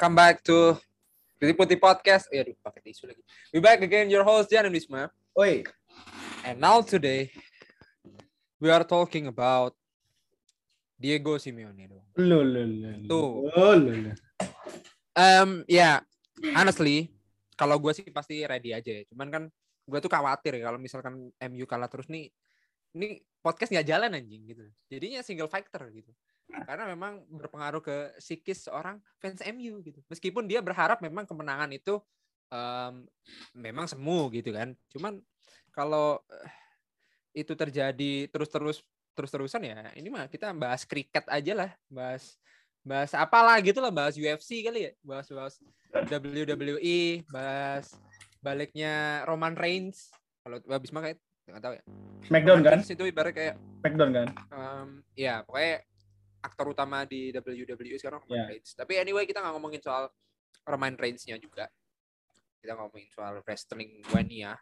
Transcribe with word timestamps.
welcome 0.00 0.16
back 0.16 0.40
to 0.40 0.80
Putih 1.36 1.52
Putih 1.52 1.76
Podcast. 1.76 2.24
Ya, 2.32 2.40
aduh, 2.40 2.56
pakai 2.64 2.80
tisu 2.88 3.04
lagi. 3.04 3.20
We 3.52 3.60
back 3.60 3.84
again, 3.84 4.08
your 4.08 4.24
host 4.24 4.48
Jan 4.48 4.64
Wisma. 4.72 5.12
Oi, 5.36 5.60
And 6.40 6.56
now 6.56 6.80
today, 6.80 7.28
we 8.56 8.72
are 8.72 8.80
talking 8.80 9.28
about 9.28 9.76
Diego 10.96 11.36
Simeone. 11.36 11.84
lu 12.16 12.40
lu 12.40 12.64
lu. 12.64 12.88
Tuh. 13.04 13.52
Lu 13.52 13.68
lu 13.76 13.92
lu. 14.08 14.12
Um, 15.12 15.68
ya, 15.68 16.00
honestly, 16.56 17.12
kalau 17.52 17.76
gue 17.76 17.92
sih 17.92 18.08
pasti 18.08 18.40
ready 18.48 18.72
aja 18.72 18.88
ya. 18.88 19.04
Cuman 19.04 19.28
kan 19.28 19.42
gue 19.84 19.98
tuh 20.00 20.08
khawatir 20.08 20.64
ya 20.64 20.72
kalau 20.72 20.80
misalkan 20.80 21.28
MU 21.28 21.68
kalah 21.68 21.92
terus 21.92 22.08
nih, 22.08 22.32
ini 22.96 23.20
podcast 23.44 23.68
nggak 23.68 23.84
jalan 23.84 24.16
anjing 24.16 24.48
gitu. 24.48 24.64
Jadinya 24.88 25.20
single 25.20 25.52
factor 25.52 25.84
gitu. 25.92 26.08
Karena 26.66 26.84
memang 26.90 27.22
berpengaruh 27.30 27.82
ke 27.82 27.96
psikis 28.18 28.66
seorang 28.66 28.98
fans 29.22 29.40
MU 29.54 29.80
gitu. 29.82 30.02
Meskipun 30.10 30.46
dia 30.50 30.60
berharap 30.60 30.98
memang 31.00 31.24
kemenangan 31.24 31.70
itu 31.70 31.98
em, 32.50 33.06
memang 33.54 33.86
semu 33.86 34.28
gitu 34.34 34.50
kan. 34.50 34.74
Cuman 34.90 35.22
kalau 35.70 36.18
eh, 36.28 36.50
itu 37.42 37.54
terjadi 37.54 38.26
terus-terus 38.28 38.82
terus-terusan 39.14 39.62
ya, 39.66 39.90
ini 39.98 40.08
mah 40.08 40.30
kita 40.30 40.54
bahas 40.54 40.86
kriket 40.86 41.26
aja 41.28 41.52
lah, 41.52 41.70
bahas 41.90 42.38
bahas 42.80 43.12
apalah 43.12 43.58
gitu 43.60 43.78
lah, 43.82 43.92
bahas 43.92 44.16
UFC 44.16 44.64
kali 44.64 44.90
ya, 44.90 44.92
bahas 45.04 45.28
bahas 45.28 45.54
WWE, 45.92 47.26
bahas 47.28 47.92
baliknya 48.40 49.26
Roman 49.28 49.54
Reigns. 49.58 50.08
Kalau 50.40 50.56
habis 50.72 50.90
mah 50.94 51.04
kayak 51.04 51.18
nggak 51.50 51.62
tahu 51.62 51.74
ya. 51.76 51.84
Smackdown 52.30 52.60
kan? 52.62 52.78
Itu 52.80 53.04
ibarat 53.04 53.32
kayak 53.34 53.54
Smackdown 53.82 54.10
kan? 54.14 54.28
em, 54.54 54.88
ya 55.18 55.42
pokoknya 55.44 55.84
aktor 56.40 56.72
utama 56.72 57.04
di 57.04 57.30
WWE 57.32 57.96
sekarang 58.00 58.24
Roman 58.24 58.48
Ya. 58.48 58.56
Reigns. 58.56 58.72
Tapi 58.72 58.96
anyway 58.96 59.28
kita 59.28 59.44
nggak 59.44 59.54
ngomongin 59.54 59.80
soal 59.84 60.08
Roman 60.64 60.96
Reigns-nya 60.96 61.36
juga. 61.36 61.68
Kita 62.60 62.76
ngomongin 62.76 63.08
soal 63.12 63.40
wrestling 63.44 64.04
Wania. 64.12 64.56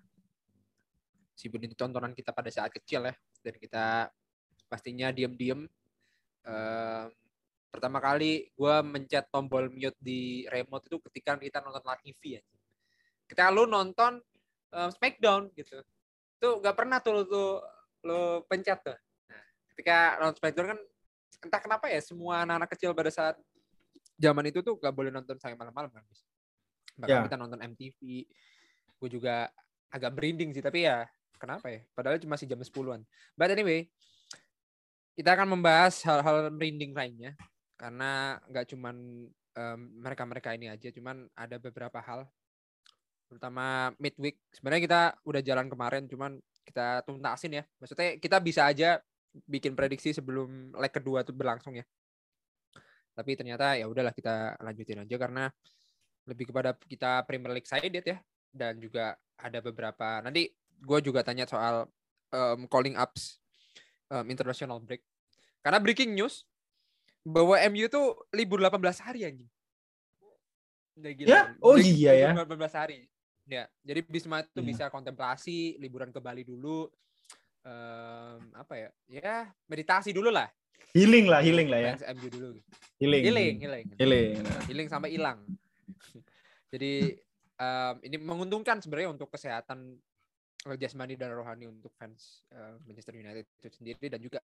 Meskipun 1.34 1.70
itu 1.70 1.74
tontonan 1.78 2.14
kita 2.14 2.34
pada 2.34 2.50
saat 2.50 2.70
kecil 2.74 3.06
ya. 3.06 3.14
Dan 3.42 3.54
kita 3.58 4.10
pastinya 4.66 5.10
diem-diem. 5.14 5.66
Em, 6.46 7.06
pertama 7.68 8.02
kali 8.02 8.50
gue 8.54 8.76
mencet 8.82 9.30
tombol 9.30 9.70
mute 9.70 9.98
di 10.00 10.48
remote 10.48 10.88
itu 10.88 10.98
ketika 11.10 11.38
kita 11.38 11.58
nonton 11.62 11.82
live 11.86 12.02
TV 12.02 12.22
ya. 12.38 12.42
Ketika 13.26 13.50
lu 13.54 13.66
nonton 13.70 14.18
em, 14.74 14.90
Smackdown 14.90 15.54
gitu. 15.54 15.82
Itu 16.38 16.62
gak 16.62 16.74
pernah 16.78 17.02
tuh 17.02 17.12
lu, 17.18 17.22
tuh 17.26 17.50
lu 18.06 18.42
pencet 18.46 18.78
tuh. 18.82 18.98
Nah, 19.30 19.42
ketika 19.74 20.18
nonton 20.22 20.38
Smackdown 20.38 20.68
kan 20.74 20.80
entah 21.44 21.60
kenapa 21.62 21.86
ya 21.86 22.00
semua 22.02 22.42
anak-anak 22.42 22.70
kecil 22.74 22.90
pada 22.96 23.10
saat 23.12 23.36
zaman 24.18 24.50
itu 24.50 24.60
tuh 24.64 24.74
gak 24.80 24.90
boleh 24.90 25.14
nonton 25.14 25.38
sampai 25.38 25.54
malam-malam 25.54 25.90
kan. 25.94 26.02
Bis. 26.10 26.22
Bahkan 26.98 27.14
Ya. 27.14 27.24
kita 27.30 27.38
nonton 27.38 27.60
MTV. 27.62 28.26
Gue 28.98 29.08
juga 29.08 29.46
agak 29.88 30.10
berinding 30.18 30.50
sih 30.50 30.60
tapi 30.64 30.84
ya 30.84 31.06
kenapa 31.38 31.70
ya? 31.70 31.80
Padahal 31.94 32.18
cuma 32.18 32.34
masih 32.34 32.50
jam 32.50 32.58
10-an. 32.58 33.06
But 33.38 33.54
anyway, 33.54 33.86
kita 35.14 35.38
akan 35.38 35.54
membahas 35.54 36.02
hal-hal 36.02 36.50
merinding 36.50 36.92
lainnya 36.94 37.38
karena 37.78 38.42
nggak 38.50 38.74
cuman 38.74 38.96
em, 39.30 39.80
mereka-mereka 40.02 40.54
ini 40.58 40.66
aja, 40.66 40.90
cuman 40.90 41.30
ada 41.38 41.56
beberapa 41.62 42.02
hal 42.02 42.26
terutama 43.30 43.94
midweek. 44.02 44.38
Sebenarnya 44.50 44.82
kita 44.82 45.00
udah 45.22 45.42
jalan 45.46 45.66
kemarin, 45.70 46.02
cuman 46.10 46.42
kita 46.66 47.06
tuntasin 47.06 47.62
ya. 47.62 47.64
Maksudnya 47.78 48.18
kita 48.18 48.36
bisa 48.42 48.66
aja 48.66 48.98
bikin 49.44 49.72
prediksi 49.72 50.10
sebelum 50.10 50.72
leg 50.74 50.92
kedua 50.92 51.22
tuh 51.22 51.32
berlangsung 51.32 51.76
ya. 51.76 51.84
Tapi 53.12 53.34
ternyata 53.34 53.74
ya 53.74 53.86
udahlah 53.86 54.14
kita 54.14 54.56
lanjutin 54.62 55.02
aja 55.02 55.16
karena 55.18 55.50
lebih 56.24 56.48
kepada 56.48 56.76
kita 56.76 57.24
Premier 57.24 57.52
League 57.52 57.66
sided 57.66 58.04
ya 58.04 58.18
dan 58.48 58.78
juga 58.78 59.14
ada 59.36 59.58
beberapa 59.58 60.20
nanti 60.20 60.48
gue 60.78 60.98
juga 61.02 61.22
tanya 61.22 61.42
soal 61.44 61.88
em, 62.30 62.66
calling 62.66 62.94
ups 62.94 63.42
em, 64.08 64.24
international 64.28 64.78
break. 64.78 65.02
Karena 65.58 65.82
breaking 65.82 66.14
news 66.14 66.46
bahwa 67.26 67.58
MU 67.68 67.90
tuh 67.90 68.14
libur 68.30 68.62
18 68.62 68.78
hari 69.02 69.26
anjing. 69.26 69.50
Udah 70.94 71.12
gila. 71.12 71.28
Ya? 71.28 71.42
Oh 71.58 71.74
Break- 71.74 71.90
iya 71.90 72.12
ya. 72.14 72.28
libur 72.32 72.46
18 72.46 72.74
hari. 72.74 72.98
Ya, 73.48 73.64
jadi 73.80 74.04
Bisma 74.04 74.44
itu 74.44 74.60
Iya. 74.60 74.68
bisa 74.68 74.84
kontemplasi 74.92 75.80
liburan 75.80 76.12
ke 76.12 76.20
Bali 76.20 76.44
dulu. 76.44 76.92
Em, 77.68 78.40
apa 78.56 78.74
ya? 78.80 78.88
Ya, 79.12 79.36
meditasi 79.68 80.16
dulu 80.16 80.32
lah. 80.32 80.48
Healing 80.96 81.28
lah, 81.28 81.44
healing 81.44 81.68
lah 81.68 81.80
ya. 81.84 81.92
MU 82.16 82.28
dulu. 82.32 82.48
Healing. 82.96 83.22
Healing, 83.28 83.54
healing. 83.60 83.86
Healing. 84.00 84.34
Nah. 84.40 84.62
Healing 84.64 84.88
sampai 84.88 85.12
hilang. 85.12 85.44
Jadi 86.72 87.12
em, 87.60 87.94
ini 88.08 88.16
menguntungkan 88.16 88.80
sebenarnya 88.80 89.12
untuk 89.12 89.28
kesehatan 89.28 90.00
jasmani 90.80 91.14
dan 91.14 91.30
rohani 91.32 91.68
untuk 91.70 91.92
fans 91.94 92.42
eh, 92.50 92.76
Manchester 92.82 93.14
United 93.14 93.46
itu 93.46 93.68
sendiri 93.78 94.10
dan 94.10 94.20
juga 94.20 94.42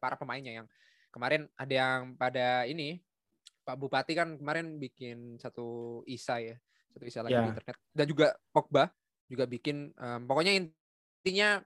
para 0.00 0.16
pemainnya 0.16 0.62
yang 0.62 0.66
kemarin 1.12 1.44
ada 1.54 1.74
yang 1.74 2.16
pada 2.16 2.64
ini 2.66 2.98
Pak 3.62 3.76
Bupati 3.76 4.16
kan 4.16 4.38
kemarin 4.40 4.80
bikin 4.80 5.36
satu 5.38 6.00
isa 6.08 6.40
ya 6.40 6.56
satu 6.90 7.04
isa 7.04 7.20
lagi 7.20 7.36
di 7.36 7.42
Ya. 7.42 7.52
internet 7.52 7.76
dan 7.92 8.06
juga 8.08 8.26
Pogba 8.50 8.84
juga 9.28 9.44
bikin 9.44 9.92
em, 9.92 10.20
pokoknya 10.24 10.52
intinya 10.56 11.60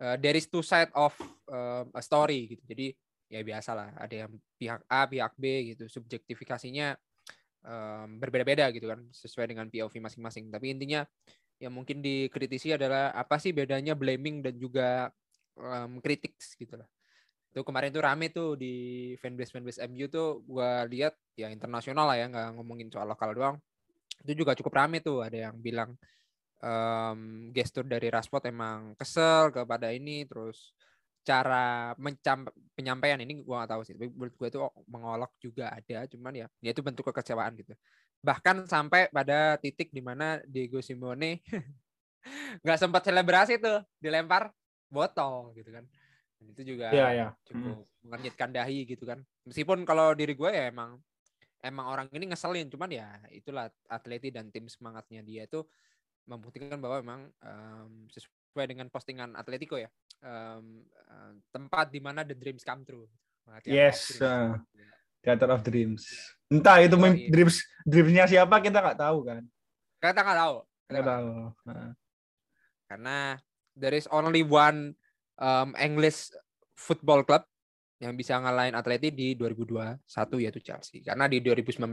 eh, 0.00 0.16
there 0.20 0.36
is 0.36 0.46
two 0.48 0.64
side 0.64 0.92
of 0.92 1.12
em, 1.48 1.86
a 1.92 2.02
story 2.02 2.56
gitu. 2.56 2.62
Jadi 2.66 2.86
ya 3.26 3.42
biasalah 3.42 3.98
ada 3.98 4.14
yang 4.26 4.32
pihak 4.54 4.80
A 4.86 5.00
pihak 5.08 5.32
B 5.36 5.74
gitu. 5.74 5.88
Subjektifikasinya 5.88 6.96
em, 7.64 8.08
berbeda-beda 8.20 8.68
gitu 8.72 8.86
kan 8.90 9.00
sesuai 9.12 9.52
dengan 9.52 9.66
POV 9.68 9.94
masing-masing. 10.00 10.52
Tapi 10.52 10.76
intinya 10.76 11.04
yang 11.56 11.72
mungkin 11.72 12.04
dikritisi 12.04 12.76
adalah 12.76 13.16
apa 13.16 13.40
sih 13.40 13.56
bedanya 13.56 13.96
blaming 13.96 14.44
dan 14.44 14.54
juga 14.60 15.10
em, 15.56 16.00
kritik 16.04 16.36
gitu 16.36 16.76
lah. 16.76 16.88
Itu 17.56 17.64
kemarin 17.64 17.88
tuh 17.88 18.04
rame 18.04 18.28
tuh 18.28 18.52
di 18.60 19.16
fanbase 19.16 19.48
fanbase 19.48 19.80
MU 19.88 20.12
tuh 20.12 20.44
gua 20.44 20.84
lihat 20.84 21.16
ya 21.40 21.48
internasional 21.48 22.04
lah 22.04 22.16
ya 22.20 22.28
nggak 22.28 22.60
ngomongin 22.60 22.92
soal 22.92 23.08
lokal 23.08 23.32
doang. 23.32 23.56
Itu 24.20 24.44
juga 24.44 24.52
cukup 24.52 24.76
rame 24.76 25.00
tuh 25.00 25.24
ada 25.24 25.48
yang 25.48 25.56
bilang 25.56 25.96
em, 26.60 27.50
gestur 27.52 27.84
dari 27.84 28.08
Rashford 28.08 28.48
emang 28.48 28.94
kesel 28.96 29.52
kepada 29.52 29.92
ini 29.92 30.24
terus 30.24 30.72
cara 31.26 31.90
mencam 31.98 32.46
penyampaian 32.78 33.18
ini 33.18 33.42
gua 33.42 33.66
nggak 33.66 33.70
tahu 33.74 33.82
sih 33.82 33.98
tapi 33.98 34.06
menurut 34.14 34.34
gue 34.38 34.46
itu 34.46 34.58
mengolok 34.86 35.32
juga 35.42 35.74
ada 35.74 36.06
cuman 36.06 36.32
ya 36.38 36.46
ya 36.62 36.70
itu 36.70 36.82
bentuk 36.86 37.02
kekecewaan 37.10 37.58
gitu. 37.58 37.74
Bahkan 38.22 38.70
sampai 38.70 39.10
pada 39.10 39.58
titik 39.58 39.90
di 39.90 39.98
mana 39.98 40.38
Diego 40.46 40.78
Simeone 40.78 41.42
nggak 42.62 42.78
sempat 42.78 43.02
selebrasi 43.10 43.58
tuh 43.58 43.82
dilempar 43.98 44.54
botol 44.86 45.50
gitu 45.58 45.74
kan. 45.74 45.82
Dan 46.38 46.46
itu 46.54 46.62
juga 46.76 46.94
Iya, 46.94 47.06
iya. 47.10 47.28
cukup 47.42 47.82
mengernyitkan 48.06 48.54
dahi 48.54 48.86
gitu 48.86 49.02
kan. 49.02 49.18
Meskipun 49.42 49.82
kalau 49.82 50.14
diri 50.14 50.38
gue 50.38 50.50
ya 50.54 50.70
emang 50.70 51.02
emang 51.66 51.86
orang 51.90 52.06
ini 52.14 52.30
ngeselin 52.30 52.70
cuman 52.70 52.90
ya 52.94 53.08
itulah 53.34 53.66
atleti 53.90 54.30
dan 54.30 54.54
tim 54.54 54.70
semangatnya 54.70 55.26
dia 55.26 55.50
itu 55.50 55.66
membuktikan 56.26 56.76
bahwa 56.76 56.96
memang 57.00 57.20
em, 57.40 57.90
sesuai 58.10 58.66
dengan 58.66 58.86
postingan 58.86 59.34
Atletico 59.34 59.78
ya 59.78 59.86
em, 60.20 60.82
em, 60.84 61.32
tempat 61.48 61.88
di 61.88 61.98
mana 61.98 62.22
the 62.22 62.34
dreams 62.34 62.60
come 62.60 62.82
true 62.82 63.06
Theater 63.62 63.62
of 63.62 63.70
Yes, 63.70 63.98
dreams. 64.10 64.26
uh, 64.26 64.50
Theater 65.22 65.48
of 65.50 65.60
Dreams. 65.62 66.02
Entah 66.46 66.78
itu 66.82 66.94
Yoi. 66.94 67.30
dreams 67.30 67.56
dreamsnya 67.82 68.26
siapa 68.26 68.58
kita 68.58 68.78
nggak 68.78 68.98
tahu 68.98 69.18
kan. 69.22 69.42
kita 69.96 70.18
nggak 70.18 70.38
tahu 70.38 70.56
Kita 70.86 70.90
Nggak 70.92 71.06
tahu. 71.06 71.26
Nah. 71.66 71.90
karena 72.86 73.16
there 73.74 73.94
is 73.94 74.06
only 74.10 74.42
one 74.42 74.94
um, 75.36 75.74
English 75.78 76.30
football 76.74 77.22
club 77.22 77.42
yang 77.98 78.14
bisa 78.14 78.34
ngalahin 78.36 78.74
Atleti 78.74 79.10
di 79.10 79.34
2021 79.34 79.98
yaitu 80.42 80.60
Chelsea. 80.60 81.02
Karena 81.02 81.26
di 81.26 81.38
2019 81.38 81.86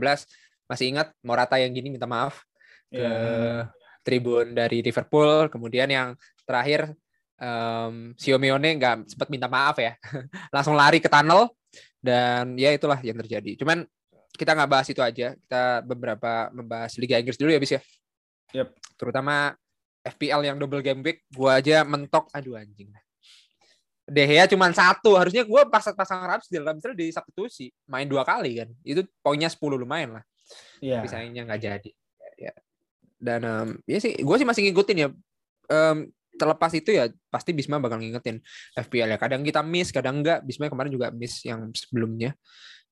masih 0.66 0.86
ingat 0.90 1.10
Morata 1.22 1.58
yang 1.58 1.70
gini 1.70 1.90
minta 1.90 2.06
maaf 2.06 2.42
ke 2.88 2.98
Ya. 2.98 3.70
Tribun 4.04 4.52
dari 4.52 4.84
Liverpool, 4.84 5.48
kemudian 5.48 5.88
yang 5.88 6.08
terakhir 6.44 6.92
um, 7.40 8.12
Simeone 8.14 8.76
nggak 8.76 9.08
sempat 9.10 9.28
minta 9.32 9.48
maaf 9.48 9.80
ya, 9.80 9.96
langsung 10.54 10.76
lari 10.76 11.00
ke 11.00 11.08
tunnel 11.08 11.50
dan 11.98 12.54
ya 12.60 12.70
itulah 12.70 13.00
yang 13.00 13.16
terjadi. 13.18 13.56
Cuman 13.56 13.82
kita 14.36 14.52
nggak 14.52 14.70
bahas 14.70 14.86
itu 14.92 15.00
aja, 15.00 15.32
kita 15.34 15.62
beberapa 15.82 16.52
membahas 16.52 16.92
Liga 17.00 17.16
Inggris 17.16 17.40
dulu 17.40 17.50
ya 17.50 17.58
bis 17.58 17.72
ya. 17.74 17.82
Yep. 18.54 18.68
Terutama 19.00 19.56
FPL 20.04 20.44
yang 20.44 20.56
double 20.60 20.84
game 20.84 21.00
week, 21.00 21.24
gua 21.32 21.58
aja 21.64 21.80
mentok, 21.82 22.28
aduh 22.30 22.60
anjing. 22.60 22.92
De 24.04 24.20
Gea 24.28 24.44
cuma 24.44 24.68
satu, 24.68 25.16
harusnya 25.16 25.48
gua 25.48 25.64
pasang 25.64 25.96
pasang 25.96 26.20
Ramsdale, 26.20 26.60
Ramsdale 26.60 26.92
di 26.92 27.08
substitusi, 27.08 27.72
main 27.88 28.04
dua 28.04 28.20
kali 28.20 28.60
kan, 28.60 28.68
itu 28.84 29.00
poinnya 29.24 29.48
10 29.48 29.80
lumayan 29.80 30.20
lah 30.20 30.24
Iya. 30.84 31.00
tapi 31.00 31.08
sayangnya 31.08 31.42
nggak 31.48 31.60
jadi 31.62 31.90
ya 32.36 32.52
dan 33.18 33.40
em, 33.42 33.68
ya 33.86 33.98
sih 34.00 34.14
gue 34.18 34.36
sih 34.36 34.46
masih 34.46 34.62
ngikutin 34.70 34.98
ya. 34.98 35.08
Em, 35.70 36.10
terlepas 36.34 36.74
itu 36.74 36.90
ya 36.90 37.06
pasti 37.30 37.54
Bisma 37.54 37.78
bakal 37.78 38.02
ngingetin 38.02 38.42
FPL 38.74 39.14
ya. 39.14 39.18
Kadang 39.18 39.46
kita 39.46 39.62
miss 39.62 39.94
kadang 39.94 40.22
enggak. 40.22 40.42
Bisma 40.42 40.66
kemarin 40.66 40.90
juga 40.90 41.08
miss 41.14 41.42
yang 41.46 41.70
sebelumnya. 41.72 42.34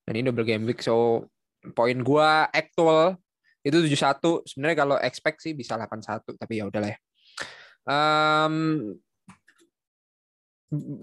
Dan 0.03 0.19
ini 0.19 0.31
double 0.31 0.47
game 0.47 0.63
week 0.67 0.83
so 0.83 1.27
poin 1.75 1.95
gua 2.03 2.51
actual 2.51 3.15
itu 3.63 3.79
71 3.79 4.43
sebenarnya 4.43 4.77
kalau 4.83 4.95
expect 4.99 5.39
sih 5.39 5.55
bisa 5.55 5.79
81 5.79 6.35
tapi 6.35 6.59
ya 6.59 6.67
udahlah 6.67 6.91
ya. 6.91 6.99
Um, 7.83 8.55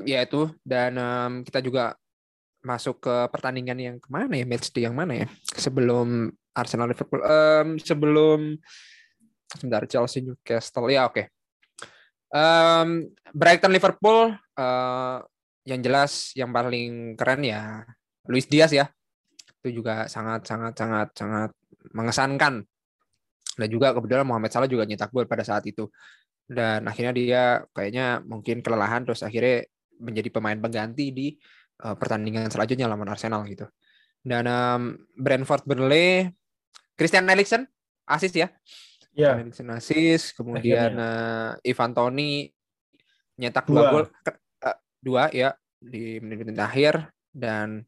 ya 0.05 0.25
itu. 0.25 0.53
Dan 0.65 1.01
um, 1.01 1.33
kita 1.45 1.65
juga 1.65 1.97
masuk 2.61 3.01
ke 3.01 3.15
pertandingan 3.33 3.79
yang 3.81 3.97
ke 3.97 4.09
mana 4.13 4.37
ya? 4.37 4.45
Match 4.45 4.69
day 4.73 4.85
yang 4.85 4.97
mana 4.97 5.25
ya? 5.25 5.27
Sebelum 5.57 6.29
Arsenal 6.53 6.93
Liverpool 6.93 7.23
um, 7.25 7.81
sebelum 7.81 8.59
sebentar 9.51 9.83
Chelsea 9.91 10.23
Newcastle. 10.23 10.87
Ya 10.91 11.07
oke. 11.07 11.15
Okay. 11.19 11.25
um, 12.31 13.11
Brighton 13.35 13.75
Liverpool 13.75 14.31
uh, 14.55 15.19
yang 15.67 15.81
jelas 15.83 16.31
yang 16.39 16.55
paling 16.55 17.19
keren 17.19 17.43
ya 17.43 17.83
Luis 18.31 18.47
Diaz 18.47 18.71
ya. 18.71 18.87
Itu 19.61 19.83
juga 19.83 20.07
sangat 20.07 20.47
sangat 20.47 20.79
sangat 20.79 21.09
sangat 21.19 21.51
mengesankan. 21.91 22.63
Dan 23.59 23.69
juga 23.69 23.93
kebetulan 23.93 24.25
Mohamed 24.25 24.53
Salah 24.55 24.71
juga 24.71 24.87
nyetak 24.87 25.11
gol 25.11 25.27
pada 25.27 25.43
saat 25.43 25.67
itu. 25.67 25.91
Dan 26.47 26.87
akhirnya 26.87 27.13
dia 27.13 27.43
kayaknya 27.75 28.23
mungkin 28.23 28.63
kelelahan 28.63 29.05
terus 29.05 29.21
akhirnya 29.27 29.67
menjadi 30.01 30.33
pemain 30.33 30.57
pengganti 30.57 31.13
di 31.13 31.27
uh, 31.85 31.93
pertandingan 31.99 32.49
selanjutnya 32.49 32.89
lawan 32.89 33.11
Arsenal 33.11 33.45
gitu. 33.51 33.69
Dan 34.23 34.47
um, 34.47 34.83
Brentford 35.19 35.67
Burnley. 35.67 36.31
Christian 37.01 37.25
Eriksen 37.33 37.65
asis 38.05 38.37
ya 38.37 38.53
Ya. 39.21 39.37
Eriksen 39.37 39.69
asis 39.69 40.33
kemudian 40.33 40.97
uh, 40.97 41.53
Ivan 41.61 41.93
Toni 41.93 42.49
nyetak 43.37 43.69
dua, 43.69 43.77
Dua. 43.77 43.91
gol 43.93 44.05
uh, 44.65 44.79
dua 45.01 45.23
ya 45.31 45.53
di 45.77 46.17
menit-menit 46.19 46.57
akhir. 46.57 46.95
Dan 47.29 47.85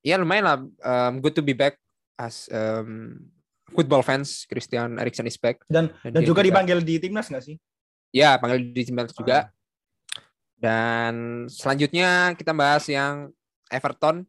ya 0.00 0.16
lumayan 0.16 0.44
lah 0.48 0.56
um, 0.58 1.12
good 1.20 1.36
to 1.36 1.44
be 1.44 1.52
back 1.52 1.76
as 2.16 2.48
um, 2.48 3.20
football 3.70 4.00
fans 4.00 4.48
Christian 4.48 4.96
Eriksen 4.96 5.28
is 5.28 5.36
back. 5.36 5.60
Dan 5.68 5.92
Dan 6.00 6.16
dan 6.16 6.22
juga 6.24 6.40
juga- 6.40 6.48
dipanggil 6.48 6.78
di 6.80 6.96
timnas 6.96 7.28
nggak 7.28 7.44
sih? 7.44 7.56
ya 8.12 8.36
panggil 8.36 8.72
di 8.72 8.82
timnas 8.84 9.12
juga. 9.12 9.48
Dan 10.56 11.44
selanjutnya 11.48 12.36
kita 12.36 12.52
bahas 12.52 12.86
yang 12.86 13.32
Everton. 13.66 14.22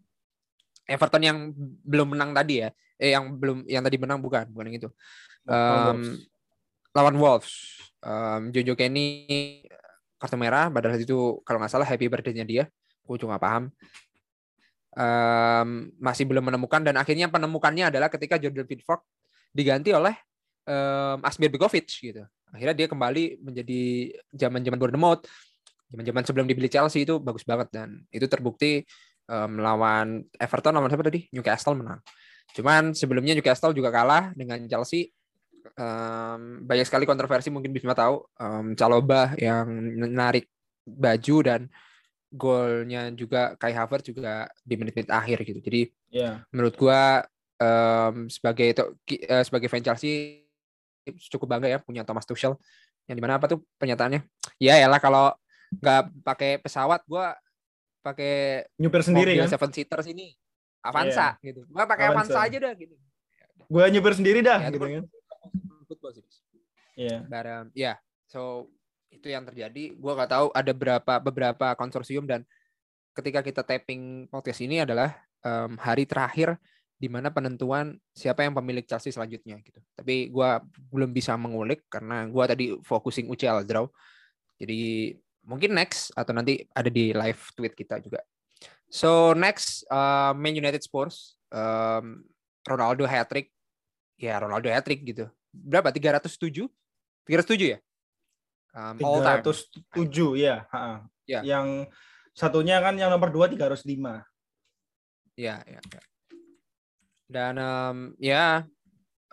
Everton 0.84 1.24
yang 1.24 1.38
belum 1.84 2.12
menang 2.12 2.36
tadi 2.36 2.60
ya 2.60 2.70
eh 3.04 3.12
yang 3.12 3.36
belum 3.36 3.68
yang 3.68 3.84
tadi 3.84 4.00
menang 4.00 4.24
bukan 4.24 4.48
bukan 4.48 4.72
yang 4.72 4.78
itu. 4.80 4.90
Um, 5.44 6.16
lawan 6.96 7.16
Wolves. 7.20 7.52
Um, 8.00 8.56
Jojo 8.56 8.80
Kenny 8.80 9.28
kartu 10.16 10.40
merah 10.40 10.72
padahal 10.72 10.96
itu 10.96 11.44
kalau 11.44 11.60
nggak 11.60 11.72
salah 11.72 11.88
happy 11.88 12.08
birthday-nya 12.08 12.48
dia. 12.48 12.64
Gue 13.04 13.20
juga 13.20 13.36
nggak 13.36 13.44
paham. 13.44 13.64
Um, 14.94 15.90
masih 16.00 16.24
belum 16.24 16.48
menemukan 16.48 16.80
dan 16.86 16.96
akhirnya 16.96 17.28
penemukannya 17.28 17.92
adalah 17.92 18.08
ketika 18.08 18.40
Jordan 18.40 18.64
Pickford 18.64 19.02
diganti 19.52 19.92
oleh 19.92 20.16
um, 20.64 21.20
Asmir 21.28 21.52
Begovic 21.52 21.92
gitu. 21.92 22.24
Akhirnya 22.54 22.78
dia 22.78 22.88
kembali 22.88 23.42
menjadi 23.44 24.14
zaman-zaman 24.32 24.80
Bournemouth 24.80 25.26
zaman-zaman 25.94 26.24
sebelum 26.26 26.46
dibeli 26.50 26.70
Chelsea 26.74 27.06
itu 27.06 27.22
bagus 27.22 27.46
banget 27.46 27.70
dan 27.70 28.02
itu 28.10 28.26
terbukti 28.26 28.82
um, 29.30 29.62
lawan 29.62 30.26
Everton 30.42 30.74
lawan 30.74 30.90
siapa 30.90 31.06
tadi? 31.06 31.30
Newcastle 31.30 31.78
menang 31.78 32.02
cuman 32.52 32.92
sebelumnya 32.92 33.34
Newcastle 33.34 33.72
juga 33.72 33.90
kalah 33.90 34.36
dengan 34.36 34.60
Chelsea 34.68 35.10
um, 35.78 36.64
banyak 36.64 36.86
sekali 36.86 37.08
kontroversi 37.08 37.50
mungkin 37.50 37.72
bisa 37.72 37.96
tahu 37.96 38.24
um, 38.40 38.76
Caloba 38.76 39.34
yang 39.40 39.68
menarik 39.98 40.50
baju 40.84 41.38
dan 41.44 41.62
golnya 42.34 43.14
juga 43.14 43.54
Kai 43.56 43.72
Havertz 43.78 44.10
juga 44.10 44.50
di 44.66 44.74
menit-menit 44.76 45.10
akhir 45.14 45.46
gitu. 45.46 45.62
Jadi 45.62 45.82
Ya. 46.14 46.46
menurut 46.54 46.78
gua 46.78 47.26
um, 47.58 48.30
sebagai 48.30 48.70
eh, 49.10 49.42
sebagai 49.42 49.66
fan 49.66 49.82
Chelsea 49.82 50.46
cukup 51.34 51.58
bangga 51.58 51.74
ya 51.74 51.80
punya 51.82 52.06
Thomas 52.06 52.30
Tuchel. 52.30 52.54
Yang 53.10 53.16
di 53.18 53.24
mana 53.26 53.42
apa 53.42 53.50
tuh 53.50 53.66
pernyataannya? 53.82 54.22
Ya 54.62 54.78
lah 54.86 55.02
kalau 55.02 55.34
nggak 55.74 56.02
pakai 56.22 56.62
pesawat 56.62 57.02
gua 57.10 57.34
pakai 58.06 58.68
Nyupir 58.78 59.02
sendiri 59.02 59.42
kan? 59.42 59.50
seven 59.50 59.74
seater 59.74 60.06
sini 60.06 60.38
Avanza 60.84 61.40
gitu. 61.40 61.64
Gua 61.72 61.88
pakai 61.88 62.12
Avanza. 62.12 62.36
Avanza 62.36 62.48
aja 62.52 62.58
dah 62.60 62.74
gitu. 62.76 62.96
Gue 63.72 63.84
nyupir 63.90 64.14
sendiri 64.14 64.40
dah 64.44 64.60
Ya, 64.60 64.70
itu 64.70 64.78
gitu 64.78 64.86
kan. 64.86 65.06
football 65.88 66.12
sih. 66.14 66.24
Iya. 66.94 67.26
Um, 67.26 67.66
ya, 67.74 67.94
so 68.28 68.70
itu 69.10 69.32
yang 69.32 69.48
terjadi. 69.48 69.96
Gua 69.98 70.14
nggak 70.20 70.32
tahu 70.36 70.48
ada 70.52 70.74
berapa 70.76 71.14
beberapa 71.24 71.68
konsorsium 71.80 72.28
dan 72.28 72.44
ketika 73.16 73.40
kita 73.42 73.62
tapping 73.64 74.28
podcast 74.28 74.60
ini 74.62 74.84
adalah 74.84 75.16
um, 75.46 75.80
hari 75.80 76.04
terakhir 76.04 76.58
di 76.98 77.12
mana 77.12 77.34
penentuan 77.34 78.00
siapa 78.16 78.48
yang 78.48 78.56
pemilik 78.56 78.86
Chelsea 78.86 79.12
selanjutnya 79.12 79.60
gitu. 79.64 79.80
Tapi 79.96 80.30
gua 80.30 80.62
belum 80.92 81.10
bisa 81.16 81.34
mengulik 81.40 81.88
karena 81.90 82.28
gua 82.30 82.46
tadi 82.46 82.76
focusing 82.84 83.32
UCL 83.32 83.66
draw. 83.66 83.88
Jadi 84.60 85.12
mungkin 85.44 85.76
next 85.76 86.16
atau 86.16 86.32
nanti 86.32 86.64
ada 86.72 86.88
di 86.88 87.12
live 87.12 87.42
tweet 87.58 87.74
kita 87.76 88.00
juga. 88.00 88.24
So 88.94 89.34
next 89.34 89.90
uh, 89.90 90.38
Man 90.38 90.54
United 90.54 90.86
Spurs 90.86 91.34
um, 91.50 92.22
Ronaldo 92.62 93.10
hat 93.10 93.26
trick. 93.26 93.50
Ya 94.22 94.38
Ronaldo 94.38 94.70
hat 94.70 94.86
trick 94.86 95.02
gitu. 95.02 95.34
Berapa? 95.50 95.90
307? 95.90 96.70
307 97.26 97.74
ya? 97.74 97.80
Um, 98.78 99.02
all 99.02 99.26
time. 99.26 99.42
307 99.42 100.38
ya. 100.38 100.70
ha-ha. 100.70 101.10
Ya. 101.26 101.42
Yang 101.42 101.90
satunya 102.38 102.78
kan 102.86 102.94
yang 102.94 103.10
nomor 103.10 103.34
2 103.34 103.58
305. 103.58 104.22
Ya, 105.42 105.66
ya, 105.66 105.82
ya. 105.82 106.02
Dan 107.26 107.58
um, 107.58 107.98
ya 108.22 108.70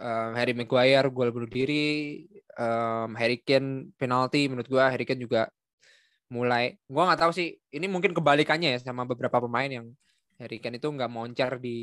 um, 0.01 0.31
Harry 0.33 0.56
Maguire 0.56 1.13
gol 1.13 1.29
bunuh 1.29 1.51
diri, 1.51 2.25
um, 2.56 3.13
Harry 3.13 3.37
Kane 3.45 3.93
penalti 4.01 4.49
menurut 4.49 4.69
gua 4.73 4.89
Harry 4.89 5.05
Kane 5.05 5.21
juga 5.21 5.53
mulai 6.31 6.79
gua 6.87 7.11
nggak 7.11 7.21
tahu 7.27 7.32
sih 7.35 7.59
ini 7.75 7.91
mungkin 7.91 8.15
kebalikannya 8.15 8.79
ya 8.79 8.79
sama 8.79 9.03
beberapa 9.03 9.43
pemain 9.43 9.67
yang 9.67 9.87
Harry 10.38 10.62
Kane 10.62 10.79
itu 10.79 10.87
nggak 10.87 11.11
moncer 11.11 11.59
di 11.59 11.79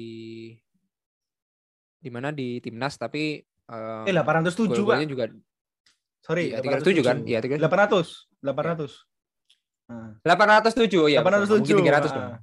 di 1.99 2.09
mana 2.09 2.31
di 2.31 2.63
timnas 2.63 2.95
tapi 2.95 3.43
um, 3.67 4.07
Eh 4.07 4.15
807 4.15 4.23
Pak. 4.23 4.75
gol-golnya 4.79 5.09
juga 5.09 5.25
Sorry, 6.27 6.51
Iya, 6.51 6.59
307 6.59 7.07
kan? 7.07 7.17
Iya, 7.23 7.39
307. 7.39 7.63
800. 7.63 8.27
800. 8.43 9.07
Nah, 9.87 10.11
807 10.27 11.07
ya. 11.07 11.23
807. 11.23 11.71
Mungkin 11.71 11.87
300 11.87 11.87
ah. 11.87 12.11
dong. 12.11 12.27
Iya, 12.27 12.35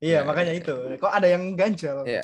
Ya, 0.00 0.20
makanya 0.24 0.52
ya, 0.56 0.60
itu. 0.64 0.74
Kok 0.96 1.12
ada 1.12 1.28
yang 1.28 1.42
ganjel? 1.52 2.00
Iya. 2.08 2.22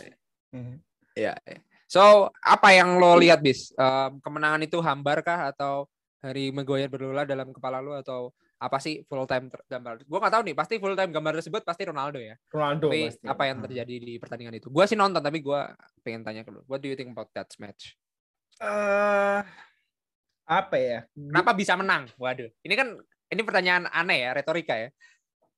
Hmm. 0.56 0.80
Iya. 1.12 1.36
iya. 1.44 1.58
So, 1.84 2.32
apa 2.40 2.72
yang 2.72 2.96
lo 2.96 3.20
lihat, 3.20 3.44
Bis? 3.44 3.76
Em, 3.76 4.16
kemenangan 4.24 4.64
itu 4.64 4.80
hambar 4.80 5.20
kah 5.20 5.52
atau 5.52 5.84
Harry 6.24 6.48
Maguire 6.48 6.88
berulang 6.88 7.28
dalam 7.28 7.52
kepala 7.52 7.84
lo 7.84 7.92
atau 7.92 8.32
apa 8.62 8.78
sih 8.78 9.02
full 9.02 9.26
time 9.26 9.50
gambar? 9.66 10.06
Gue 10.06 10.18
nggak 10.18 10.32
tahu 10.32 10.42
nih, 10.46 10.54
pasti 10.54 10.74
full 10.78 10.94
time 10.94 11.10
gambar 11.10 11.32
tersebut 11.36 11.62
pasti 11.62 11.82
Ronaldo 11.82 12.16
ya. 12.16 12.38
Ronaldo 12.46 12.86
tapi 12.86 13.10
pasti. 13.10 13.26
apa 13.26 13.42
yang 13.44 13.58
Ah. 13.58 13.62
terjadi 13.66 13.94
di 13.98 14.14
pertandingan 14.16 14.54
itu? 14.54 14.70
Gue 14.70 14.84
sih 14.86 14.94
nonton 14.94 15.18
tapi 15.18 15.38
gue 15.38 15.60
pengen 16.00 16.22
tanya 16.22 16.42
ke 16.42 16.50
lo. 16.50 16.62
What 16.64 16.78
do 16.78 16.86
you 16.86 16.94
think 16.94 17.10
about 17.10 17.34
that 17.34 17.50
match? 17.58 17.98
Eh, 18.56 19.40
apa 20.44 20.76
ya? 20.76 21.02
Kenapa 21.10 21.50
bisa 21.52 21.74
menang? 21.74 22.06
Waduh, 22.14 22.46
ini 22.62 22.74
kan 22.74 22.94
ini 23.26 23.40
pertanyaan 23.42 23.90
aneh 23.90 24.22
ya, 24.22 24.30
retorika 24.30 24.78
ya. 24.78 24.94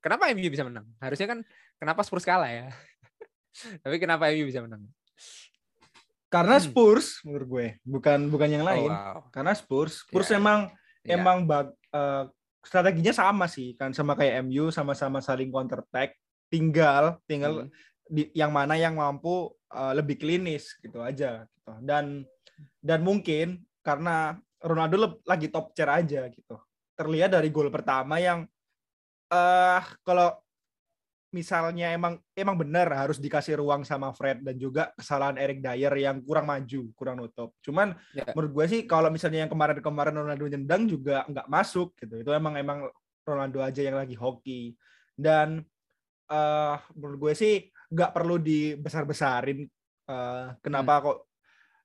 Kenapa 0.00 0.28
MU 0.30 0.49
bisa 0.49 0.62
menang? 0.62 0.88
Harusnya 0.96 1.28
kan 1.28 1.38
kenapa 1.76 2.00
Spurs 2.00 2.25
kalah 2.25 2.49
ya? 2.49 2.73
tapi 3.84 3.96
kenapa 3.99 4.30
MU 4.30 4.49
bisa 4.49 4.61
menang? 4.61 4.88
Karena 6.26 6.56
Hmm. 6.56 6.64
Spurs 6.64 7.20
menurut 7.23 7.46
gue, 7.46 7.66
bukan 7.84 8.26
bukan 8.26 8.49
yang 8.49 8.64
lain. 8.64 8.88
Oh, 8.88 8.96
wow. 8.96 9.18
Karena 9.30 9.52
Spurs, 9.52 10.02
Spurs 10.02 10.28
Iya. 10.28 10.38
emang 10.38 10.61
Iya. 11.02 11.14
emang 11.14 11.38
bag, 11.44 11.68
eh, 11.90 12.25
strateginya 12.64 13.12
sama 13.14 13.47
sih 13.47 13.76
kan 13.76 13.92
sama 13.92 14.16
kayak 14.18 14.42
MU 14.49 14.73
sama-sama 14.73 15.21
saling 15.21 15.52
counter 15.52 15.85
attack. 15.85 16.16
Tinggal 16.49 17.21
tinggal 17.28 17.66
Hmm. 17.66 17.71
di, 18.09 18.28
yang 18.37 18.52
mana 18.52 18.75
yang 18.76 18.97
mampu 18.99 19.52
eh, 19.73 19.92
lebih 19.97 20.16
klinis 20.21 20.76
gitu 20.80 21.00
aja 21.00 21.44
gitu. 21.49 21.73
Dan 21.85 22.25
dan 22.80 23.00
mungkin 23.04 23.64
karena 23.85 24.37
Ronaldo 24.64 25.21
lagi 25.28 25.52
top 25.52 25.76
tier 25.76 25.88
aja 25.92 26.25
gitu. 26.33 26.56
Terlihat 26.97 27.37
dari 27.37 27.49
gol 27.52 27.68
pertama 27.68 28.16
yang 28.21 28.49
eh 29.33 29.83
kalau 30.04 30.44
misalnya 31.35 31.91
emang 31.91 32.23
emang 32.38 32.55
benar 32.55 32.87
harus 32.95 33.19
dikasih 33.19 33.59
ruang 33.59 33.83
sama 33.83 34.14
Fred 34.14 34.47
dan 34.47 34.55
juga 34.55 34.95
kesalahan 34.95 35.35
Eric 35.35 35.59
Dyer 35.59 35.91
yang 35.99 36.23
kurang 36.23 36.47
maju, 36.47 36.81
kurang 36.95 37.19
nutup. 37.19 37.50
Cuman 37.59 37.99
Ya. 38.14 38.31
menurut 38.31 38.55
gue 38.55 38.67
sih 38.71 38.81
kalau 38.87 39.11
misalnya 39.11 39.43
yang 39.43 39.50
kemarin-kemarin 39.50 40.14
Ronaldo 40.14 40.47
nyendang 40.47 40.87
juga 40.87 41.26
nggak 41.26 41.50
masuk 41.50 41.99
gitu. 41.99 42.23
Itu 42.23 42.31
emang 42.31 42.55
emang 42.55 42.87
Ronaldo 43.26 43.59
aja 43.59 43.83
yang 43.83 43.99
lagi 43.99 44.14
hoki. 44.14 44.79
Dan 45.19 45.67
eh 46.31 46.76
menurut 46.95 47.19
gue 47.19 47.33
sih 47.35 47.55
nggak 47.91 48.14
perlu 48.14 48.38
dibesar-besarin 48.38 49.67
eh, 50.09 50.47
kenapa 50.62 50.93
kok 51.03 51.19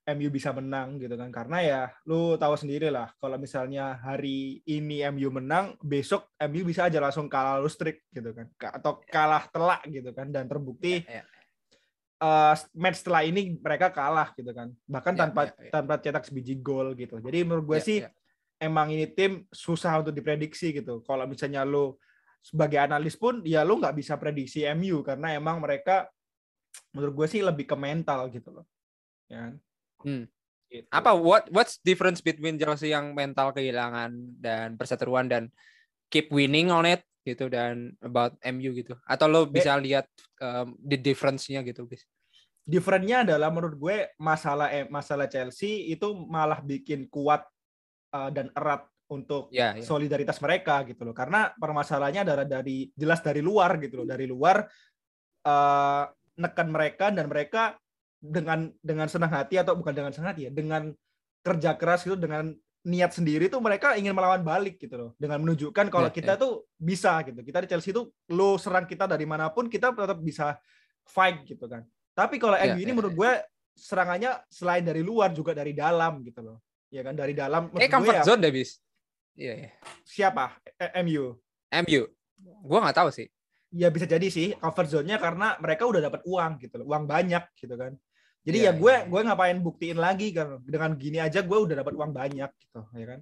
MU 0.08 0.32
bisa 0.32 0.50
menang 0.50 0.96
gitu 0.96 1.12
kan 1.14 1.28
karena 1.28 1.58
ya 1.60 1.80
lu 2.08 2.34
tahu 2.40 2.56
sendiri 2.56 2.88
lah 2.88 3.12
kalau 3.20 3.36
misalnya 3.36 4.00
hari 4.00 4.64
ini 4.64 5.04
MU 5.12 5.28
menang 5.28 5.76
besok 5.84 6.32
MU 6.40 6.64
bisa 6.64 6.88
aja 6.88 6.98
langsung 6.98 7.28
kalah 7.28 7.60
lustrik 7.60 8.04
gitu 8.10 8.32
kan 8.32 8.48
Ka- 8.56 8.74
atau 8.80 8.98
kalah 9.06 9.44
telak 9.52 9.84
gitu 9.86 10.10
kan 10.16 10.32
dan 10.32 10.48
terbukti 10.48 11.04
Ya, 11.04 11.20
ya. 11.20 11.24
uh, 12.24 12.54
match 12.72 13.04
setelah 13.04 13.22
ini 13.28 13.56
mereka 13.60 13.88
kalah 13.92 14.32
gitu 14.36 14.50
kan. 14.52 14.72
Bahkan 14.88 15.12
Ya, 15.14 15.20
tanpa 15.24 15.42
ya, 15.48 15.52
ya. 15.56 15.70
tanpa 15.72 15.94
cetak 16.00 16.24
sebiji 16.28 16.56
gol 16.60 16.92
gitu. 16.96 17.16
Jadi 17.20 17.38
menurut 17.44 17.64
gue 17.76 17.78
Ya, 17.80 17.84
sih 17.84 17.98
ya. 18.04 18.10
emang 18.60 18.92
ini 18.92 19.08
tim 19.08 19.44
susah 19.52 20.00
untuk 20.00 20.12
diprediksi 20.16 20.72
gitu. 20.74 21.00
Kalau 21.04 21.24
misalnya 21.28 21.64
lo 21.64 22.00
sebagai 22.40 22.80
analis 22.80 23.20
pun 23.20 23.44
ya 23.44 23.64
lo 23.68 23.76
nggak 23.76 23.96
bisa 24.00 24.16
prediksi 24.16 24.64
MU 24.64 25.04
karena 25.04 25.36
emang 25.36 25.60
mereka 25.60 26.08
menurut 26.96 27.24
gue 27.24 27.26
sih 27.36 27.40
lebih 27.44 27.68
ke 27.68 27.76
mental 27.76 28.28
gitu 28.32 28.48
loh. 28.52 28.66
Ya. 29.28 29.52
Hmm. 30.04 30.24
Gitu. 30.70 30.86
Apa 30.94 31.18
what 31.18 31.50
what's 31.50 31.82
difference 31.82 32.22
between 32.22 32.54
Chelsea 32.54 32.94
yang 32.94 33.10
mental 33.12 33.50
kehilangan 33.50 34.38
dan 34.38 34.78
perseteruan 34.78 35.26
dan 35.26 35.50
keep 36.06 36.30
winning 36.30 36.70
on 36.70 36.86
it 36.86 37.02
gitu 37.26 37.50
dan 37.50 37.92
about 38.00 38.38
MU 38.46 38.70
gitu. 38.72 38.94
Atau 39.04 39.26
lo 39.28 39.44
bisa 39.50 39.74
lihat 39.76 40.06
um, 40.40 40.78
the 40.80 40.96
difference-nya 40.96 41.60
gitu, 41.66 41.84
guys. 41.84 42.06
differentnya 42.60 43.26
adalah 43.26 43.50
menurut 43.50 43.74
gue 43.74 43.96
masalah 44.22 44.70
eh, 44.70 44.86
masalah 44.86 45.26
Chelsea 45.26 45.90
itu 45.90 46.06
malah 46.14 46.62
bikin 46.62 47.10
kuat 47.10 47.42
uh, 48.14 48.30
dan 48.30 48.46
erat 48.54 48.86
untuk 49.10 49.50
Ya, 49.50 49.74
ya. 49.74 49.82
solidaritas 49.82 50.38
mereka 50.38 50.86
gitu 50.86 51.02
loh 51.02 51.10
karena 51.10 51.50
permasalahannya 51.58 52.22
adalah 52.30 52.46
dari 52.46 52.86
jelas 52.94 53.18
dari 53.26 53.42
luar 53.42 53.74
gitu 53.82 54.02
loh 54.02 54.06
dari 54.06 54.30
luar 54.30 54.62
eh, 55.42 56.04
nekan 56.38 56.68
mereka 56.70 57.10
dan 57.10 57.26
mereka 57.26 57.74
dengan 58.20 58.68
dengan 58.84 59.08
senang 59.08 59.32
hati 59.32 59.56
atau 59.56 59.72
bukan 59.72 59.96
dengan 59.96 60.12
senang 60.12 60.36
hati 60.36 60.46
ya 60.46 60.52
dengan 60.52 60.92
kerja 61.40 61.72
keras 61.80 62.04
itu 62.04 62.20
dengan 62.20 62.52
niat 62.84 63.12
sendiri 63.16 63.48
tuh 63.48 63.60
mereka 63.60 63.96
ingin 63.96 64.12
melawan 64.12 64.44
balik 64.44 64.76
gitu 64.76 64.96
loh 64.96 65.10
dengan 65.16 65.40
menunjukkan 65.40 65.88
kalau 65.88 66.08
Ya, 66.08 66.14
kita 66.16 66.36
tuh 66.36 66.68
bisa 66.76 67.16
gitu 67.24 67.40
kita 67.40 67.64
di 67.64 67.68
Chelsea 67.68 67.92
itu 67.96 68.08
lo 68.32 68.60
serang 68.60 68.84
kita 68.84 69.08
dari 69.08 69.24
mana 69.24 69.48
pun 69.52 69.68
kita 69.68 69.92
tetap 69.92 70.20
bisa 70.20 70.56
fight 71.08 71.44
gitu 71.48 71.64
kan 71.64 71.84
tapi 72.12 72.36
kalau 72.36 72.56
Ya, 72.60 72.76
MU 72.76 72.80
ini 72.84 72.92
ya, 72.92 72.96
menurut 72.96 73.14
gue 73.16 73.32
serangannya 73.72 74.36
selain 74.52 74.84
dari 74.84 75.00
luar 75.00 75.32
juga 75.32 75.56
dari 75.56 75.72
dalam 75.72 76.20
gitu 76.20 76.40
loh 76.44 76.60
ya 76.92 77.00
kan 77.00 77.16
dari 77.16 77.32
dalam 77.32 77.72
Eh 77.72 77.88
gue 77.88 77.88
comfort 77.88 78.20
ya, 78.20 78.24
zone 78.24 78.40
deh, 78.44 78.52
bis. 78.52 78.76
Iya, 79.36 79.52
iya. 79.64 79.70
siapa 80.04 80.60
Eh, 80.76 81.00
MU 81.04 81.36
MU. 81.86 82.02
Gua 82.66 82.82
nggak 82.84 82.98
tahu 82.98 83.08
sih. 83.12 83.28
ya 83.70 83.86
bisa 83.94 84.02
jadi 84.02 84.26
sih 84.26 84.58
comfort 84.58 84.90
zone-nya 84.90 85.22
karena 85.22 85.54
mereka 85.62 85.86
udah 85.86 86.02
dapat 86.02 86.26
uang 86.26 86.58
gitu 86.58 86.82
loh, 86.82 86.90
uang 86.90 87.06
banyak 87.06 87.44
gitu 87.54 87.78
kan. 87.78 87.94
Jadi 88.40 88.58
Iya, 88.64 88.72
ya 88.72 88.80
gue 88.80 88.94
iya. 88.94 89.04
gue 89.04 89.20
ngapain 89.28 89.58
buktiin 89.60 89.98
lagi 90.00 90.32
kan 90.32 90.56
dengan 90.64 90.96
gini 90.96 91.20
aja 91.20 91.44
gue 91.44 91.58
udah 91.60 91.76
dapat 91.84 91.92
uang 91.92 92.12
banyak 92.12 92.50
gitu 92.56 92.80
ya 92.96 93.06
kan. 93.16 93.20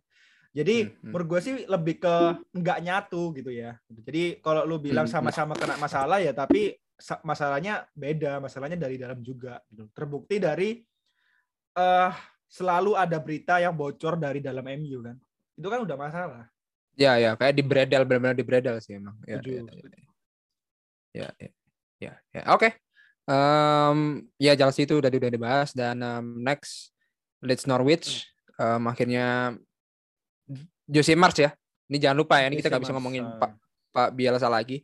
Jadi 0.55 0.77
Hmm, 0.81 0.91
hmm. 0.91 1.11
menurut 1.13 1.27
gue 1.29 1.41
sih 1.45 1.55
lebih 1.67 1.95
ke 2.01 2.15
nggak 2.55 2.79
nyatu 2.87 3.23
gitu 3.35 3.51
ya. 3.51 3.77
Jadi 3.91 4.39
kalau 4.41 4.63
lu 4.65 4.79
bilang 4.79 5.05
Hmm, 5.11 5.15
sama-sama 5.19 5.59
kena 5.59 5.75
masalah 5.77 6.19
ya 6.23 6.31
tapi 6.31 6.79
sa- 6.99 7.23
masalahnya 7.23 7.87
beda, 7.95 8.39
masalahnya 8.43 8.79
dari 8.79 8.97
dalam 8.99 9.19
juga 9.23 9.59
gitu. 9.71 9.87
Terbukti 9.95 10.39
dari 10.39 10.83
eh 11.79 12.13
selalu 12.49 12.97
ada 12.97 13.19
berita 13.21 13.61
yang 13.61 13.77
bocor 13.77 14.17
dari 14.17 14.41
dalam 14.41 14.65
MU 14.65 15.05
kan. 15.05 15.17
Itu 15.59 15.67
kan 15.69 15.83
udah 15.83 15.97
masalah. 15.99 16.45
Ya, 16.99 17.15
ya, 17.15 17.39
kayak 17.39 17.55
di 17.55 17.63
bredel 17.63 18.03
benar-benar 18.03 18.35
di 18.35 18.43
bredel 18.43 18.83
sih 18.83 18.99
emang. 18.99 19.15
Ya, 19.23 19.39
Setuju, 19.39 19.51
ya, 19.55 19.63
ya. 19.71 20.09
Ya, 21.15 21.29
ya, 21.39 21.51
ya, 22.03 22.13
ya. 22.35 22.43
Oke. 22.55 22.75
Em, 23.29 24.25
ya 24.41 24.57
Chelsea 24.57 24.89
itu 24.89 24.97
udah 24.97 25.13
udah 25.13 25.33
dibahas 25.33 25.77
dan 25.77 26.01
em, 26.01 26.25
next 26.41 26.97
Leeds 27.45 27.69
Norwich 27.69 28.25
Em, 28.59 28.83
akhirnya 28.91 29.55
Jose 30.91 31.15
Mars 31.15 31.39
ya. 31.39 31.55
Ini 31.89 31.97
jangan 32.03 32.19
lupa 32.19 32.43
ya, 32.43 32.51
ini 32.51 32.59
kita 32.59 32.69
nggak 32.69 32.83
bisa 32.83 32.95
ngomongin. 32.99 33.25
Pak 33.39 33.51
Pak 33.95 34.09
Bielsa 34.19 34.51
lagi. 34.51 34.83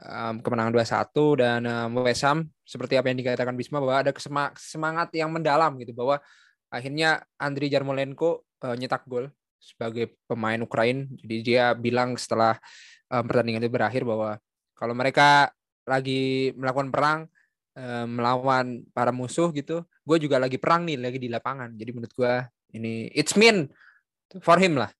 Em, 0.00 0.40
kemenangan 0.40 0.72
2-1 0.72 1.40
dan 1.40 1.60
em, 1.64 1.90
West 2.00 2.24
Ham 2.24 2.48
seperti 2.64 2.96
apa 2.96 3.12
yang 3.12 3.20
dikatakan 3.20 3.56
Bisma 3.56 3.80
bahwa 3.80 4.00
ada 4.00 4.12
semangat 4.56 5.08
yang 5.16 5.32
mendalam 5.32 5.76
gitu 5.80 5.96
bahwa 5.96 6.20
akhirnya 6.68 7.24
Andriy 7.40 7.72
Yarmolenko 7.72 8.44
eh, 8.64 8.76
nyetak 8.76 9.08
gol 9.08 9.28
sebagai 9.60 10.16
pemain 10.28 10.60
Ukraina. 10.60 11.04
Jadi 11.20 11.36
dia 11.44 11.76
bilang 11.76 12.16
setelah 12.16 12.56
em, 13.12 13.24
pertandingan 13.28 13.60
itu 13.60 13.72
berakhir 13.72 14.02
bahwa 14.08 14.40
kalau 14.72 14.96
mereka 14.96 15.52
lagi 15.84 16.52
melakukan 16.56 16.88
perang 16.88 17.20
eh, 17.76 18.06
melawan 18.08 18.82
para 18.90 19.12
musuh 19.12 19.52
gitu, 19.52 19.84
gue 19.84 20.16
juga 20.18 20.40
lagi 20.40 20.56
perang 20.56 20.88
nih, 20.88 20.96
lagi 20.96 21.18
di 21.20 21.28
lapangan. 21.28 21.76
Jadi 21.76 21.90
menurut 21.92 22.14
gue 22.16 22.34
ini 22.74 23.12
it's 23.12 23.36
mean 23.36 23.68
for 24.42 24.58
him 24.58 24.80
lah 24.80 24.90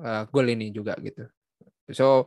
eh, 0.00 0.22
gol 0.32 0.48
ini 0.48 0.72
juga 0.72 0.96
gitu. 0.98 1.28
So 1.92 2.26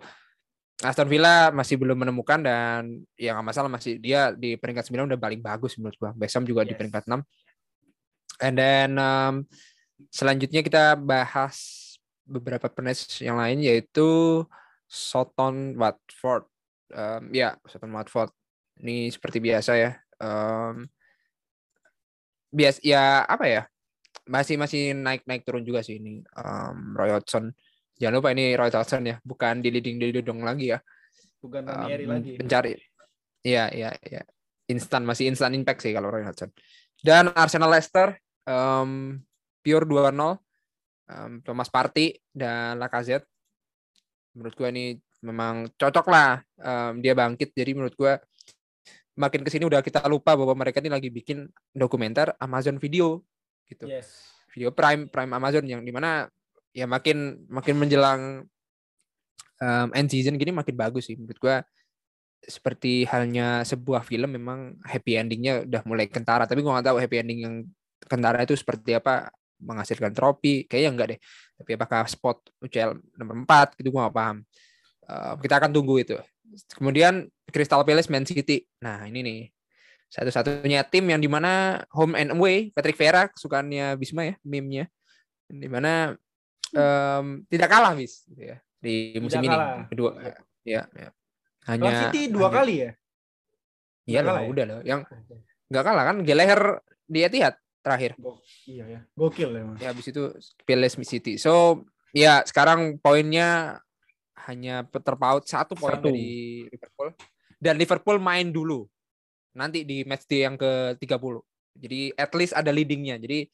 Aston 0.84 1.08
Villa 1.08 1.56
masih 1.56 1.80
belum 1.80 1.96
menemukan 1.96 2.44
dan 2.44 3.00
ya 3.16 3.32
nggak 3.32 3.48
masalah 3.48 3.72
masih 3.72 3.96
dia 3.96 4.36
di 4.36 4.60
peringkat 4.60 4.92
9 4.92 5.08
udah 5.08 5.20
paling 5.20 5.40
bagus 5.40 5.80
menurut 5.80 5.96
gua. 5.96 6.12
West 6.20 6.36
Ham 6.36 6.44
juga 6.44 6.68
di 6.68 6.76
Yes. 6.76 6.80
peringkat 6.84 7.04
6. 7.08 7.24
And 8.44 8.56
then 8.60 8.90
um, 9.00 9.36
selanjutnya 10.12 10.60
kita 10.60 11.00
bahas 11.00 11.88
beberapa 12.28 12.68
penes 12.68 13.08
yang 13.24 13.40
lain 13.40 13.64
yaitu 13.64 14.44
Soton 14.92 15.80
Watford. 15.80 16.44
Um, 16.92 17.32
ya, 17.32 17.56
Soton 17.64 17.96
Watford. 17.96 18.36
Ini 18.84 19.12
seperti 19.12 19.39
biasa 19.39 19.72
ya. 19.79 19.91
Um, 20.20 20.88
bias 22.51 22.79
ya 22.84 23.24
apa 23.27 23.46
ya? 23.48 23.62
Masih 24.25 24.58
masih 24.58 24.98
naik-naik 24.98 25.46
turun 25.46 25.62
juga 25.62 25.86
sih 25.86 26.01
ini 26.01 26.24
um, 26.39 26.98
Roy 26.98 27.13
Hodgson. 27.13 27.53
Jangan 27.96 28.15
lupa 28.20 28.34
ini 28.36 28.58
Roy 28.58 28.72
Hodgson 28.74 29.05
ya, 29.05 29.22
bukan 29.24 29.63
di 29.63 29.70
leading 29.72 30.01
di 30.01 30.12
dodong 30.20 30.44
lagi 30.44 30.74
ya. 30.75 30.79
Bukan 31.39 31.62
Um, 31.70 31.88
lagi. 31.88 32.41
Pencari. 32.41 32.74
Iya, 33.46 33.70
iya, 33.70 33.94
iya. 34.01 34.25
Instan 34.65 35.05
masih 35.05 35.29
instan 35.29 35.53
impact 35.53 35.86
sih 35.86 35.94
kalau 35.94 36.10
Roy 36.10 36.25
Hodgson. 36.25 36.50
Dan 36.98 37.29
Arsenal 37.38 37.70
Leicester 37.70 38.17
um, 38.50 39.22
pure 39.62 39.86
2-0. 39.86 40.41
Um, 41.05 41.38
Thomas 41.46 41.70
Partey 41.70 42.17
dan 42.34 42.82
Lacazette. 42.82 43.29
Menurut 44.34 44.58
gua 44.58 44.74
ini 44.74 44.98
memang 45.22 45.70
cocok 45.77 46.05
lah 46.10 46.41
um, 46.65 46.98
dia 46.98 47.13
bangkit. 47.13 47.53
Jadi 47.53 47.77
menurut 47.77 47.94
gua 47.94 48.17
makin 49.15 49.41
ke 49.48 49.50
sini 49.50 49.63
udah 49.63 49.79
kita 49.79 50.03
lupa 50.12 50.36
bahwa 50.36 50.51
mereka 50.53 50.84
ini 50.84 50.91
lagi 50.91 51.07
bikin 51.07 51.48
dokumenter 51.72 52.36
Amazon 52.38 52.77
Video 52.77 53.24
gitu. 53.65 53.88
Yes. 53.89 54.31
video 54.55 54.72
Prime 54.72 55.12
Prime 55.12 55.31
Amazon 55.36 55.67
yang 55.67 55.84
di 55.84 55.91
mana 55.91 56.31
ya 56.72 56.88
makin 56.88 57.43
makin 57.51 57.75
menjelang 57.75 58.48
um, 59.60 59.88
end 59.91 60.07
season 60.07 60.39
gini 60.39 60.55
makin 60.55 60.75
bagus 60.75 61.12
sih. 61.12 61.19
Menurut 61.19 61.39
gua 61.39 61.55
seperti 62.45 63.03
halnya 63.10 63.65
sebuah 63.67 64.05
film 64.05 64.31
memang 64.31 64.79
happy 64.86 65.19
endingnya 65.19 65.67
udah 65.67 65.81
mulai 65.84 66.07
kentara. 66.07 66.48
Tapi 66.48 66.63
gua 66.63 66.79
nggak 66.79 66.88
tahu 66.88 66.98
happy 67.03 67.15
ending 67.19 67.39
yang 67.43 67.55
kentara 68.07 68.43
itu 68.48 68.55
seperti 68.55 68.95
apa 68.95 69.27
menghasilkan 69.60 70.12
trofi 70.15 70.63
kayaknya 70.67 70.89
enggak 70.91 71.07
deh. 71.15 71.19
Tapi 71.60 71.72
apakah 71.75 72.07
spot 72.07 72.38
UCL 72.63 72.95
nomor 73.19 73.36
4 73.43 73.79
gitu 73.79 73.91
gua 73.91 74.07
nggak 74.07 74.15
paham. 74.15 74.38
Uh, 75.05 75.34
kita 75.43 75.55
akan 75.60 75.72
tunggu 75.75 76.00
itu 76.00 76.15
kemudian 76.74 77.25
Crystal 77.50 77.82
Palace 77.82 78.10
Man 78.10 78.24
City 78.24 78.64
nah 78.80 79.06
ini 79.06 79.20
nih 79.22 79.40
satu-satunya 80.08 80.86
tim 80.88 81.06
yang 81.10 81.20
di 81.20 81.28
mana 81.28 81.82
home 81.92 82.16
and 82.16 82.32
away 82.32 82.70
Patrick 82.72 82.96
Vieira 82.96 83.28
kesukaannya 83.28 83.98
Bisma 83.98 84.24
ya 84.24 84.36
meme-nya 84.42 84.86
di 85.46 85.68
mana 85.68 86.16
em, 86.72 87.44
tidak 87.50 87.70
kalah 87.70 87.94
bis 87.94 88.24
gitu 88.25 88.54
ya 88.54 88.58
di 88.80 89.18
musim 89.18 89.42
Tidak 89.42 89.50
ini 89.50 89.56
kalah. 89.58 89.86
kedua 89.90 90.10
ya, 90.64 90.82
ya. 90.94 91.10
hanya 91.68 92.10
City 92.10 92.30
dua 92.30 92.48
hanya- 92.48 92.56
kali 92.56 92.75
ya? 92.80 92.92
iya 94.06 94.20
lah 94.22 94.46
ya? 94.46 94.50
udah 94.50 94.64
loh 94.70 94.80
yang 94.86 95.02
nggak 95.70 95.84
kalah 95.84 96.04
kan 96.06 96.18
Geleher 96.22 96.62
di 97.06 97.20
Etihad 97.25 97.58
terakhir 97.82 98.14
Go- 98.18 98.42
iya 98.66 98.86
ya. 98.86 99.00
Gokil 99.14 99.50
ya, 99.52 99.62
Mas. 99.66 99.78
ya 99.82 99.88
habis 99.94 100.06
itu 100.06 100.24
Palace 100.64 100.98
City 101.04 101.38
so 101.38 101.82
ya 102.14 102.46
sekarang 102.46 103.02
poinnya 103.02 103.82
hanya 104.50 104.84
terpaut 104.84 105.48
satu 105.48 105.74
poin 105.80 105.96
dari 106.00 106.68
Liverpool. 106.68 107.10
Dan 107.56 107.80
Liverpool 107.80 108.18
main 108.20 108.51
dulu. 108.51 108.84
Nanti 109.56 109.88
di 109.88 110.04
match 110.04 110.27
day 110.27 110.44
yang 110.44 110.60
ke-30 110.60 111.39
jadi 111.75 112.15
at 112.15 112.32
least 112.34 112.56
ada 112.56 112.72
leadingnya. 112.72 113.20
Jadi 113.20 113.48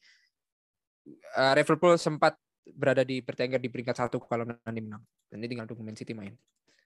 eh, 1.36 1.52
Liverpool 1.58 1.98
sempat 1.98 2.38
berada 2.62 3.02
di 3.02 3.18
bertengger 3.18 3.58
di 3.58 3.66
peringkat 3.66 3.96
satu 3.98 4.22
kalau 4.22 4.46
nanti 4.46 4.80
menang. 4.80 5.02
Dan 5.26 5.42
ini 5.42 5.50
tinggal 5.50 5.66
tunggu 5.66 5.82
Man 5.82 5.98
City 5.98 6.14
main. 6.14 6.38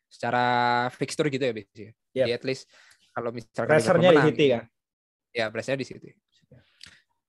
Secara 0.09 0.87
fixture 0.95 1.29
gitu 1.29 1.45
ya 1.45 1.53
biasanya 1.53 1.93
Yep. 2.17 2.25
jadi 2.25 2.33
at 2.33 2.45
least 2.49 2.65
kalau 3.12 3.29
misalkan 3.29 3.69
Pressernya 3.69 4.11
di 4.12 4.23
City 4.33 4.47
kan? 4.49 4.65
ya 5.37 5.47
pressure 5.53 5.76
di 5.76 5.85
situ. 5.85 6.09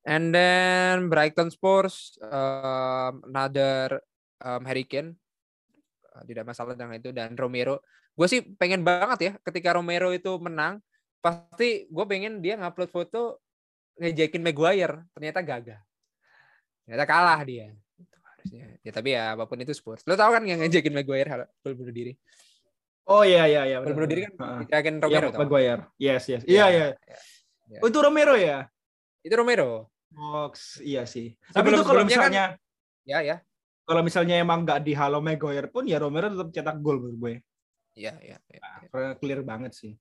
And 0.08 0.32
then 0.32 1.12
Brighton 1.12 1.52
Spurs 1.52 2.16
um, 2.24 3.28
another 3.28 4.00
um, 4.40 4.64
Uh, 4.64 5.12
tidak 6.26 6.48
masalah 6.48 6.74
dengan 6.74 6.98
itu 6.98 7.12
dan 7.12 7.36
Romero. 7.36 7.84
Gue 8.18 8.26
sih 8.26 8.42
pengen 8.56 8.82
banget 8.82 9.20
ya 9.22 9.32
ketika 9.44 9.76
Romero 9.76 10.10
itu 10.10 10.34
menang 10.42 10.82
pasti 11.20 11.86
gue 11.86 12.06
pengen 12.08 12.40
dia 12.40 12.56
ngupload 12.56 12.90
foto 12.90 13.42
ngejekin 13.98 14.42
Maguire 14.42 15.06
ternyata 15.14 15.40
gagal. 15.42 15.80
Ternyata 16.86 17.06
kalah 17.06 17.42
dia. 17.44 17.74
Itu 18.00 18.18
harusnya. 18.24 18.66
Ya 18.82 18.92
tapi 18.94 19.10
ya 19.14 19.36
apa 19.36 19.44
pun 19.46 19.60
itu 19.60 19.74
Spurs. 19.74 20.02
Lo 20.08 20.16
tau 20.16 20.32
kan 20.32 20.42
yang 20.46 20.62
ngejekin 20.62 20.94
Maguire 20.94 21.28
hal- 21.28 21.50
gol 21.62 21.74
bunuh 21.76 21.92
diri. 21.92 22.14
Oh 23.08 23.24
iya 23.24 23.48
iya 23.48 23.62
iya. 23.66 23.78
Bunuh 23.84 24.04
diri 24.08 24.28
kan 24.28 24.34
Heeh. 24.36 24.60
dijekin 24.68 24.96
Iya, 24.98 25.04
Romero 25.04 25.28
tau. 25.32 25.40
Maguire. 25.44 25.82
Yes, 25.96 26.24
yes. 26.28 26.44
Iya, 26.44 26.66
Iya, 26.72 26.86
iya. 26.96 27.18
Ya. 27.68 27.80
Oh 27.84 27.88
itu 27.88 28.00
Romero 28.00 28.36
ya? 28.36 28.68
Itu 29.24 29.34
Romero. 29.36 29.92
Box, 30.08 30.80
iya 30.80 31.04
sih. 31.04 31.36
Tapi 31.52 31.68
Sebelum- 31.68 31.80
itu 31.80 31.84
kalau 31.84 32.04
kan- 32.04 32.08
misalnya 32.08 32.46
Ya 33.04 33.24
ya. 33.24 33.40
Kalau 33.88 34.02
misalnya 34.04 34.36
emang 34.36 34.68
nggak 34.68 34.84
di 34.84 34.92
Halo 34.92 35.24
Maguire 35.24 35.72
pun 35.72 35.88
ya 35.88 35.96
Romero 35.96 36.28
tetap 36.28 36.52
cetak 36.52 36.78
gol 36.84 37.00
menurut 37.00 37.18
gue. 37.18 37.34
Iya 37.96 38.20
iya. 38.20 38.38
iya. 38.52 38.62
Karena 38.92 39.16
clear 39.16 39.42
banget 39.48 39.72
sih. 39.74 39.96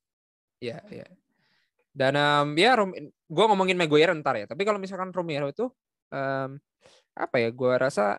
Iya, 0.59 0.83
iya. 0.91 1.07
Dan 1.95 2.19
em, 2.19 2.49
ya 2.59 2.75
Rom 2.77 2.91
gue 3.07 3.45
ngomongin 3.47 3.79
Maguire 3.79 4.11
ntar 4.19 4.43
ya. 4.43 4.51
Tapi 4.51 4.67
kalau 4.67 4.83
misalkan 4.83 5.15
Romero 5.15 5.47
itu 5.47 5.71
em, 6.11 6.59
apa 7.15 7.37
ya? 7.39 7.49
Gue 7.55 7.73
rasa 7.79 8.19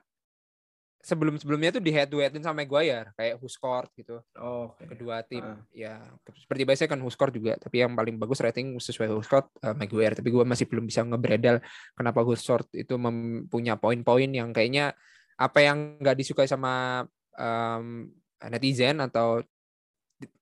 sebelum-sebelumnya 1.03 1.77
itu 1.77 1.79
di 1.83 1.91
head 1.93 2.09
to 2.09 2.19
headin 2.19 2.41
sama 2.41 2.65
Maguire 2.65 3.11
kayak 3.19 3.37
who 3.37 3.47
scored 3.51 3.91
gitu. 3.95 4.23
Oh, 4.39 4.71
Kedua 4.75 5.21
tim 5.23 5.43
Ah. 5.45 5.59
ya 5.71 6.01
seperti 6.31 6.63
biasa 6.63 6.87
kan 6.87 6.99
who 7.03 7.11
scored 7.11 7.35
juga. 7.35 7.59
Tapi 7.59 7.83
yang 7.83 7.91
paling 7.91 8.15
bagus 8.15 8.39
rating 8.39 8.71
sesuai 8.79 9.11
who 9.11 9.19
scored 9.19 9.51
eh, 9.61 9.75
Maguire. 9.75 10.15
Tapi 10.15 10.31
gue 10.31 10.47
masih 10.47 10.63
belum 10.63 10.87
bisa 10.87 11.03
ngebredel 11.03 11.59
kenapa 11.91 12.23
who 12.23 12.33
scored 12.39 12.67
itu 12.71 12.95
mempunyai 12.95 13.75
poin-poin 13.77 14.31
yang 14.31 14.55
kayaknya 14.55 14.95
apa 15.37 15.59
yang 15.61 16.01
nggak 16.01 16.17
disukai 16.17 16.49
sama 16.49 17.05
em, 17.37 18.09
netizen 18.49 18.97
atau 19.01 19.41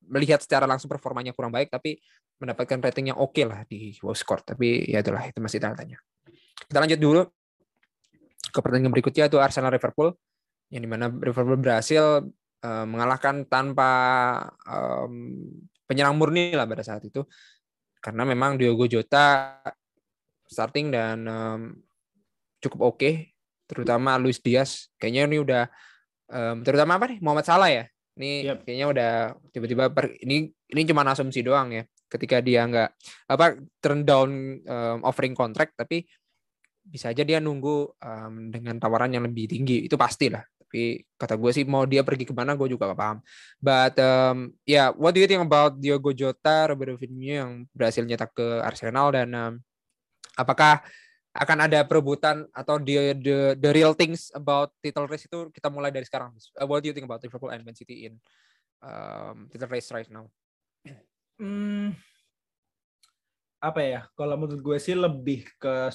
melihat 0.07 0.39
secara 0.39 0.63
langsung 0.63 0.87
performanya 0.87 1.35
kurang 1.35 1.51
baik 1.51 1.67
tapi 1.67 1.99
mendapatkan 2.39 2.79
rating 2.79 3.11
yang 3.11 3.19
oke 3.19 3.39
lah 3.43 3.63
di 3.67 3.95
wow 4.03 4.15
score 4.15 4.43
tapi 4.43 4.87
ya 4.87 5.03
itulah 5.03 5.23
itu 5.23 5.39
masih 5.39 5.59
tanda 5.59 5.83
tanya 5.83 5.99
kita 6.67 6.79
lanjut 6.79 6.99
dulu 6.99 7.21
ke 8.55 8.59
pertandingan 8.63 8.95
berikutnya 8.95 9.27
itu 9.27 9.37
Arsenal 9.39 9.71
Liverpool 9.75 10.15
yang 10.71 10.81
di 10.81 10.89
mana 10.89 11.11
Liverpool 11.11 11.59
berhasil 11.59 12.23
eh, 12.63 12.85
mengalahkan 12.87 13.45
tanpa 13.51 13.91
em, 14.63 15.45
penyerang 15.85 16.17
murni 16.17 16.55
lah 16.55 16.65
pada 16.65 16.81
saat 16.81 17.05
itu. 17.05 17.21
Karena 18.01 18.25
memang 18.25 18.57
Diogo 18.57 18.85
Jota 18.89 19.59
starting 20.45 20.93
dan 20.93 21.17
em, 21.25 21.61
cukup 22.61 22.95
oke 22.95 23.34
terutama 23.65 24.17
Luis 24.21 24.37
Diaz. 24.39 24.89
Kayaknya 24.97 25.21
ini 25.29 25.37
udah 25.41 25.63
em, 26.31 26.57
terutama 26.65 26.97
apa 26.97 27.05
nih? 27.11 27.19
Muhammad 27.21 27.45
Salah 27.45 27.69
ya? 27.69 27.85
Ini 28.15 28.31
Yep. 28.47 28.57
kayaknya 28.63 28.87
udah 28.87 29.11
tiba-tiba 29.51 29.83
per- 29.91 30.15
ini 30.23 30.47
ini 30.71 30.81
cuma 30.87 31.03
asumsi 31.03 31.43
doang 31.43 31.75
ya 31.75 31.83
ketika 32.07 32.39
dia 32.39 32.63
nggak 32.63 32.89
apa 33.27 33.59
turn 33.83 34.07
down 34.07 34.29
em, 34.63 34.97
offering 35.03 35.35
kontrak 35.35 35.75
tapi 35.75 36.07
bisa 36.85 37.09
aja 37.11 37.25
dia 37.25 37.41
nunggu 37.43 37.91
em, 37.99 38.53
dengan 38.53 38.77
tawaran 38.79 39.11
yang 39.11 39.25
lebih 39.25 39.49
tinggi. 39.51 39.83
Itu 39.89 39.97
pasti 39.99 40.29
lah. 40.31 40.45
Tapi 40.65 40.97
kata 41.17 41.35
gue 41.37 41.51
sih 41.53 41.63
mau 41.67 41.83
dia 41.89 42.01
pergi 42.07 42.25
ke 42.25 42.33
mana 42.33 42.53
gue 42.55 42.67
juga 42.71 42.87
gak 42.93 42.99
paham. 42.99 43.17
But 43.59 43.95
um, 43.99 44.37
yeah 44.63 44.93
what 44.93 45.11
do 45.11 45.19
you 45.19 45.27
think 45.27 45.41
about 45.43 45.75
Diogo 45.81 46.13
Jota 46.15 46.71
Roberto 46.71 46.95
Firmino 47.01 47.33
yang 47.35 47.51
berhasil 47.75 48.05
nyetak 48.05 48.31
ke 48.37 48.63
Arsenal 48.63 49.11
dan 49.11 49.27
em, 49.33 49.53
apakah 50.35 50.83
akan 51.35 51.67
ada 51.67 51.83
perebutan 51.83 52.47
atau 52.55 52.79
the, 52.79 53.11
the 53.19 53.37
the 53.59 53.71
real 53.75 53.91
things 53.91 54.31
about 54.31 54.71
title 54.79 55.03
race 55.03 55.27
itu 55.27 55.51
kita 55.51 55.67
mulai 55.67 55.91
dari 55.91 56.07
sekarang. 56.07 56.31
Uh, 56.55 56.63
what 56.63 56.79
do 56.79 56.87
you 56.87 56.95
think 56.95 57.03
about 57.03 57.19
Liverpool 57.19 57.51
and 57.51 57.67
Man 57.67 57.75
City 57.75 58.07
in 58.07 58.15
um, 58.79 59.51
title 59.51 59.67
race 59.67 59.91
right 59.91 60.07
now? 60.07 60.31
Hmm, 61.35 61.91
apa 63.59 63.79
ya? 63.83 64.01
Kalau 64.15 64.39
menurut 64.39 64.63
gue 64.63 64.77
sih 64.79 64.95
lebih 64.95 65.43
ke 65.59 65.91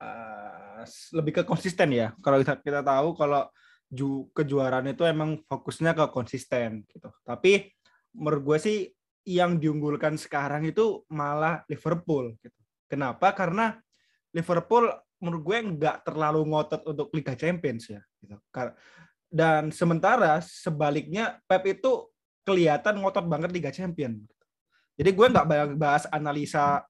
uh, 0.00 0.82
lebih 1.12 1.32
ke 1.36 1.42
konsisten 1.44 1.92
ya. 1.92 2.16
Kalau 2.24 2.40
kita 2.40 2.56
kita 2.64 2.80
tahu 2.80 3.12
kalau 3.12 3.44
ju, 3.92 4.32
kejuaraan 4.32 4.88
itu 4.88 5.04
emang 5.04 5.44
fokusnya 5.44 5.92
ke 5.92 6.08
konsisten 6.08 6.88
gitu. 6.88 7.12
Tapi 7.28 7.68
menurut 8.16 8.56
gue 8.56 8.58
sih 8.58 8.78
yang 9.28 9.60
diunggulkan 9.60 10.16
sekarang 10.16 10.64
itu 10.64 11.04
malah 11.12 11.60
Liverpool 11.68 12.32
gitu. 12.40 12.56
Kenapa? 12.88 13.36
Karena 13.36 13.76
Liverpool 14.30 14.90
menurut 15.20 15.42
gue 15.44 15.58
nggak 15.76 16.08
terlalu 16.08 16.40
ngotot 16.48 16.82
untuk 16.88 17.12
Liga 17.12 17.36
Champions 17.36 17.92
ya. 17.92 18.00
Gitu. 18.22 18.36
Dan 19.30 19.70
sementara 19.70 20.40
sebaliknya 20.42 21.38
Pep 21.46 21.62
itu 21.68 22.08
kelihatan 22.42 22.98
ngotot 22.98 23.28
banget 23.28 23.50
Liga 23.52 23.70
Champions. 23.70 24.26
Jadi 24.96 25.10
gue 25.12 25.26
nggak 25.30 25.76
bahas 25.78 26.04
analisa 26.10 26.84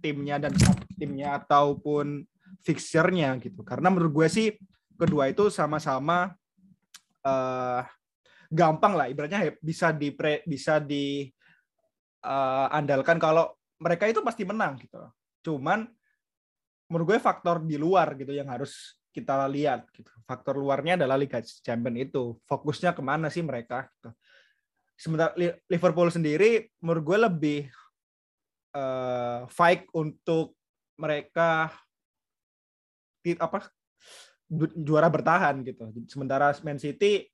timnya 0.00 0.40
dan 0.40 0.56
timnya 0.96 1.36
ataupun 1.40 2.24
fixture-nya 2.64 3.36
gitu. 3.38 3.62
Karena 3.62 3.92
menurut 3.92 4.24
gue 4.24 4.28
sih 4.28 4.46
kedua 4.96 5.28
itu 5.30 5.52
sama-sama 5.52 6.32
eh, 7.22 7.82
gampang 8.50 8.96
lah. 8.96 9.06
Ibaratnya 9.08 9.54
bisa 9.60 9.92
di 9.92 10.10
bisa 10.48 10.80
di 10.80 11.28
eh, 12.24 12.66
andalkan 12.72 13.20
kalau 13.20 13.52
mereka 13.80 14.08
itu 14.08 14.20
pasti 14.20 14.44
menang 14.44 14.80
gitu. 14.80 15.00
Cuman 15.40 15.88
menurut 16.90 17.14
gue 17.14 17.18
faktor 17.22 17.62
di 17.62 17.78
luar 17.78 18.18
gitu 18.18 18.34
yang 18.34 18.50
harus 18.50 18.98
kita 19.14 19.46
lihat 19.46 19.86
gitu. 19.94 20.10
Faktor 20.26 20.58
luarnya 20.58 20.98
adalah 20.98 21.14
Liga 21.14 21.38
Champions 21.42 22.10
itu. 22.10 22.36
Fokusnya 22.46 22.94
ke 22.94 23.02
mana 23.02 23.30
sih 23.30 23.42
mereka? 23.46 23.86
Gitu 23.98 24.10
sementara 25.00 25.32
Li- 25.40 25.56
Liverpool 25.72 26.12
sendiri 26.12 26.68
menurut 26.84 27.02
gue 27.08 27.18
lebih 27.24 27.60
eh, 28.76 29.40
fight 29.48 29.88
untuk 29.96 30.52
mereka 31.00 31.72
apa 33.40 33.72
ju- 34.44 34.76
juara 34.84 35.08
bertahan 35.08 35.64
gitu. 35.64 35.88
Sementara 36.04 36.52
Man 36.60 36.76
City 36.76 37.24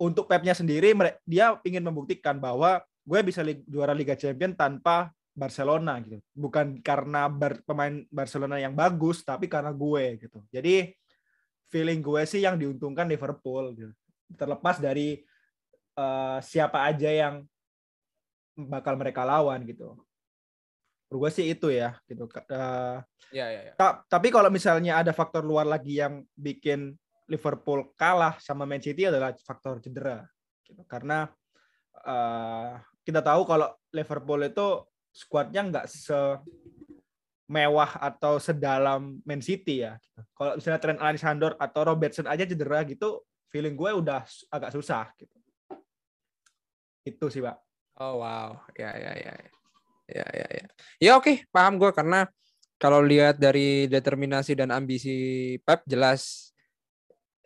untuk 0.00 0.24
Pepnya 0.24 0.56
sendiri 0.56 0.96
dia 1.28 1.60
ingin 1.68 1.84
membuktikan 1.84 2.40
bahwa 2.40 2.80
gue 3.04 3.20
bisa 3.20 3.44
juara 3.68 3.92
Liga 3.92 4.16
Champions 4.16 4.56
tanpa 4.56 5.12
Barcelona 5.34 5.98
gitu. 5.98 6.22
Bukan 6.32 6.78
karena 6.80 7.26
bar- 7.26 7.60
pemain 7.66 8.06
Barcelona 8.08 8.56
yang 8.62 8.72
bagus 8.72 9.26
tapi 9.26 9.50
karena 9.50 9.74
gue 9.74 10.22
gitu. 10.22 10.38
Jadi 10.48 10.94
feeling 11.68 11.98
gue 12.00 12.22
sih 12.22 12.40
yang 12.46 12.54
diuntungkan 12.54 13.10
Liverpool 13.10 13.74
gitu. 13.74 13.92
Terlepas 14.38 14.78
dari 14.78 15.20
eh, 15.98 16.38
siapa 16.40 16.86
aja 16.86 17.10
yang 17.10 17.42
bakal 18.54 18.94
mereka 18.94 19.26
lawan 19.26 19.66
gitu. 19.66 19.98
Menurut 21.10 21.18
gue 21.26 21.30
sih 21.34 21.50
itu 21.50 21.68
ya 21.74 21.98
gitu. 22.06 22.30
Eh, 22.30 22.98
Ya 23.34 23.50
ya 23.50 23.60
ya. 23.70 23.72
ta- 23.74 24.06
tapi 24.06 24.30
kalau 24.30 24.46
misalnya 24.54 25.02
ada 25.02 25.10
faktor 25.10 25.42
luar 25.42 25.66
lagi 25.66 25.98
yang 25.98 26.22
bikin 26.38 26.94
Liverpool 27.26 27.90
kalah 27.98 28.38
sama 28.38 28.62
Man 28.62 28.78
City 28.78 29.10
adalah 29.10 29.34
faktor 29.42 29.82
cedera. 29.82 30.22
Gitu. 30.62 30.78
Karena 30.86 31.26
eh, 32.06 32.72
kita 33.02 33.18
tahu 33.18 33.42
kalau 33.42 33.74
Liverpool 33.90 34.46
itu 34.46 34.66
skuadnya 35.14 35.62
nggak 35.70 35.86
semewah 37.46 37.90
atau 38.02 38.42
sedalam 38.42 39.22
Man 39.22 39.38
City 39.38 39.86
ya. 39.86 39.94
gitu. 40.02 40.20
Kalau 40.34 40.58
misalnya 40.58 40.80
Trent 40.82 40.98
Alexander 41.00 41.54
atau 41.54 41.80
Robertson 41.86 42.26
aja 42.26 42.42
cedera 42.42 42.82
gitu, 42.82 43.22
feeling 43.48 43.78
gue 43.78 43.90
udah 43.94 44.26
agak 44.50 44.74
susah 44.74 45.06
gitu. 45.14 45.30
Itu 47.06 47.30
sih, 47.30 47.38
Pak. 47.44 47.56
Oh 48.02 48.18
wow, 48.18 48.58
ya 48.74 48.90
ya 48.98 49.12
ya, 49.14 49.32
ya 50.10 50.26
ya 50.34 50.46
ya. 50.50 50.66
Ya 50.98 51.10
oke, 51.14 51.46
paham 51.54 51.78
gue 51.78 51.94
karena 51.94 52.26
kalau 52.74 52.98
lihat 52.98 53.38
dari 53.38 53.86
determinasi 53.86 54.58
dan 54.58 54.74
ambisi 54.74 55.54
Pep 55.62 55.86
jelas 55.86 56.50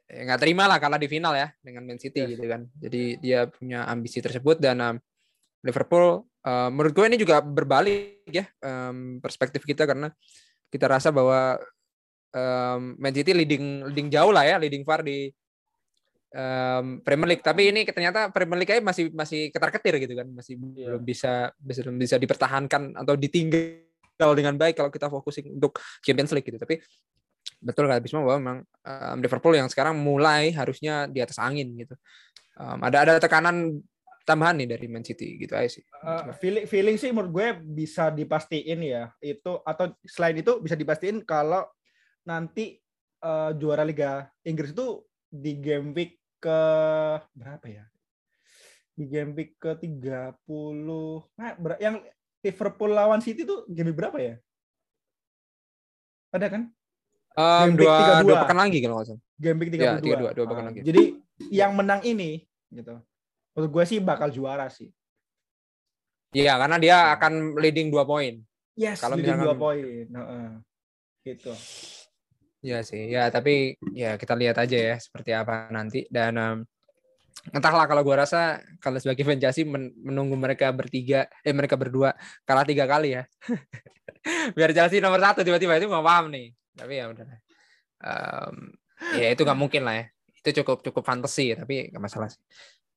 ya 0.09 0.25
nggak 0.25 0.41
terima 0.41 0.65
lah 0.65 0.81
kalah 0.81 0.97
di 0.97 1.05
final 1.05 1.37
ya 1.37 1.53
dengan 1.61 1.85
Man 1.85 2.01
City 2.01 2.25
Yes. 2.25 2.33
gitu 2.33 2.49
kan. 2.49 2.65
Jadi 2.81 3.21
dia 3.21 3.45
punya 3.45 3.85
ambisi 3.85 4.25
tersebut 4.25 4.57
dan 4.57 4.81
um, 4.81 4.97
Liverpool 5.61 6.25
uh, 6.45 6.69
menurut 6.71 6.93
gue 6.93 7.05
ini 7.09 7.19
juga 7.19 7.41
berbalik 7.41 8.29
ya 8.29 8.47
um, 8.63 9.19
perspektif 9.19 9.65
kita 9.65 9.89
karena 9.89 10.13
kita 10.69 10.85
rasa 10.85 11.09
bahwa 11.09 11.57
um, 12.33 12.97
Man 13.01 13.15
City 13.15 13.33
leading 13.33 13.89
leading 13.93 14.09
jauh 14.13 14.33
lah 14.33 14.45
ya, 14.45 14.57
leading 14.61 14.85
far 14.85 15.01
di 15.01 15.33
um, 16.35 17.01
Premier 17.01 17.37
League. 17.37 17.45
Tapi 17.45 17.73
ini 17.73 17.89
ternyata 17.89 18.29
Premier 18.33 18.61
League 18.61 18.85
masih 18.85 19.11
masih 19.13 19.49
ketar-ketir 19.53 19.95
gitu 20.03 20.15
kan, 20.17 20.29
masih 20.29 20.61
Iya. 20.77 20.93
belum 20.93 21.03
bisa 21.05 21.53
bisa 21.57 21.81
belum 21.85 21.97
bisa 21.97 22.17
dipertahankan 22.21 22.97
atau 22.97 23.15
ditinggal 23.17 24.33
dengan 24.37 24.55
baik 24.59 24.77
kalau 24.77 24.91
kita 24.93 25.09
fokusin 25.09 25.57
untuk 25.57 25.81
Champions 26.05 26.33
League 26.37 26.49
gitu. 26.49 26.61
Tapi 26.61 26.81
betul 27.59 27.89
kata 27.89 28.05
Bisma 28.05 28.23
bahwa 28.23 28.39
memang 28.39 28.59
um, 28.85 29.17
Liverpool 29.25 29.57
yang 29.57 29.69
sekarang 29.73 29.97
mulai 29.99 30.53
harusnya 30.53 31.09
di 31.09 31.19
atas 31.25 31.41
angin 31.41 31.73
gitu. 31.81 31.97
Um, 32.59 32.83
ada 32.83 33.07
ada 33.07 33.13
tekanan 33.23 33.79
tambahan 34.29 34.61
nih 34.61 34.69
dari 34.69 34.87
Man 34.87 35.01
City 35.01 35.35
gitu 35.37 35.53
aja 35.53 35.71
sih. 35.71 35.85
Uh, 35.99 36.29
feeling 36.35 36.65
feeling 36.65 36.95
sih 36.95 37.09
menurut 37.09 37.33
gue 37.33 37.47
bisa 37.81 38.09
dipastiin 38.09 38.81
ya 38.83 39.09
itu 39.19 39.57
atau 39.63 39.89
selain 40.05 40.37
itu 40.37 40.61
bisa 40.61 40.75
dipastiin 40.75 41.25
kalau 41.25 41.65
nanti 42.23 42.77
uh, 43.21 43.51
juara 43.53 43.81
Liga 43.81 44.29
Inggris 44.43 44.71
itu 44.71 45.01
di 45.27 45.57
game 45.57 45.91
week 45.91 46.13
ke 46.37 46.61
berapa 47.33 47.65
ya 47.65 47.85
di 48.93 49.05
game 49.05 49.33
week 49.33 49.57
ke 49.57 49.73
30 49.75 50.37
nah, 51.33 51.53
ber- 51.55 51.79
yang 51.79 52.05
Liverpool 52.39 52.91
lawan 52.91 53.19
City 53.19 53.43
tuh 53.43 53.65
game 53.67 53.89
week 53.89 53.99
berapa 53.99 54.19
ya 54.19 54.37
ada 56.31 56.49
kan 56.49 56.63
Um, 57.33 57.71
Game 57.71 57.79
week 57.79 57.87
dua, 57.87 58.19
32. 58.19 58.27
dua 58.27 58.37
pekan 58.43 58.59
lagi 58.59 58.79
kalau 58.83 58.95
nggak 58.99 59.07
salah. 59.07 59.23
game 59.39 59.59
week 59.59 59.71
32 59.71 59.79
Ya, 59.79 59.93
32, 59.95 60.35
dua 60.35 60.47
pekan 60.51 60.59
Ah, 60.59 60.69
lagi. 60.69 60.81
jadi 60.83 61.03
yang 61.55 61.71
menang 61.73 62.03
ini 62.03 62.31
gitu 62.69 62.99
menurut 63.59 63.75
gue 63.75 63.85
sih 63.91 63.99
bakal 63.99 64.31
juara 64.31 64.71
sih 64.71 64.87
Iya, 66.29 66.61
karena 66.61 66.77
dia 66.77 66.93
Ya. 66.93 67.01
akan 67.17 67.57
leading 67.57 67.89
dua 67.89 68.05
poin. 68.05 68.37
Yes, 68.77 69.01
Kalau 69.01 69.17
leading 69.17 69.41
dua 69.41 69.57
poin. 69.57 69.81
Heeh. 70.07 70.49
Gitu. 71.25 71.53
Ya 72.61 72.85
sih, 72.85 73.09
ya 73.09 73.33
tapi 73.33 73.81
ya 73.97 74.21
kita 74.21 74.37
lihat 74.37 74.61
aja 74.61 74.77
ya 74.77 74.97
seperti 75.01 75.33
apa 75.33 75.73
nanti 75.73 76.05
dan 76.13 76.37
em, 76.37 76.59
entahlah 77.49 77.89
kalau 77.89 78.05
gua 78.05 78.29
rasa 78.29 78.61
kalau 78.77 79.01
sebagai 79.01 79.25
Chelsea 79.41 79.65
men- 79.65 79.97
menunggu 79.97 80.37
mereka 80.37 80.69
bertiga 80.69 81.33
eh 81.41 81.55
mereka 81.57 81.81
berdua 81.81 82.13
kalah 82.45 82.69
tiga 82.69 82.85
kali 82.85 83.17
ya. 83.17 83.25
Biar 84.59 84.77
Chelsea 84.77 85.01
nomor 85.01 85.25
satu 85.25 85.41
tiba-tiba 85.41 85.81
itu 85.81 85.89
nggak 85.89 86.05
paham 86.05 86.29
nih. 86.29 86.53
Tapi 86.77 86.93
ya 86.93 87.05
udah. 87.09 87.25
Em, 88.05 88.57
ya 89.17 89.27
itu 89.33 89.49
nggak 89.49 89.57
mungkin 89.59 89.81
lah 89.89 89.97
ya. 89.97 90.05
Itu 90.45 90.61
cukup 90.61 90.85
cukup 90.85 91.03
fantasi 91.09 91.57
tapi 91.57 91.89
nggak 91.89 92.05
masalah 92.05 92.29
sih. 92.29 92.43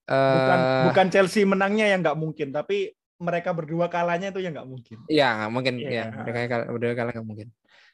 Bukan 0.05 0.59
Eh, 0.59 0.83
bukan 0.89 1.07
Chelsea 1.07 1.43
menangnya 1.43 1.85
yang 1.87 2.01
nggak 2.01 2.17
mungkin, 2.17 2.49
tapi 2.49 2.91
mereka 3.17 3.53
berdua 3.53 3.85
kalahnya 3.85 4.33
itu 4.33 4.41
yang 4.41 4.51
nggak 4.53 4.65
mungkin. 4.65 4.97
Iya 5.05 5.27
nggak 5.37 5.51
mungkin 5.53 5.73
Iya. 5.77 5.89
ya 5.89 6.03
mereka 6.25 6.39
kalah 6.49 6.67
udah 6.69 6.87
kalah 6.91 7.11
nggak 7.13 7.27
mungkin. 7.27 7.47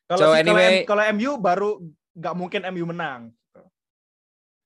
Kalau 0.08 0.18
So, 0.18 0.24
si- 0.24 0.32
kalau 0.32 0.40
anyway- 0.40 0.82
M- 0.82 0.88
kalau 0.88 1.04
MU 1.12 1.32
baru 1.38 1.70
nggak 2.16 2.36
mungkin 2.36 2.62
MU 2.70 2.86
menang. 2.88 3.22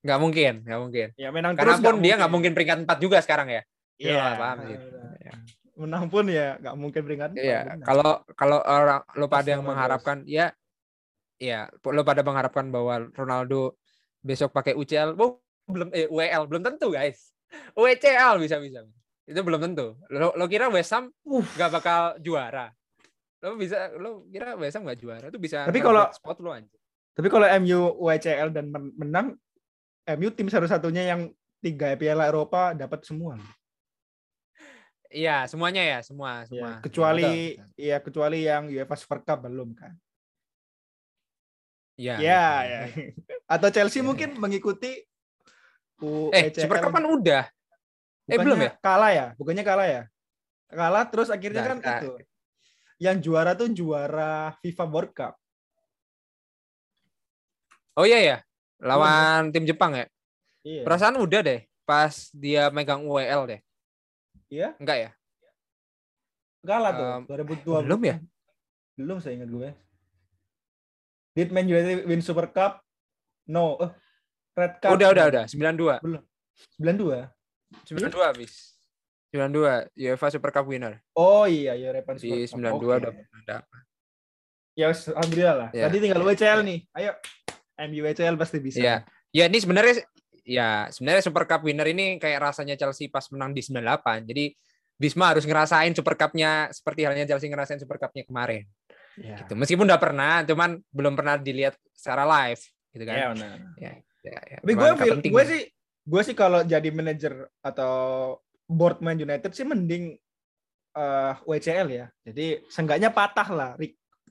Nggak 0.01 0.19
mungkin 0.19 0.53
nggak 0.63 0.79
mungkin. 0.79 1.07
Ya 1.13 1.29
menang 1.29 1.53
Karena 1.53 1.65
terus 1.71 1.81
pun 1.81 1.95
dia 1.99 2.13
nggak 2.15 2.31
mungkin 2.31 2.51
peringkat 2.53 2.77
empat 2.85 2.97
juga 2.99 3.17
sekarang 3.19 3.49
ya. 3.49 3.61
Iya, 3.97 4.09
Iya, 4.11 4.25
paham 4.33 4.57
sih. 4.63 4.77
Iya. 5.19 5.33
Menang 5.77 6.05
pun 6.07 6.25
ya 6.25 6.47
nggak 6.57 6.75
mungkin 6.75 7.01
peringkat. 7.01 7.29
Iya, 7.35 7.59
kalau 7.81 8.11
kalau 8.31 8.59
orang 8.61 9.01
lo 9.11 9.25
pada 9.25 9.47
yang 9.47 9.61
mengharapkan 9.61 10.21
ya 10.25 10.53
ya 11.37 11.65
lo 11.73 12.01
pada 12.01 12.21
mengharapkan 12.21 12.69
bahwa 12.69 13.09
Ronaldo 13.11 13.77
besok 14.21 14.53
pakai 14.53 14.73
UCL, 14.73 15.17
oh, 15.17 15.41
belum 15.71 15.89
eh 15.91 16.05
UEL 16.07 16.43
belum 16.45 16.61
tentu 16.61 16.91
guys. 16.91 17.31
UCL 17.73 18.35
bisa 18.37 18.59
bisa. 18.59 18.83
Itu 19.23 19.39
belum 19.41 19.59
tentu. 19.59 19.95
Lo, 20.07 20.35
lo 20.35 20.45
kira 20.45 20.67
West 20.67 20.91
Ham 20.91 21.07
Uh. 21.23 21.43
nggak 21.55 21.71
bakal 21.71 22.01
juara? 22.19 22.71
Lo 23.39 23.55
bisa 23.55 23.89
lo 23.95 24.27
kira 24.27 24.53
West 24.55 24.75
Ham 24.75 24.83
nggak 24.83 24.99
juara? 24.99 25.25
Itu 25.27 25.39
bisa 25.39 25.63
Tapi 25.63 25.79
kalau- 25.79 26.11
spot 26.11 26.37
lo 26.39 26.51
aja. 26.51 26.67
Tapi 27.11 27.27
kalau 27.27 27.43
MU 27.59 27.79
WCL 28.07 28.49
dan 28.51 28.71
men- 28.71 28.95
menang, 28.95 29.27
MU 30.07 30.29
tim 30.31 30.47
satu-satunya 30.47 31.03
yang 31.05 31.27
tiga 31.59 31.91
Piala 31.95 32.25
Eropa 32.25 32.71
dapat 32.71 33.03
semua. 33.03 33.35
Iya, 35.11 35.43
semuanya 35.43 35.83
ya, 35.83 35.99
semua, 35.99 36.39
Ya, 36.39 36.47
semua. 36.47 36.69
kecuali 36.79 37.27
Betul, 37.51 37.67
betul. 37.67 37.83
ya 37.83 37.97
kecuali 37.99 38.39
yang 38.41 38.63
UEFA 38.71 38.95
Super 38.95 39.19
Cup 39.21 39.43
belum 39.43 39.75
kan. 39.75 39.91
Iya. 41.99 42.15
Ya, 42.17 42.45
betul. 42.47 42.71
ya. 42.71 42.81
Atau 43.45 43.69
Chelsea 43.69 43.99
Ya, 43.99 44.07
mungkin 44.07 44.29
mengikuti 44.39 45.03
Eh, 46.01 46.49
UECL. 46.49 46.61
Super 46.65 46.77
Cup 46.81 46.91
kan 46.91 47.05
udah. 47.05 47.43
eh, 48.25 48.37
belum 48.37 48.57
Bukannya 48.57 48.71
ya? 48.73 48.81
Kalah 48.81 49.11
ya? 49.11 49.27
Bukannya 49.37 49.63
kalah 49.63 49.87
ya? 49.87 50.01
Kalah 50.67 51.03
terus 51.05 51.29
akhirnya 51.29 51.61
Nah, 51.61 51.67
kan 51.67 51.77
nah. 51.79 51.97
itu. 51.99 52.11
Yang 52.97 53.17
juara 53.21 53.51
tuh 53.53 53.67
juara 53.69 54.33
FIFA 54.61 54.85
World 54.87 55.11
Cup. 55.11 55.33
Oh 57.93 58.05
iya 58.07 58.19
ya. 58.19 58.37
Lawan 58.79 59.51
tim 59.51 59.67
Jepang 59.67 59.93
ya. 59.93 60.05
Iya. 60.63 60.81
Perasaan 60.85 61.17
udah 61.17 61.41
deh 61.41 61.61
pas 61.83 62.31
dia 62.31 62.71
megang 62.71 63.03
UEL 63.03 63.45
deh. 63.47 63.59
Iya, 64.47 64.75
Enggak 64.77 64.97
ya? 64.99 65.11
kalah 66.61 66.91
tuh. 66.93 67.05
Um, 67.05 67.21
2020. 67.25 67.87
belum 67.89 68.01
ya? 68.05 68.15
Belum 68.93 69.17
saya 69.17 69.33
ingat 69.33 69.49
gue. 69.49 69.69
Did 71.33 71.49
Man 71.49 71.65
United 71.65 72.05
win 72.05 72.21
Super 72.21 72.45
Cup? 72.47 72.85
No. 73.49 73.81
Eh, 73.81 73.91
Red 74.55 74.73
Cup. 74.83 74.89
Udah, 74.95 75.07
udah, 75.15 75.25
udah. 75.31 75.43
92. 75.47 76.01
92. 76.79 77.27
92 77.87 78.29
habis. 78.31 78.75
92 79.31 79.87
UEFA 79.95 80.27
Super 80.27 80.51
Cup 80.51 80.67
winner. 80.67 80.99
Oh 81.15 81.47
iya, 81.47 81.71
ya 81.79 81.95
Repan 81.95 82.19
Di 82.19 82.43
Super 82.47 82.75
92 82.75 82.99
Cup. 82.99 83.13
Oke. 83.15 83.23
udah 83.47 83.57
ada. 83.57 83.57
Ya, 84.75 84.87
alhamdulillah 84.91 85.55
lah. 85.55 85.69
Ya, 85.71 85.87
Tadi 85.87 85.97
tinggal 86.03 86.19
ya, 86.23 86.27
WCL 86.27 86.59
nih. 86.67 86.79
Ayo. 86.95 87.11
MU 87.87 88.01
WCL 88.03 88.35
pasti 88.35 88.57
bisa. 88.59 88.77
Iya. 88.79 88.95
Ya 89.31 89.47
ini 89.47 89.57
sebenarnya 89.63 90.03
ya 90.43 90.91
sebenarnya 90.91 91.23
Super 91.23 91.47
Cup 91.47 91.63
winner 91.63 91.87
ini 91.87 92.19
kayak 92.19 92.51
rasanya 92.51 92.75
Chelsea 92.75 93.07
pas 93.07 93.23
menang 93.31 93.55
di 93.55 93.63
98. 93.63 94.27
Jadi 94.27 94.45
Bisma 95.01 95.33
harus 95.33 95.49
ngerasain 95.49 95.97
Super 95.97 96.13
Cup-nya 96.13 96.69
seperti 96.69 97.09
halnya 97.09 97.25
Chelsea 97.25 97.49
ngerasain 97.49 97.81
Super 97.81 97.97
Cup-nya 97.97 98.21
kemarin. 98.21 98.69
Iya. 99.17 99.41
Gitu. 99.41 99.57
Meskipun 99.57 99.89
udah 99.89 99.97
pernah, 99.97 100.45
cuman 100.45 100.77
belum 100.93 101.17
pernah 101.17 101.41
dilihat 101.41 101.73
secara 101.89 102.21
live 102.27 102.61
gitu 102.93 103.03
kan. 103.09 103.15
Iya, 103.17 103.27
benar. 103.33 103.57
Ya, 103.81 103.91
ya, 104.21 104.39
ya. 104.45 104.57
Tapi 104.61 104.73
gue 104.73 104.89
gue 105.29 105.43
sih 105.45 105.61
gue 106.01 106.21
sih 106.25 106.35
kalau 106.37 106.65
jadi 106.65 106.89
manajer 106.89 107.45
atau 107.61 107.93
board 108.65 109.03
Man 109.03 109.21
United 109.21 109.51
sih 109.53 109.65
mending 109.67 110.17
eh, 110.97 111.33
WCL 111.45 111.87
ya. 111.89 112.07
Jadi 112.25 112.65
seenggaknya 112.71 113.13
patah 113.13 113.49
lah. 113.51 113.71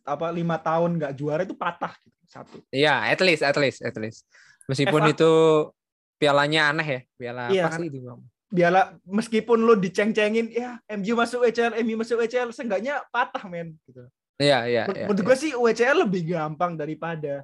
Apa 0.03 0.33
lima 0.33 0.57
tahun 0.59 0.97
nggak 0.97 1.15
juara 1.15 1.45
itu 1.45 1.55
patah 1.55 1.93
gitu 2.03 2.21
satu. 2.31 2.57
Iya, 2.71 3.11
at 3.11 3.21
least, 3.21 3.43
at 3.43 3.59
least, 3.59 3.83
at 3.83 3.99
least. 3.99 4.23
Meskipun 4.71 5.03
FA 5.03 5.11
itu 5.11 5.33
pialanya 6.15 6.71
aneh 6.71 6.87
ya, 6.87 7.01
piala 7.19 7.43
Iya, 7.51 7.63
apa 7.67 7.83
sih 7.83 7.91
itu? 7.91 7.99
Biarlah 8.51 8.99
meskipun 9.07 9.59
lo 9.63 9.75
diceng-cengin 9.79 10.51
ya 10.51 10.79
MU 10.95 11.15
masuk 11.19 11.43
WCL, 11.47 11.83
MU 11.83 11.95
masuk 11.99 12.23
WCL, 12.23 12.55
seenggaknya 12.55 13.03
patah 13.11 13.43
men. 13.51 13.75
Gitu. 13.87 14.07
Iya, 14.39 14.59
iya, 14.71 14.83
Men- 14.87 14.97
iya. 14.97 15.07
Menurut 15.11 15.23
iya. 15.23 15.27
gue 15.27 15.37
sih 15.37 15.53
WCL 15.59 15.99
lebih 16.07 16.23
gampang 16.31 16.79
daripada 16.79 17.43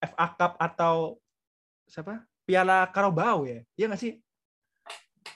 FA 0.00 0.26
Cup 0.38 0.54
atau 0.56 1.18
siapa? 1.90 2.22
Piala 2.46 2.86
Carabao 2.94 3.42
ya. 3.44 3.60
Iya 3.74 3.90
nggak 3.90 4.00
sih? 4.00 4.14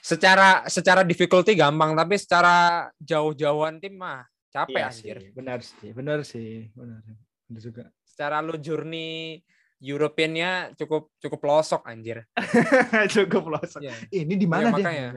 Secara 0.01 0.63
secara 0.69 1.01
difficulty 1.01 1.53
gampang, 1.53 1.93
tapi 1.93 2.15
secara 2.15 2.87
jauh-jauhan 3.01 3.81
tim 3.81 3.97
mah 3.97 4.23
capek 4.49 4.77
Iya 4.77 4.87
anjir. 4.87 5.17
sih, 5.19 5.29
benar 5.33 5.59
sih, 5.61 5.89
benar 5.91 6.19
sih, 6.23 6.51
benar. 6.71 7.01
Benar 7.49 7.61
juga. 7.61 7.83
Secara 8.05 8.39
lu 8.39 8.55
journey 8.55 9.41
European-nya 9.81 10.71
cukup 10.77 11.11
cukup 11.19 11.39
pelosok 11.41 11.81
anjir. 11.85 12.23
Cukup 13.13 13.51
pelosok. 13.51 13.83
Iya, 13.83 13.93
Ini 14.09 14.33
di 14.33 14.47
mana 14.47 14.71
Iya, 14.71 14.73
makanya. 14.73 15.09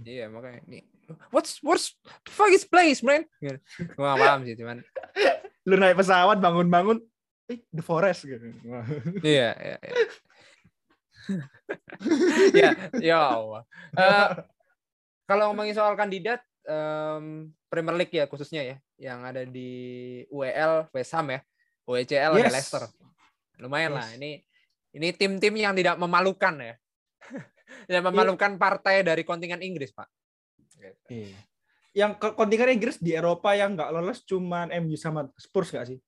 iya 0.00 0.26
makanya 0.32 0.64
ini 0.64 0.80
what's 1.28 1.60
what's 1.60 1.92
the 2.24 2.32
fuck 2.32 2.48
is 2.48 2.64
place, 2.64 3.04
man? 3.04 3.28
Gitu. 3.36 3.60
Gua 3.92 4.14
gak 4.14 4.20
paham 4.22 4.40
sih, 4.48 4.54
cuman 4.56 4.78
Lu 5.68 5.76
naik 5.76 5.96
pesawat 5.96 6.40
bangun-bangun, 6.40 7.00
eh 7.48 7.60
The 7.68 7.80
Forest 7.80 8.24
gitu. 8.24 8.52
Iya, 9.20 9.48
iya, 9.56 9.76
iya. 9.80 9.92
ya, 12.60 12.70
ya 13.00 13.18
Allah. 13.18 13.62
Eh, 13.96 14.28
kalau 15.24 15.52
ngomongin 15.52 15.74
soal 15.76 15.96
kandidat 15.96 16.44
em, 16.68 17.50
Premier 17.72 17.96
League 17.96 18.14
ya 18.14 18.28
khususnya 18.28 18.62
ya, 18.62 18.76
yang 19.00 19.24
ada 19.24 19.42
di 19.48 20.22
UEL 20.28 20.88
West 20.92 21.12
Ham 21.16 21.32
ya, 21.32 21.40
UECL 21.88 22.38
ada 22.38 22.48
Yes. 22.48 22.54
Leicester. 22.54 22.84
Lumayan 23.60 23.96
lah. 23.96 24.06
Yes. 24.12 24.16
Ini 24.20 24.30
ini 24.94 25.08
tim-tim 25.16 25.54
yang 25.58 25.74
tidak 25.74 25.96
memalukan 25.98 26.54
ya. 26.60 26.74
tidak 27.88 28.02
memalukan 28.06 28.60
partai 28.60 29.02
dari 29.02 29.24
kontingen 29.26 29.64
Inggris, 29.64 29.90
Pak. 29.90 30.08
Iya. 31.08 31.34
Yang 31.94 32.12
kontingen 32.34 32.74
Inggris 32.74 32.98
di 32.98 33.14
Eropa 33.14 33.54
yang 33.54 33.78
nggak 33.78 33.90
lolos 33.94 34.26
cuman 34.26 34.70
MU 34.82 34.98
sama 34.98 35.30
Spurs 35.38 35.70
nggak 35.72 35.86
sih? 35.94 35.98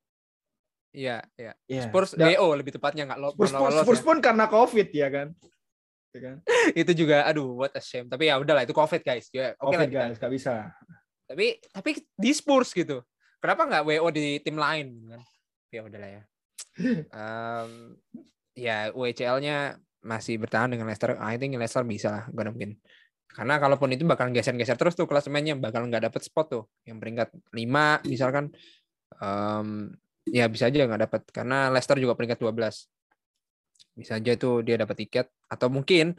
Iya, 0.96 1.20
iya. 1.36 1.52
Iya. 1.68 1.82
Spurs 1.92 2.16
Da- 2.16 2.24
WO 2.24 2.56
lebih 2.56 2.72
tepatnya 2.72 3.04
nggak 3.04 3.20
lo- 3.20 3.36
Spurs, 3.36 3.52
pun, 3.52 3.68
lolos 3.68 3.84
Spurs 3.84 4.00
ya. 4.00 4.06
pun 4.08 4.16
karena 4.24 4.44
COVID 4.48 4.88
ya 4.88 5.08
kan. 5.12 5.28
Ya 6.16 6.20
kan? 6.24 6.36
Itu 6.80 6.92
juga 6.96 7.28
aduh 7.28 7.52
what 7.52 7.76
a 7.76 7.82
shame. 7.84 8.08
Tapi 8.08 8.32
ya 8.32 8.40
udahlah 8.40 8.64
itu 8.64 8.72
Covid 8.72 9.04
guys. 9.04 9.28
Ya, 9.28 9.52
oke 9.60 9.76
lah 9.76 9.84
COVID 9.84 9.88
kita. 9.92 10.00
guys, 10.08 10.16
nggak 10.16 10.32
bisa. 10.32 10.54
Tapi 11.28 11.46
tapi 11.68 11.90
di 12.00 12.30
Spurs 12.32 12.72
gitu. 12.72 13.04
Kenapa 13.36 13.68
nggak 13.68 13.84
WO 13.84 14.08
di 14.08 14.40
tim 14.40 14.56
lain 14.56 14.96
gitu 14.96 15.06
kan? 15.12 15.22
Ya 15.68 15.80
udahlah 15.84 16.10
ya. 16.10 16.22
Em, 17.12 17.70
ya 18.56 18.76
UECL-nya 18.96 19.76
masih 20.00 20.40
bertahan 20.40 20.72
dengan 20.72 20.88
Leicester. 20.88 21.12
I 21.20 21.36
think 21.36 21.52
Leicester 21.60 21.84
bisa 21.84 22.08
lah, 22.08 22.24
gak 22.32 22.56
mungkin. 22.56 22.78
Karena 23.26 23.60
kalaupun 23.60 23.92
itu 23.92 24.08
bakal 24.08 24.32
geser-geser 24.32 24.80
terus 24.80 24.96
tuh 24.96 25.04
klasemennya 25.04 25.60
bakal 25.60 25.84
nggak 25.84 26.08
dapet 26.08 26.24
spot 26.24 26.46
tuh. 26.48 26.64
Yang 26.88 26.96
peringkat 27.04 27.28
5 27.52 28.08
misalkan 28.08 28.44
em, 29.20 29.92
ya 30.26 30.50
bisa 30.50 30.66
aja 30.66 30.86
nggak 30.86 31.02
dapat 31.06 31.22
karena 31.30 31.70
Leicester 31.70 31.96
juga 32.02 32.18
peringkat 32.18 32.38
12. 32.42 32.90
Bisa 33.96 34.12
aja 34.20 34.30
itu 34.36 34.50
dia 34.66 34.76
dapat 34.76 34.96
tiket 35.06 35.26
atau 35.48 35.70
mungkin 35.72 36.12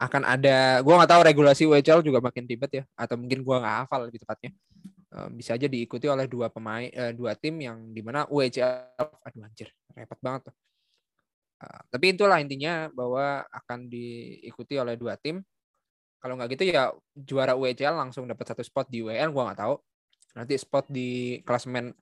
akan 0.00 0.22
ada 0.24 0.80
gua 0.80 1.04
nggak 1.04 1.10
tahu 1.12 1.22
regulasi 1.28 1.62
UECL 1.68 2.00
juga 2.00 2.24
makin 2.24 2.48
ribet 2.48 2.82
ya 2.82 2.84
atau 2.96 3.20
mungkin 3.20 3.44
gua 3.44 3.60
nggak 3.60 3.76
hafal 3.84 4.00
lebih 4.08 4.20
tepatnya. 4.24 4.50
Eh, 5.10 5.28
bisa 5.36 5.58
aja 5.58 5.66
diikuti 5.68 6.06
oleh 6.08 6.24
dua 6.30 6.48
pemain 6.48 6.88
eh, 6.88 7.12
dua 7.12 7.36
tim 7.36 7.60
yang 7.60 7.92
di 7.92 8.00
mana 8.00 8.24
UECL 8.30 8.96
aduh 8.98 9.42
anjir 9.44 9.68
repot 9.92 10.18
banget 10.24 10.50
tuh. 10.50 10.54
Eh, 11.60 11.80
tapi 11.92 12.16
itulah 12.16 12.38
intinya 12.40 12.88
bahwa 12.96 13.44
akan 13.52 13.92
diikuti 13.92 14.80
oleh 14.80 14.96
dua 14.96 15.20
tim. 15.20 15.44
Kalau 16.20 16.36
nggak 16.36 16.56
gitu 16.56 16.64
ya 16.72 16.92
juara 17.16 17.52
UECL 17.56 17.96
langsung 17.96 18.24
dapat 18.28 18.44
satu 18.54 18.64
spot 18.64 18.88
di 18.88 19.04
UEL 19.04 19.28
gua 19.34 19.52
nggak 19.52 19.60
tahu. 19.60 19.74
Nanti 20.36 20.54
spot 20.56 20.86
di 20.88 21.40
klasemen 21.44 21.92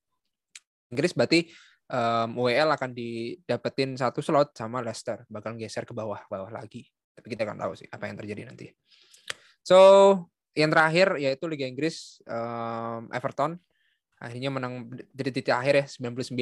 Inggris 0.89 1.13
berarti 1.13 1.49
um, 1.93 2.45
UEL 2.45 2.69
akan 2.73 2.91
didapetin 2.93 3.97
satu 3.97 4.21
slot 4.25 4.57
sama 4.57 4.81
Leicester 4.81 5.25
bakal 5.29 5.57
geser 5.57 5.85
ke 5.85 5.93
bawah 5.93 6.21
bawah 6.29 6.49
lagi. 6.53 6.89
Tapi 7.13 7.27
kita 7.35 7.43
kan 7.49 7.59
tahu 7.59 7.75
sih 7.75 7.89
apa 7.91 8.07
yang 8.09 8.17
terjadi 8.17 8.43
nanti. 8.49 8.67
So 9.65 9.79
yang 10.57 10.75
terakhir 10.75 11.21
yaitu 11.21 11.47
Liga 11.47 11.69
Inggris 11.69 12.19
um, 12.27 13.07
Everton 13.15 13.61
akhirnya 14.19 14.51
menang 14.51 14.91
dari 15.15 15.31
titik 15.31 15.55
akhir 15.55 15.75
ya 15.79 15.87
99 15.87 16.35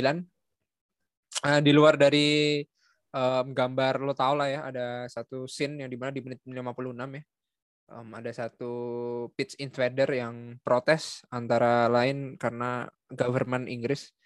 uh, 1.45 1.61
di 1.61 1.73
luar 1.77 2.01
dari 2.01 2.65
um, 3.13 3.53
gambar 3.53 4.01
lo 4.01 4.17
tau 4.17 4.33
lah 4.33 4.49
ya 4.49 4.61
ada 4.65 4.87
satu 5.13 5.45
scene 5.45 5.85
yang 5.85 5.93
di 5.93 6.01
mana 6.01 6.09
di 6.17 6.25
menit 6.25 6.41
56 6.49 6.57
ya 6.97 7.23
um, 7.93 8.09
ada 8.17 8.31
satu 8.33 8.73
pitch 9.37 9.61
invader 9.61 10.09
yang 10.09 10.57
protes 10.65 11.21
antara 11.29 11.93
lain 11.93 12.41
karena 12.41 12.89
government 13.13 13.69
Inggris 13.69 14.17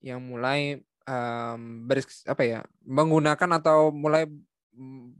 yang 0.00 0.20
mulai 0.20 0.80
um, 1.04 1.84
ber, 1.84 2.00
apa 2.04 2.42
ya 2.44 2.60
menggunakan 2.84 3.50
atau 3.60 3.92
mulai 3.92 4.28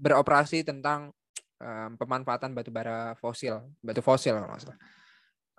beroperasi 0.00 0.64
tentang 0.64 1.12
um, 1.60 1.90
pemanfaatan 2.00 2.56
batu 2.56 2.72
bara 2.72 3.12
fosil 3.20 3.60
batu 3.84 4.00
fosil 4.00 4.36
kalau 4.36 4.48
nggak 4.50 4.62
salah. 4.64 4.78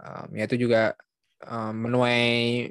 Um, 0.02 0.28
yaitu 0.34 0.58
juga 0.58 0.98
um, 1.46 1.74
menuai 1.88 2.70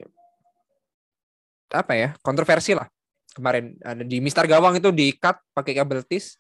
apa 1.71 1.93
ya 1.95 2.09
kontroversi 2.23 2.75
lah. 2.75 2.91
Kemarin 3.31 3.79
ada 3.87 4.03
di 4.03 4.19
Mister 4.19 4.43
Gawang 4.51 4.75
itu 4.83 4.91
diikat 4.91 5.39
pakai 5.55 5.79
kabel 5.79 6.03
tis 6.03 6.35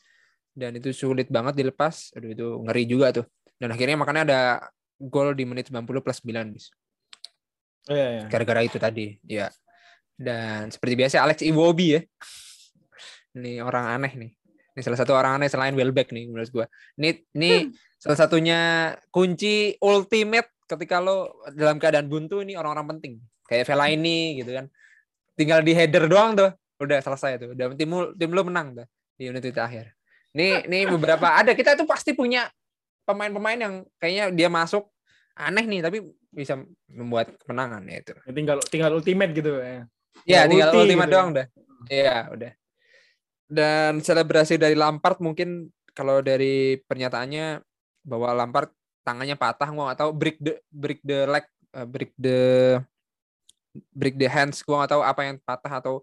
dan 0.50 0.74
itu 0.74 0.90
sulit 0.90 1.30
banget 1.30 1.54
dilepas. 1.54 2.10
Aduh 2.18 2.34
itu 2.34 2.46
ngeri 2.66 2.84
juga 2.90 3.14
tuh. 3.14 3.26
Dan 3.62 3.70
akhirnya 3.70 3.94
makanya 3.94 4.22
ada 4.26 4.40
gol 5.00 5.32
di 5.32 5.48
menit 5.48 5.72
90 5.72 6.04
plus 6.04 6.20
9 6.20 6.52
bis 6.52 6.68
oh, 7.88 7.96
iya, 7.96 8.08
iya. 8.20 8.24
gara-gara 8.28 8.60
itu 8.60 8.76
tadi 8.76 9.16
ya 9.24 9.48
dan 10.20 10.68
seperti 10.68 11.00
biasa 11.00 11.24
Alex 11.24 11.40
Iwobi 11.40 11.96
ya. 11.96 12.00
Ini 13.40 13.64
orang 13.64 13.96
aneh 13.96 14.12
nih. 14.12 14.30
Ini 14.76 14.80
salah 14.84 15.00
satu 15.00 15.16
orang 15.16 15.40
aneh 15.40 15.48
selain 15.48 15.72
Welbeck 15.72 16.12
nih 16.12 16.28
menurut 16.28 16.52
gua. 16.52 16.66
Ini 17.00 17.24
ini 17.40 17.72
salah 17.96 18.20
satunya 18.20 18.92
kunci 19.08 19.80
ultimate 19.80 20.52
ketika 20.68 21.00
lo 21.00 21.40
dalam 21.56 21.80
keadaan 21.80 22.12
buntu 22.12 22.44
ini 22.44 22.52
orang-orang 22.52 23.00
penting. 23.00 23.12
Kayak 23.48 23.64
Vela 23.72 23.88
ini 23.88 24.44
gitu 24.44 24.52
kan. 24.52 24.68
Tinggal 25.40 25.64
di 25.64 25.72
header 25.72 26.04
doang 26.04 26.36
tuh. 26.36 26.52
Udah 26.76 27.00
selesai 27.00 27.40
tuh. 27.40 27.48
Udah 27.56 27.72
tim 27.72 27.88
tim 28.20 28.30
lo 28.30 28.42
menang 28.44 28.76
tuh 28.76 28.86
di 29.16 29.24
unit 29.24 29.40
itu 29.40 29.56
akhir. 29.56 29.88
Ini 30.36 30.68
ini 30.68 30.84
beberapa 30.84 31.32
ada 31.32 31.56
kita 31.56 31.80
tuh 31.80 31.88
pasti 31.88 32.12
punya 32.12 32.44
pemain-pemain 33.08 33.56
yang 33.58 33.74
kayaknya 33.96 34.24
dia 34.36 34.48
masuk 34.52 34.84
aneh 35.34 35.64
nih 35.64 35.80
tapi 35.80 36.04
bisa 36.30 36.60
membuat 36.92 37.32
kemenangan 37.40 37.82
ya 37.88 37.96
itu. 38.04 38.12
Ya, 38.28 38.32
tinggal 38.36 38.58
tinggal 38.68 38.90
ultimate 38.94 39.32
gitu 39.32 39.56
ya 39.58 39.88
ya 40.24 40.46
tinggal 40.46 40.70
ulti, 40.72 40.78
ultimate 40.84 41.08
gitu. 41.08 41.14
doang 41.14 41.28
udah. 41.34 41.46
Iya 41.88 42.16
udah. 42.30 42.52
Dan 43.50 43.92
selebrasi 43.98 44.54
dari 44.60 44.78
Lampard 44.78 45.18
mungkin 45.18 45.68
kalau 45.90 46.22
dari 46.22 46.78
pernyataannya 46.86 47.60
bahwa 48.06 48.28
Lampard 48.36 48.70
tangannya 49.02 49.34
patah 49.34 49.68
gua 49.74 49.92
atau 49.92 50.14
break 50.14 50.38
the 50.38 50.54
break 50.70 51.00
the 51.02 51.26
leg 51.26 51.46
uh, 51.74 51.86
break 51.88 52.12
the 52.14 52.38
break 53.90 54.14
the 54.14 54.28
hands 54.30 54.62
gua 54.62 54.84
nggak 54.84 54.92
tahu 54.94 55.02
apa 55.02 55.20
yang 55.26 55.36
patah 55.42 55.72
atau 55.82 55.94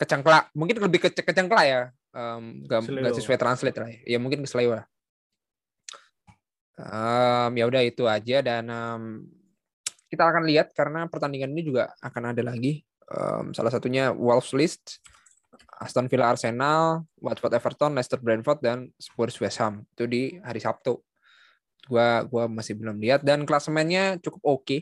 kecengklak. 0.00 0.50
Mungkin 0.56 0.82
lebih 0.82 0.98
ke 1.06 1.08
kecengklak 1.14 1.66
ya. 1.66 1.82
Um, 2.10 2.66
gak, 2.66 2.90
gak 2.90 3.14
sesuai 3.22 3.38
translate 3.38 3.78
lah 3.78 3.86
ya, 3.86 4.02
ya 4.02 4.18
mungkin 4.18 4.42
keselewa 4.42 4.82
um, 6.86 7.52
ya 7.52 7.64
udah 7.68 7.82
itu 7.84 8.04
aja 8.08 8.40
dan 8.40 8.64
um, 8.68 9.02
kita 10.08 10.26
akan 10.26 10.42
lihat 10.48 10.72
karena 10.72 11.06
pertandingan 11.06 11.52
ini 11.54 11.62
juga 11.62 11.92
akan 12.00 12.34
ada 12.34 12.42
lagi 12.42 12.82
um, 13.10 13.50
salah 13.54 13.70
satunya 13.74 14.14
Wolves 14.14 14.54
list 14.54 15.02
Aston 15.80 16.06
Villa 16.06 16.30
Arsenal 16.30 17.08
Watford 17.16 17.56
Everton 17.56 17.96
Leicester 17.96 18.20
Brentford 18.20 18.60
dan 18.60 18.92
Spurs 19.00 19.40
West 19.40 19.58
Ham. 19.64 19.82
Itu 19.96 20.04
di 20.04 20.36
hari 20.44 20.60
Sabtu. 20.60 21.00
Gua 21.88 22.22
gua 22.28 22.44
masih 22.46 22.76
belum 22.76 23.00
lihat. 23.00 23.24
Dan 23.24 23.48
klasemennya 23.48 24.20
cukup 24.20 24.42
oke. 24.44 24.64
Okay. 24.64 24.80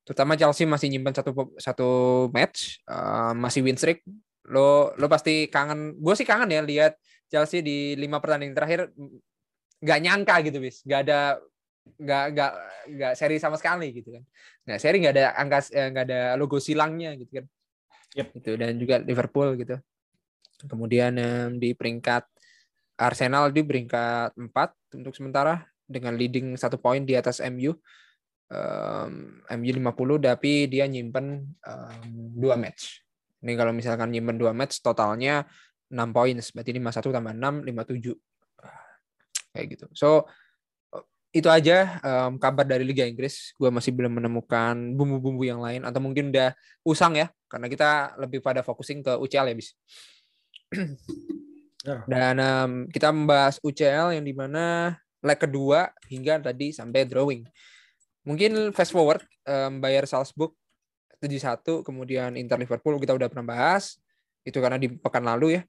terutama 0.00 0.34
Chelsea 0.34 0.66
masih 0.66 0.90
nyimpan 0.90 1.14
satu 1.14 1.30
satu 1.58 1.90
match. 2.34 2.82
Uh, 2.86 3.30
masih 3.36 3.62
win 3.62 3.78
streak. 3.78 4.02
Lo 4.46 4.90
lo 4.98 5.06
pasti 5.06 5.46
kangen. 5.46 5.98
Gue 5.98 6.14
sih 6.18 6.26
kangen 6.26 6.50
ya 6.50 6.62
lihat 6.66 6.98
Chelsea 7.30 7.62
di 7.62 7.94
lima 7.94 8.18
pertandingan 8.18 8.56
terakhir 8.58 8.90
nggak 9.80 10.00
nyangka 10.02 10.34
gitu 10.44 10.58
bis 10.60 10.84
nggak 10.84 11.00
ada 11.08 11.20
nggak 12.00 12.24
nggak 12.32 12.52
nggak 12.96 13.12
seri 13.16 13.36
sama 13.36 13.56
sekali 13.60 13.92
gitu 13.92 14.14
kan 14.14 14.24
nggak 14.68 14.78
seri 14.80 14.96
nggak 15.00 15.14
ada 15.16 15.26
angka 15.36 15.58
eh, 15.72 15.88
nggak 15.92 16.04
ada 16.08 16.20
logo 16.36 16.56
silangnya 16.60 17.16
gitu 17.16 17.42
kan 17.42 17.46
yep. 18.16 18.28
itu 18.36 18.50
dan 18.56 18.76
juga 18.80 19.00
Liverpool 19.00 19.56
gitu 19.60 19.76
kemudian 20.64 21.16
di 21.56 21.72
peringkat 21.72 22.24
Arsenal 23.00 23.48
di 23.48 23.64
peringkat 23.64 24.36
4 24.36 25.00
untuk 25.00 25.16
sementara 25.16 25.64
dengan 25.88 26.12
leading 26.20 26.52
satu 26.60 26.76
poin 26.76 27.00
di 27.00 27.16
atas 27.16 27.40
MU 27.48 27.72
um, 28.52 29.40
MU 29.56 29.70
50 29.72 30.28
tapi 30.28 30.68
dia 30.68 30.84
nyimpen 30.84 31.48
um, 31.64 32.04
dua 32.36 32.60
match 32.60 33.00
ini 33.40 33.56
kalau 33.56 33.72
misalkan 33.72 34.12
nyimpen 34.12 34.36
dua 34.36 34.52
match 34.52 34.84
totalnya 34.84 35.48
6 35.90 36.14
poin, 36.14 36.36
berarti 36.38 36.70
51 36.78 37.10
tambah 37.10 37.34
6, 37.34 37.66
57. 37.66 38.14
Kayak 39.50 39.66
gitu. 39.74 39.86
So, 39.90 40.30
itu 41.30 41.46
aja 41.46 42.02
um, 42.02 42.42
kabar 42.42 42.66
dari 42.66 42.82
Liga 42.82 43.06
Inggris. 43.06 43.54
Gue 43.54 43.70
masih 43.70 43.94
belum 43.94 44.18
menemukan 44.18 44.74
bumbu-bumbu 44.98 45.46
yang 45.46 45.62
lain. 45.62 45.86
Atau 45.86 46.02
mungkin 46.02 46.34
udah 46.34 46.50
usang 46.82 47.14
ya, 47.14 47.30
karena 47.46 47.70
kita 47.70 48.18
lebih 48.18 48.42
pada 48.42 48.66
focusing 48.66 49.02
ke 49.02 49.14
UCL 49.14 49.46
ya, 49.50 49.54
bis. 49.54 49.70
Ya. 51.80 52.04
Dan 52.04 52.36
um, 52.36 52.72
kita 52.92 53.08
membahas 53.08 53.56
UCL 53.64 54.12
yang 54.12 54.20
di 54.20 54.36
mana 54.36 54.92
leg 55.24 55.40
kedua 55.40 55.88
hingga 56.12 56.36
tadi 56.36 56.76
sampai 56.76 57.08
drawing. 57.08 57.48
Mungkin 58.28 58.76
fast 58.76 58.92
forward, 58.92 59.24
um, 59.48 59.80
Bayar 59.80 60.04
Salzburg 60.04 60.52
7-1, 61.24 61.80
kemudian 61.80 62.36
Inter 62.36 62.60
Liverpool 62.60 63.00
kita 63.00 63.16
udah 63.16 63.32
pernah 63.32 63.48
bahas. 63.48 63.96
Itu 64.44 64.60
karena 64.60 64.76
di 64.76 64.92
pekan 64.92 65.24
lalu 65.24 65.56
ya. 65.56 65.62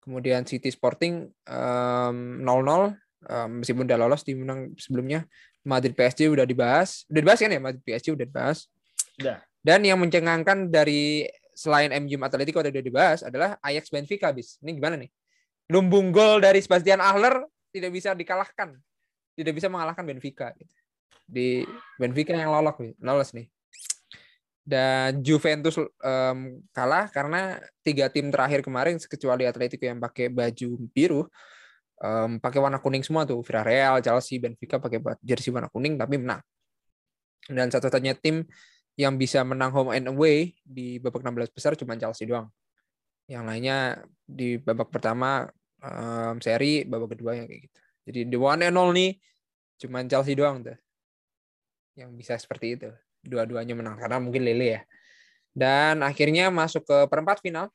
Kemudian 0.00 0.48
City 0.48 0.72
Sporting 0.72 1.28
um, 1.52 2.16
0-0 2.40 2.96
um, 3.26 3.62
meskipun 3.62 3.88
udah 3.88 3.98
lolos 3.98 4.22
di 4.22 4.38
menang 4.38 4.74
sebelumnya. 4.78 5.26
Madrid 5.66 5.92
PSG 5.92 6.30
udah 6.30 6.46
dibahas. 6.46 7.04
Udah 7.10 7.20
dibahas 7.20 7.40
kan 7.42 7.50
ya 7.50 7.60
Madrid 7.60 7.82
PSG 7.82 8.14
udah 8.14 8.26
dibahas. 8.26 8.58
Udah. 9.18 9.42
Dan 9.58 9.82
yang 9.82 9.98
mencengangkan 9.98 10.70
dari 10.70 11.26
selain 11.52 11.90
MU 11.98 12.14
Atletico 12.22 12.62
udah 12.62 12.70
dibahas 12.70 13.20
adalah 13.26 13.58
Ajax 13.58 13.90
Benfica 13.90 14.30
bis. 14.30 14.56
Ini 14.62 14.78
gimana 14.78 14.94
nih? 14.94 15.10
Lumbung 15.68 16.14
gol 16.14 16.40
dari 16.40 16.62
Sebastian 16.62 17.02
Ahler 17.02 17.42
tidak 17.74 17.90
bisa 17.92 18.14
dikalahkan. 18.14 18.78
Tidak 19.34 19.52
bisa 19.52 19.66
mengalahkan 19.66 20.06
Benfica 20.06 20.54
gitu. 20.56 20.74
Di 21.28 21.66
Benfica 22.00 22.32
yang 22.32 22.54
lolos 22.54 22.78
nih, 22.80 22.94
lolos 23.02 23.30
nih 23.36 23.46
dan 24.68 25.24
Juventus 25.24 25.80
um, 25.80 26.38
kalah 26.76 27.08
karena 27.08 27.56
tiga 27.80 28.12
tim 28.12 28.28
terakhir 28.28 28.60
kemarin 28.60 29.00
kecuali 29.00 29.48
Atletico 29.48 29.88
yang 29.88 29.96
pakai 29.96 30.28
baju 30.28 30.76
biru 30.92 31.24
um, 32.02 32.38
pakai 32.42 32.58
warna 32.62 32.78
kuning 32.78 33.02
semua 33.02 33.28
tuh 33.28 33.40
Villarreal, 33.42 34.02
Chelsea, 34.02 34.40
Benfica 34.42 34.78
pakai 34.78 34.98
jersey 35.22 35.50
warna 35.50 35.70
kuning 35.70 35.98
tapi 35.98 36.18
menang 36.18 36.42
dan 37.48 37.72
satu-satunya 37.72 38.18
tim 38.18 38.44
yang 38.98 39.14
bisa 39.14 39.46
menang 39.46 39.70
home 39.70 39.94
and 39.94 40.10
away 40.10 40.58
di 40.66 40.98
babak 40.98 41.22
16 41.22 41.54
besar 41.54 41.72
cuma 41.78 41.94
Chelsea 41.94 42.26
doang 42.26 42.50
yang 43.30 43.46
lainnya 43.46 44.02
di 44.26 44.58
babak 44.58 44.90
pertama 44.90 45.46
um, 45.80 46.36
seri 46.42 46.82
babak 46.82 47.14
kedua 47.14 47.38
yang 47.38 47.46
kayak 47.46 47.70
gitu 47.70 47.80
jadi 48.08 48.20
di 48.26 48.36
one 48.36 48.64
and 48.66 48.74
nih 48.74 49.12
cuma 49.78 50.02
Chelsea 50.04 50.34
doang 50.34 50.66
tuh 50.66 50.76
yang 51.94 52.14
bisa 52.14 52.34
seperti 52.34 52.78
itu 52.78 52.90
dua-duanya 53.24 53.74
menang 53.74 53.98
karena 53.98 54.22
mungkin 54.22 54.42
Lele 54.46 54.68
ya. 54.78 54.82
Dan 55.50 56.06
akhirnya 56.06 56.54
masuk 56.54 56.86
ke 56.86 56.96
perempat 57.10 57.42
final. 57.42 57.66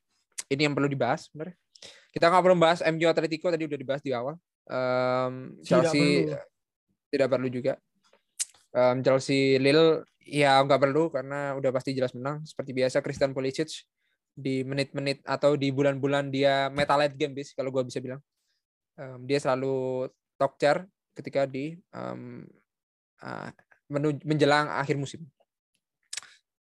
Ini 0.48 0.72
yang 0.72 0.74
perlu 0.76 0.88
dibahas 0.88 1.28
sebenarnya. 1.28 1.56
Kita 2.14 2.30
nggak 2.30 2.44
perlu 2.46 2.58
bahas 2.62 2.80
MU 2.86 3.10
Atletico 3.10 3.50
tadi 3.50 3.66
udah 3.66 3.80
dibahas 3.82 4.04
di 4.06 4.14
awal. 4.14 4.38
Um, 4.70 5.58
Chelsea 5.66 6.30
tidak 6.30 6.46
perlu. 6.46 7.10
tidak 7.10 7.28
perlu 7.34 7.48
juga. 7.50 7.74
Um, 8.70 9.02
Chelsea 9.02 9.58
Lille 9.58 10.06
ya 10.22 10.62
nggak 10.62 10.78
perlu 10.78 11.10
karena 11.10 11.58
udah 11.58 11.74
pasti 11.74 11.98
jelas 11.98 12.14
menang. 12.14 12.46
Seperti 12.46 12.72
biasa 12.78 13.02
Christian 13.02 13.34
Pulisic 13.34 13.90
di 14.34 14.62
menit-menit 14.62 15.26
atau 15.26 15.58
di 15.58 15.74
bulan-bulan 15.74 16.30
dia 16.30 16.70
metalite 16.70 17.18
game 17.18 17.34
bis 17.34 17.58
kalau 17.58 17.74
gue 17.74 17.82
bisa 17.90 17.98
bilang. 17.98 18.22
Um, 18.94 19.26
dia 19.26 19.42
selalu 19.42 20.06
talk 20.38 20.62
chair 20.62 20.86
ketika 21.18 21.50
di 21.50 21.74
um, 21.98 22.46
uh, 23.26 23.50
menjelang 24.22 24.70
akhir 24.70 25.02
musim. 25.02 25.26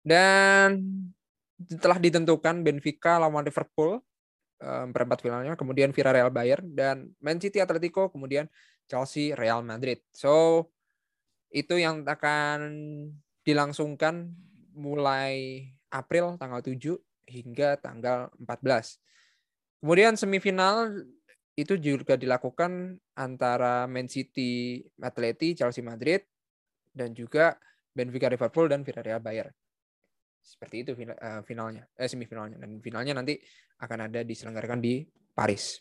Dan 0.03 0.83
telah 1.79 1.95
ditentukan 1.95 2.59
Benfica 2.63 3.19
lawan 3.19 3.43
Liverpool 3.43 4.03
um, 4.59 4.91
perempat 4.91 5.23
finalnya, 5.23 5.55
kemudian 5.55 5.91
Villarreal 5.95 6.31
Bayern 6.31 6.71
dan 6.75 7.11
Man 7.23 7.39
City 7.39 7.59
Atletico, 7.63 8.11
kemudian 8.11 8.47
Chelsea 8.89 9.35
Real 9.35 9.63
Madrid. 9.63 10.03
So 10.11 10.67
itu 11.49 11.81
yang 11.81 12.05
akan 12.05 12.59
dilangsungkan 13.41 14.29
mulai 14.77 15.65
April 15.89 16.37
tanggal 16.37 16.61
7 16.61 16.95
hingga 17.25 17.77
tanggal 17.81 18.29
14. 18.37 19.81
Kemudian 19.81 20.13
semifinal 20.19 20.91
itu 21.57 21.75
juga 21.75 22.15
dilakukan 22.15 22.95
antara 23.15 23.83
Man 23.89 24.07
City 24.07 24.79
Atleti, 24.99 25.57
Chelsea 25.57 25.83
Madrid, 25.83 26.23
dan 26.93 27.11
juga 27.11 27.59
Benfica 27.91 28.31
Liverpool 28.31 28.71
dan 28.71 28.85
Villarreal 28.85 29.19
Bayern. 29.19 29.51
Seperti 30.49 30.81
itu 30.81 30.91
final, 30.97 31.13
uh, 31.21 31.41
finalnya, 31.45 31.85
eh, 31.93 32.09
semifinalnya 32.09 32.57
dan 32.57 32.81
finalnya 32.81 33.13
nanti 33.13 33.37
akan 33.77 34.09
ada 34.09 34.25
diselenggarakan 34.25 34.81
di 34.81 35.05
Paris. 35.37 35.77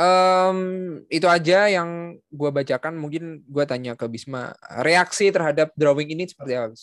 Um, 0.00 1.00
itu 1.12 1.28
aja 1.28 1.68
yang 1.68 2.16
gue 2.32 2.50
bacakan. 2.52 2.96
Mungkin 2.96 3.44
gue 3.44 3.64
tanya 3.68 3.96
ke 3.96 4.08
Bisma, 4.08 4.52
reaksi 4.80 5.28
terhadap 5.28 5.72
drawing 5.76 6.12
ini 6.12 6.24
seperti 6.28 6.52
apa? 6.56 6.76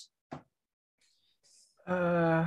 Uh, 1.88 2.44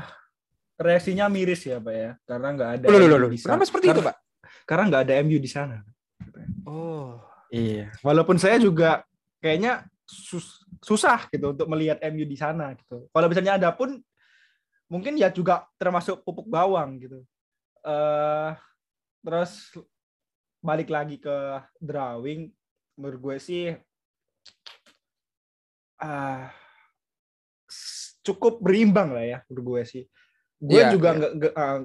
reaksinya 0.78 1.26
miris 1.26 1.64
ya 1.64 1.80
pak 1.80 1.94
ya, 1.94 2.10
karena 2.26 2.48
nggak 2.54 2.70
ada. 2.80 2.86
Loh, 2.86 2.98
loh, 3.02 3.18
loh. 3.18 3.30
Kenapa 3.34 3.64
seperti 3.66 3.86
karena, 3.90 3.98
itu 3.98 4.02
pak? 4.06 4.16
Karena 4.66 4.84
nggak 4.90 5.02
ada 5.08 5.14
MU 5.26 5.38
di 5.42 5.50
sana. 5.50 5.82
Oh, 6.68 7.18
iya. 7.50 7.90
Walaupun 8.04 8.38
saya 8.38 8.60
juga 8.62 9.02
kayaknya 9.42 9.88
sus 10.06 10.62
susah 10.80 11.28
gitu 11.28 11.52
untuk 11.52 11.68
melihat 11.68 12.00
MU 12.08 12.24
di 12.24 12.36
sana 12.36 12.72
gitu. 12.76 13.06
Kalau 13.12 13.26
misalnya 13.28 13.60
ada 13.60 13.70
pun 13.72 14.00
mungkin 14.90 15.14
ya 15.14 15.28
juga 15.28 15.68
termasuk 15.76 16.24
pupuk 16.24 16.48
bawang 16.48 16.98
gitu. 16.98 17.20
Uh, 17.80 18.56
terus 19.24 19.72
balik 20.60 20.92
lagi 20.92 21.16
ke 21.16 21.36
drawing 21.80 22.52
menurut 23.00 23.20
gue 23.20 23.36
sih 23.40 23.64
uh, 26.04 26.44
cukup 28.20 28.60
berimbang 28.60 29.16
lah 29.16 29.24
ya 29.24 29.38
menurut 29.48 29.64
gue 29.64 29.82
sih 29.88 30.04
gue 30.60 30.80
yeah, 30.84 30.92
juga 30.92 31.08
nggak 31.16 31.32
yeah. 31.40 31.56
uh, 31.56 31.80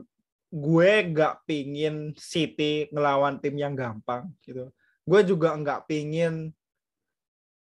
gue 0.52 0.92
nggak 1.16 1.34
pingin 1.48 1.96
City 2.20 2.92
ngelawan 2.92 3.40
tim 3.40 3.56
yang 3.56 3.72
gampang 3.72 4.28
gitu 4.44 4.68
gue 5.08 5.22
juga 5.24 5.56
nggak 5.56 5.88
pingin 5.88 6.52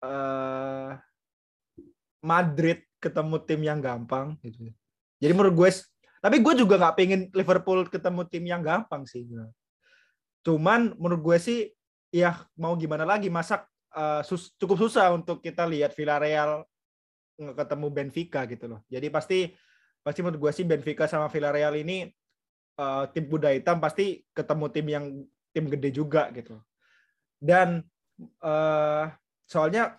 uh, 0.05 1.01
Madrid 2.21 2.85
ketemu 3.01 3.37
tim 3.45 3.61
yang 3.65 3.81
gampang 3.81 4.37
gitu 4.45 4.73
jadi 5.21 5.33
menurut 5.33 5.55
gue 5.57 5.71
tapi 6.21 6.37
gue 6.45 6.55
juga 6.61 6.77
nggak 6.77 6.97
pingin 6.97 7.21
Liverpool 7.33 7.89
ketemu 7.89 8.23
tim 8.29 8.45
yang 8.45 8.61
gampang 8.61 9.09
sih 9.09 9.25
Cuman 10.41 10.97
menurut 10.97 11.21
gue 11.33 11.39
sih 11.41 11.61
ya 12.13 12.45
mau 12.57 12.77
gimana 12.77 13.05
lagi 13.05 13.29
masak 13.29 13.65
uh, 13.93 14.25
sus 14.25 14.53
cukup 14.57 14.81
susah 14.81 15.13
untuk 15.13 15.45
kita 15.45 15.69
lihat 15.69 15.93
Villarreal 15.93 16.65
ketemu 17.41 17.87
Benfica 17.89 18.45
gitu 18.45 18.69
loh. 18.69 18.81
Jadi 18.89 19.09
pasti 19.09 19.39
pasti 20.01 20.21
menurut 20.25 20.49
gue 20.49 20.53
sih 20.53 20.65
Benfica 20.65 21.05
sama 21.09 21.29
Villarreal 21.29 21.77
ini 21.77 22.09
uh, 22.81 23.05
tim 23.13 23.29
kuda 23.29 23.53
hitam 23.53 23.81
pasti 23.81 24.25
ketemu 24.33 24.65
tim 24.73 24.87
yang 24.89 25.05
tim 25.53 25.65
gede 25.69 25.91
juga 25.93 26.29
gitu. 26.33 26.57
Dan 27.41 27.85
uh, 28.45 29.09
soalnya 29.45 29.97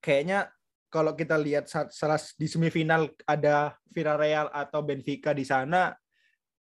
kayaknya 0.00 0.52
kalau 0.88 1.12
kita 1.12 1.34
lihat 1.36 1.66
salah 1.68 2.20
di 2.38 2.46
semifinal 2.46 3.10
ada 3.26 3.74
Villarreal 3.90 4.48
atau 4.54 4.80
Benfica 4.80 5.34
di 5.34 5.42
sana 5.42 5.92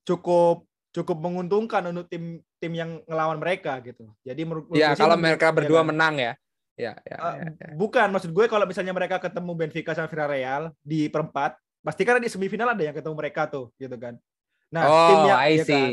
cukup 0.07 0.65
cukup 0.95 1.19
menguntungkan 1.21 1.85
untuk 1.93 2.09
tim 2.09 2.41
tim 2.57 2.73
yang 2.73 3.05
ngelawan 3.05 3.37
mereka 3.37 3.77
gitu. 3.85 4.09
Jadi 4.25 4.43
menurut 4.49 4.73
Ya, 4.73 4.97
kalau 4.97 5.19
mereka 5.21 5.53
berdua 5.53 5.85
ya, 5.85 5.87
menang 5.87 6.15
ya. 6.17 6.33
Ya, 6.77 6.93
ya, 7.09 7.17
uh, 7.17 7.35
ya, 7.41 7.49
ya. 7.57 7.69
Bukan, 7.73 8.09
maksud 8.13 8.37
gue 8.37 8.45
kalau 8.53 8.69
misalnya 8.69 8.93
mereka 8.93 9.17
ketemu 9.17 9.53
Benfica 9.57 9.97
sama 9.97 10.13
Villarreal 10.13 10.69
di 10.85 11.09
perempat, 11.09 11.57
pasti 11.81 12.05
kan 12.05 12.21
di 12.21 12.29
semifinal 12.29 12.77
ada 12.77 12.85
yang 12.85 12.93
ketemu 12.93 13.17
mereka 13.17 13.49
tuh, 13.49 13.73
gitu 13.81 13.97
kan. 13.97 14.21
Nah, 14.69 14.85
oh, 14.85 15.09
tim 15.09 15.21
yang 15.25 15.41
I 15.41 15.53
ya 15.57 15.65
kan, 15.65 15.89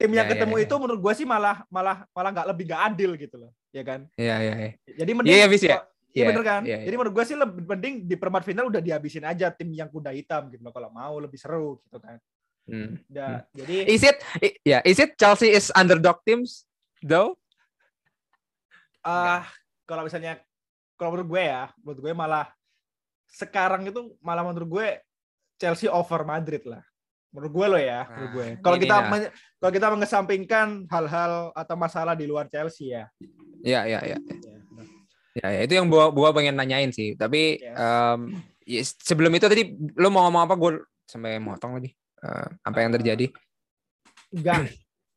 tim 0.00 0.10
yang 0.16 0.24
ya, 0.24 0.32
ketemu 0.32 0.54
ya, 0.56 0.60
ya. 0.60 0.64
itu 0.64 0.74
menurut 0.80 1.00
gue 1.04 1.12
sih 1.20 1.26
malah 1.28 1.68
malah 1.68 2.08
malah 2.16 2.30
nggak 2.32 2.48
lebih 2.48 2.64
nggak 2.64 2.82
adil 2.88 3.10
gitu 3.20 3.36
loh, 3.44 3.52
ya 3.76 3.84
kan? 3.84 4.08
Iya, 4.16 4.36
iya, 4.40 4.54
iya. 4.56 4.70
Jadi 5.04 5.10
mending 5.12 5.36
Iya, 5.36 5.46
ya, 5.52 5.78
Iya 6.12 6.24
bener 6.28 6.44
kan? 6.44 6.62
Yeah, 6.62 6.76
yeah. 6.76 6.86
Jadi 6.86 6.94
menurut 7.00 7.14
gue 7.16 7.24
sih 7.24 7.36
lebih 7.36 7.64
penting 7.64 7.92
di 8.04 8.14
perempat 8.20 8.44
final 8.44 8.68
udah 8.68 8.84
dihabisin 8.84 9.24
aja 9.24 9.48
tim 9.48 9.72
yang 9.72 9.88
kuda 9.88 10.12
hitam 10.12 10.52
gitu 10.52 10.60
loh 10.60 10.72
kalau 10.72 10.92
mau 10.92 11.16
lebih 11.16 11.40
seru 11.40 11.80
gitu 11.88 11.98
kan. 11.98 12.20
Hmm. 12.68 13.00
Ya, 13.10 13.42
hmm. 13.42 13.58
jadi 13.58 13.76
is 13.90 14.02
it 14.06 14.16
ya 14.38 14.78
yeah, 14.78 14.80
is 14.86 15.00
it 15.00 15.18
Chelsea 15.18 15.50
is 15.50 15.72
underdog 15.74 16.22
teams 16.22 16.68
though? 17.02 17.34
Ah, 19.02 19.10
uh, 19.10 19.42
kalau 19.88 20.06
misalnya 20.06 20.38
kalau 20.94 21.18
menurut 21.18 21.34
gue 21.34 21.42
ya, 21.42 21.62
menurut 21.82 22.00
gue 22.04 22.12
malah 22.14 22.46
sekarang 23.26 23.82
itu 23.88 24.14
malah 24.22 24.46
menurut 24.46 24.68
gue 24.68 24.88
Chelsea 25.58 25.90
over 25.90 26.22
Madrid 26.22 26.62
lah. 26.68 26.84
Menurut 27.32 27.50
gue 27.50 27.66
lo 27.66 27.78
ya, 27.80 28.04
nah, 28.04 28.12
menurut 28.12 28.30
gue. 28.36 28.46
Kalau 28.60 28.76
kita 28.76 28.96
kalau 29.58 29.72
kita 29.72 29.88
mengesampingkan 29.88 30.68
hal-hal 30.92 31.48
atau 31.56 31.74
masalah 31.80 32.12
di 32.12 32.28
luar 32.28 32.46
Chelsea 32.46 32.92
ya. 32.92 33.08
Iya, 33.64 33.80
iya, 33.88 34.00
iya. 34.04 34.18
Ya, 34.20 34.51
ya, 35.36 35.48
itu 35.64 35.72
yang 35.76 35.88
gua 35.88 36.12
gua 36.12 36.32
pengen 36.32 36.56
nanyain 36.56 36.92
sih. 36.92 37.16
Tapi 37.16 37.60
yes. 37.60 37.76
um, 37.76 38.20
ya, 38.66 38.82
sebelum 38.84 39.32
itu 39.34 39.46
tadi 39.48 39.62
lo 39.96 40.08
mau 40.08 40.28
ngomong 40.28 40.42
apa? 40.44 40.54
Gue 40.56 40.72
sampai 41.06 41.38
motong 41.42 41.80
lagi. 41.80 41.90
Uh, 42.22 42.48
apa 42.62 42.78
yang 42.82 42.92
terjadi? 42.94 43.26
Enggak. 44.32 44.72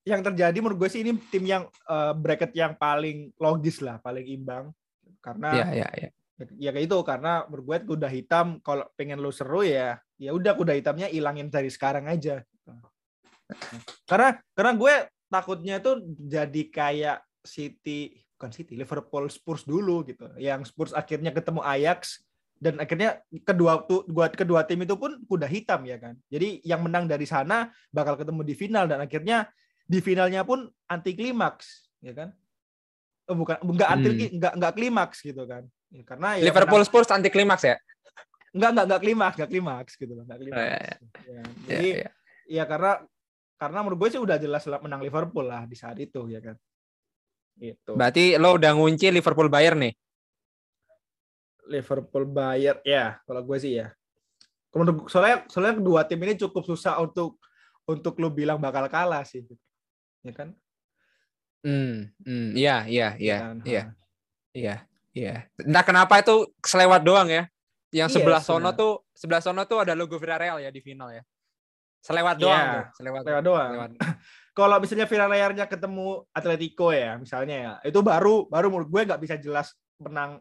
yang 0.05 0.21
terjadi 0.21 0.53
menurut 0.61 0.85
gue 0.85 0.89
sih 0.93 1.01
ini 1.01 1.17
tim 1.33 1.41
yang 1.49 1.65
uh, 1.89 2.13
bracket 2.13 2.53
yang 2.53 2.77
paling 2.77 3.33
logis 3.41 3.81
lah, 3.81 3.97
paling 3.97 4.21
imbang. 4.21 4.69
Karena 5.17 5.49
ya, 5.65 5.65
ya, 5.81 5.87
ya. 5.97 6.09
ya 6.61 6.69
kayak 6.69 6.85
itu 6.85 6.97
karena 7.01 7.41
menurut 7.49 7.65
gue 7.65 7.77
kuda 7.89 8.09
hitam 8.13 8.61
kalau 8.61 8.85
pengen 8.93 9.17
lo 9.17 9.33
seru 9.33 9.65
ya 9.65 9.97
ya 10.21 10.29
udah 10.29 10.53
kuda 10.53 10.77
hitamnya 10.77 11.09
ilangin 11.09 11.49
dari 11.49 11.73
sekarang 11.73 12.05
aja. 12.05 12.45
Karena 14.05 14.37
karena 14.53 14.71
gue 14.77 14.93
takutnya 15.25 15.75
tuh 15.81 16.05
jadi 16.05 16.63
kayak 16.69 17.17
City 17.41 18.24
bukan 18.35 18.51
City 18.51 18.75
Liverpool 18.75 19.31
Spurs 19.31 19.63
dulu 19.63 20.03
gitu 20.03 20.27
yang 20.35 20.67
Spurs 20.67 20.91
akhirnya 20.91 21.31
ketemu 21.31 21.63
Ajax 21.63 22.19
dan 22.55 22.79
akhirnya 22.79 23.19
kedua 23.43 23.83
buat 24.07 24.31
kedua 24.31 24.63
tim 24.63 24.79
itu 24.83 24.95
pun 24.95 25.19
kuda 25.27 25.47
hitam 25.47 25.83
ya 25.83 25.99
kan. 25.99 26.15
Jadi 26.31 26.63
yang 26.63 26.79
menang 26.87 27.03
dari 27.03 27.27
sana 27.27 27.67
bakal 27.91 28.15
ketemu 28.15 28.41
di 28.47 28.55
final 28.55 28.87
dan 28.87 29.03
akhirnya 29.03 29.51
di 29.85 29.99
finalnya 29.99 30.47
pun 30.47 30.71
anti 30.87 31.11
klimaks 31.13 31.91
ya 31.99 32.15
kan. 32.15 32.29
Oh, 33.27 33.35
bukan 33.35 33.59
enggak 33.59 33.89
anti 33.91 34.09
hmm. 34.09 34.35
enggak 34.39 34.53
enggak 34.55 34.73
klimaks 34.79 35.17
gitu 35.19 35.43
kan. 35.43 35.63
Ya, 35.91 36.03
karena 36.07 36.29
ya 36.39 36.43
Liverpool 36.47 36.79
menang, 36.79 36.89
Spurs 36.89 37.11
anti 37.11 37.29
klimaks 37.29 37.63
ya. 37.67 37.75
Enggak 38.55 38.69
enggak 38.71 38.85
enggak 38.87 39.01
klimaks, 39.03 39.35
enggak 39.35 39.51
klimaks 39.51 39.93
gitu 39.99 40.13
loh, 40.15 40.23
enggak 40.23 40.39
klimaks. 40.39 40.61
Oh, 40.61 40.65
ya, 40.65 40.79
ya. 40.79 40.95
Ya, 41.27 41.43
jadi 41.67 41.87
ya, 41.91 41.97
ya. 41.99 42.11
ya 42.47 42.63
karena 42.71 42.91
karena 43.55 43.79
menurut 43.83 43.97
gue 43.99 44.09
sih 44.15 44.21
udah 44.21 44.37
jelas 44.39 44.63
menang 44.83 45.01
Liverpool 45.03 45.47
lah 45.47 45.67
di 45.67 45.75
saat 45.75 45.99
itu 45.99 46.23
ya 46.31 46.39
kan. 46.39 46.55
Gitu. 47.55 47.91
Berarti 47.95 48.35
lo 48.35 48.59
udah 48.59 48.71
ngunci 48.75 49.07
Liverpool 49.11 49.47
Bayern 49.47 49.79
nih? 49.79 49.93
Liverpool 51.65 52.27
Bayern 52.29 52.79
ya 52.85 53.17
kalau 53.23 53.41
gue 53.41 53.57
sih 53.57 53.79
ya. 53.79 53.95
Soalnya 55.07 55.47
soalnya 55.47 55.79
kedua 55.79 56.03
tim 56.03 56.19
ini 56.27 56.35
cukup 56.35 56.67
susah 56.67 56.99
untuk 56.99 57.39
untuk 57.87 58.19
lo 58.19 58.27
bilang 58.27 58.59
bakal 58.59 58.85
kalah 58.91 59.23
sih 59.23 59.47
ya 60.21 60.33
kan? 60.35 60.51
Hmm 61.65 62.11
hmm 62.21 62.53
iya 62.53 62.85
iya 62.85 63.09
iya 63.17 63.37
iya. 63.63 63.83
iya 64.53 64.75
iya. 65.15 65.33
Entah 65.57 65.85
kenapa 65.87 66.19
itu 66.19 66.51
selewat 66.61 67.01
doang 67.01 67.31
ya. 67.31 67.47
Yang 67.95 68.09
iya, 68.11 68.15
sebelah 68.19 68.41
sono 68.43 68.75
tuh 68.75 69.07
sebelah 69.15 69.39
sono 69.39 69.63
tuh 69.63 69.79
ada 69.79 69.95
logo 69.95 70.19
Villarreal 70.19 70.59
ya 70.59 70.69
di 70.69 70.83
final 70.83 71.15
ya. 71.15 71.23
Selewat 72.03 72.35
doang 72.37 72.53
yeah, 72.53 72.75
tuh. 72.75 72.85
selewat, 73.01 73.21
selewat 73.23 73.43
doang. 73.47 73.71
Selewat. 73.71 73.91
kalau 74.55 74.79
misalnya 74.79 75.05
Villarrealnya 75.05 75.67
ketemu 75.67 76.23
Atletico 76.31 76.95
ya 76.95 77.19
misalnya 77.19 77.55
ya 77.59 77.71
itu 77.91 77.99
baru 77.99 78.47
baru 78.47 78.71
menurut 78.71 78.89
gue 78.89 79.01
nggak 79.03 79.21
bisa 79.21 79.35
jelas 79.35 79.75
menang 79.99 80.39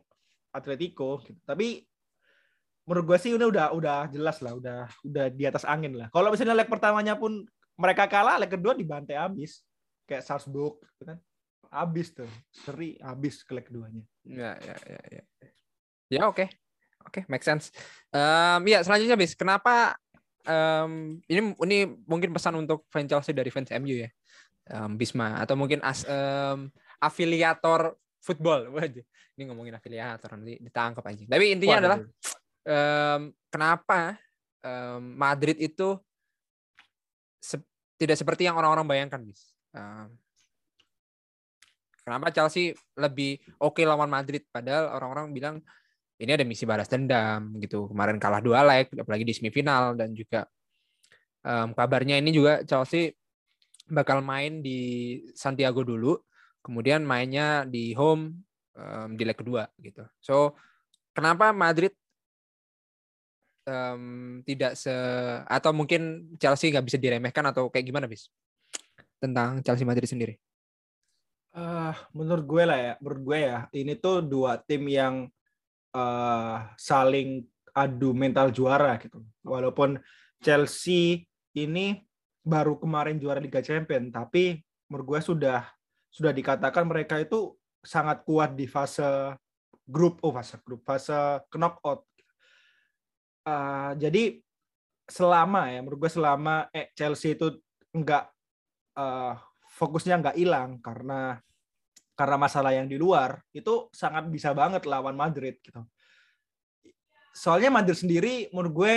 Atletico 0.55 1.19
gitu. 1.27 1.37
Tapi 1.43 1.83
menurut 2.87 3.05
gue 3.11 3.19
sih 3.19 3.35
udah 3.35 3.51
udah 3.51 3.67
udah 3.75 3.99
jelas 4.15 4.39
lah, 4.39 4.55
udah 4.55 4.87
udah 5.03 5.27
di 5.35 5.45
atas 5.45 5.67
angin 5.67 5.99
lah. 5.99 6.07
Kalau 6.15 6.31
misalnya 6.31 6.55
leg 6.55 6.71
pertamanya 6.71 7.19
pun 7.19 7.43
mereka 7.75 8.07
kalah, 8.07 8.39
leg 8.39 8.55
kedua 8.55 8.79
dibantai 8.79 9.19
habis. 9.19 9.67
Kayak 10.07 10.23
Salzburg 10.23 10.79
gitu 10.79 11.11
kan. 11.11 11.19
Habis 11.75 12.15
tuh. 12.15 12.31
Seri 12.55 12.95
habis 13.03 13.43
ke 13.43 13.53
leg 13.57 13.67
keduanya. 13.67 14.05
Ya, 14.23 14.55
ya, 14.63 14.77
ya, 14.87 15.01
ya. 15.11 15.23
Ya 16.07 16.23
oke. 16.31 16.47
Okay. 16.47 16.49
Oke, 17.05 17.21
okay, 17.21 17.25
make 17.29 17.45
sense. 17.45 17.69
Um, 18.09 18.65
ya 18.65 18.81
selanjutnya 18.81 19.13
bis, 19.13 19.37
kenapa 19.37 19.93
um, 20.45 21.21
ini 21.27 21.41
ini 21.53 21.79
mungkin 22.07 22.31
pesan 22.33 22.57
untuk 22.61 22.87
fans 22.89 23.09
Chelsea 23.11 23.35
dari 23.35 23.51
fans 23.53 23.73
MU 23.81 24.05
ya, 24.05 24.11
um, 24.77 24.97
Bisma. 24.97 25.41
Atau 25.41 25.57
mungkin 25.59 25.81
as 25.85 26.05
um, 26.07 26.71
afiliator 27.01 27.97
football. 28.21 28.69
Ini 29.35 29.51
ngomongin 29.51 29.75
afiliator 29.75 30.31
nanti 30.39 30.63
ditangkap 30.63 31.03
aja 31.11 31.27
tapi 31.27 31.51
intinya 31.51 31.75
Wah, 31.75 31.83
adalah 31.83 31.99
um, 32.71 33.21
kenapa 33.51 34.15
um, 34.63 35.03
Madrid 35.19 35.59
itu 35.59 35.99
se 37.43 37.59
tidak 37.99 38.15
seperti 38.15 38.47
yang 38.47 38.55
orang-orang 38.55 38.87
bayangkan 38.87 39.27
bis 39.27 39.51
um, 39.75 40.07
kenapa 42.05 42.31
Chelsea 42.31 42.77
lebih 42.95 43.41
oke 43.59 43.81
okay 43.81 43.85
lawan 43.89 44.13
Madrid? 44.13 44.45
Padahal 44.53 44.93
orang-orang 44.93 45.33
bilang 45.33 45.57
ini 46.25 46.33
ada 46.35 46.45
misi 46.49 46.65
balas 46.65 46.89
dendam 46.89 47.55
gitu 47.61 47.87
kemarin 47.93 48.17
kalah 48.17 48.41
dua 48.41 48.65
leg 48.65 48.89
apalagi 48.97 49.25
di 49.25 49.35
semifinal 49.37 49.95
dan 49.95 50.17
juga 50.17 50.49
um, 51.45 51.77
kabarnya 51.77 52.19
ini 52.19 52.33
juga 52.33 52.65
Chelsea 52.65 53.13
bakal 53.87 54.25
main 54.25 54.65
di 54.65 55.21
Santiago 55.37 55.85
dulu 55.85 56.17
kemudian 56.65 57.05
mainnya 57.05 57.69
di 57.69 57.93
home 57.93 58.41
um, 58.75 59.13
di 59.15 59.23
leg 59.29 59.37
kedua 59.37 59.69
gitu. 59.77 60.03
So 60.25 60.57
kenapa 61.13 61.53
Madrid 61.53 61.93
um, 63.69 64.41
tidak 64.49 64.81
se 64.81 64.93
atau 65.45 65.77
mungkin 65.77 66.33
Chelsea 66.41 66.73
nggak 66.73 66.87
bisa 66.89 66.99
diremehkan 67.01 67.45
atau 67.49 67.69
kayak 67.69 67.87
gimana 67.93 68.09
bis 68.09 68.33
tentang 69.21 69.61
Chelsea 69.61 69.85
Madrid 69.85 70.09
sendiri? 70.09 70.35
Uh, 71.55 71.95
menurut 72.11 72.45
gue 72.51 72.65
lah 72.67 72.79
ya, 72.83 72.93
menurut 72.99 73.23
gue 73.23 73.39
ya, 73.47 73.59
ini 73.71 73.95
tuh 73.95 74.27
dua 74.27 74.59
tim 74.59 74.91
yang 74.91 75.31
uh, 75.95 76.69
saling 76.77 77.47
adu 77.75 78.13
mental 78.13 78.51
juara 78.51 78.99
gitu. 78.99 79.23
Walaupun 79.47 79.99
Chelsea 80.43 81.25
ini 81.55 82.03
baru 82.45 82.77
kemarin 82.77 83.17
juara 83.17 83.41
Liga 83.41 83.65
Champions, 83.65 84.13
tapi 84.13 84.61
menurut 84.91 85.17
gue 85.17 85.21
sudah 85.25 85.65
sudah 86.13 86.31
dikatakan 86.31 86.85
mereka 86.85 87.19
itu 87.19 87.57
sangat 87.81 88.23
kuat 88.23 88.55
di 88.55 88.69
fase 88.69 89.35
grup, 89.87 90.21
oh 90.21 90.35
fase 90.35 90.61
grup, 90.63 90.85
fase 90.85 91.43
knockout. 91.51 92.05
Uh, 93.45 93.93
jadi 93.97 94.41
selama 95.05 95.69
ya, 95.73 95.81
menurut 95.85 96.09
gue 96.09 96.13
selama 96.13 96.69
eh, 96.73 96.93
Chelsea 96.97 97.37
itu 97.37 97.61
enggak 97.93 98.29
uh, 98.97 99.37
fokusnya 99.75 100.21
nggak 100.23 100.39
hilang 100.39 100.81
karena 100.81 101.43
karena 102.15 102.37
masalah 102.39 102.71
yang 102.75 102.87
di 102.87 102.95
luar 102.95 103.43
itu 103.51 103.91
sangat 103.91 104.31
bisa 104.31 104.55
banget 104.55 104.87
lawan 104.87 105.19
Madrid 105.19 105.59
gitu. 105.63 105.83
Soalnya 107.35 107.71
Madrid 107.75 107.99
sendiri 107.99 108.49
menurut 108.55 108.73
gue 108.73 108.95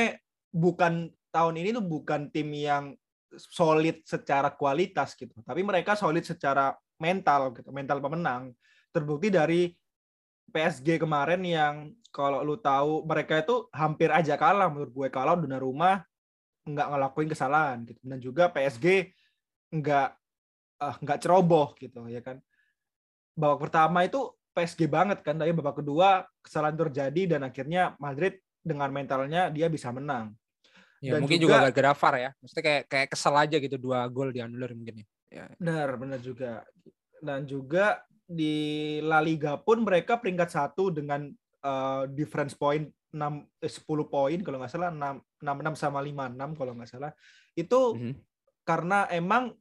bukan 0.53 1.09
tahun 1.33 1.55
ini 1.57 1.73
tuh 1.73 1.85
bukan 1.85 2.29
tim 2.29 2.53
yang 2.53 2.93
solid 3.35 4.05
secara 4.07 4.53
kualitas 4.53 5.17
gitu, 5.17 5.35
tapi 5.43 5.61
mereka 5.65 5.97
solid 5.97 6.23
secara 6.23 6.71
mental 7.01 7.51
gitu, 7.57 7.69
mental 7.73 7.99
pemenang. 7.99 8.53
Terbukti 8.93 9.27
dari 9.33 9.73
PSG 10.47 11.01
kemarin 11.01 11.43
yang 11.43 11.91
kalau 12.13 12.39
lu 12.41 12.55
tahu 12.55 13.03
mereka 13.03 13.43
itu 13.43 13.67
hampir 13.75 14.07
aja 14.13 14.39
kalah 14.39 14.71
menurut 14.71 14.93
gue 14.95 15.07
kalau 15.11 15.35
rumah 15.59 16.07
nggak 16.67 16.87
ngelakuin 16.87 17.29
kesalahan 17.31 17.77
gitu 17.87 18.01
dan 18.03 18.19
juga 18.19 18.43
PSG 18.51 19.11
nggak 19.71 20.09
uh, 20.83 20.95
nggak 21.03 21.19
ceroboh 21.19 21.75
gitu 21.79 22.07
ya 22.07 22.23
kan 22.23 22.39
babak 23.37 23.69
pertama 23.69 24.01
itu 24.01 24.33
PSG 24.57 24.89
banget 24.89 25.21
kan 25.21 25.37
tapi 25.37 25.53
babak 25.53 25.85
kedua 25.85 26.25
kesalahan 26.41 26.73
terjadi 26.73 27.37
dan 27.37 27.45
akhirnya 27.45 27.93
Madrid 28.01 28.41
dengan 28.65 28.89
mentalnya 28.89 29.53
dia 29.53 29.69
bisa 29.69 29.93
menang. 29.93 30.33
Ya, 30.97 31.13
dan 31.13 31.21
mungkin 31.21 31.37
juga, 31.37 31.61
juga 31.61 31.69
gara-gara 31.69 31.93
VAR 31.93 32.15
ya. 32.17 32.31
Maksudnya 32.41 32.65
kayak 32.65 32.83
kayak 32.89 33.07
kesel 33.13 33.35
aja 33.37 33.57
gitu 33.61 33.77
dua 33.77 34.09
gol 34.09 34.33
dianulir 34.33 34.73
mungkin 34.73 35.05
ya. 35.05 35.05
ya. 35.29 35.45
Benar 35.61 35.89
benar 36.01 36.19
juga. 36.25 36.65
Dan 37.21 37.45
juga 37.45 38.01
di 38.25 38.97
La 39.05 39.21
Liga 39.21 39.61
pun 39.61 39.85
mereka 39.85 40.17
peringkat 40.17 40.49
satu 40.49 40.89
dengan 40.89 41.29
uh, 41.61 42.09
difference 42.09 42.57
point 42.57 42.89
6 43.13 43.63
eh, 43.63 43.71
10 43.71 43.87
poin 44.11 44.39
kalau 44.43 44.57
nggak 44.59 44.73
salah 44.73 44.91
6 44.91 45.45
66 45.45 45.79
sama 45.79 46.01
56 46.01 46.57
kalau 46.57 46.73
nggak 46.73 46.89
salah. 46.89 47.11
Itu 47.53 47.93
mm 47.93 47.99
-hmm. 48.01 48.13
karena 48.65 49.05
emang 49.13 49.53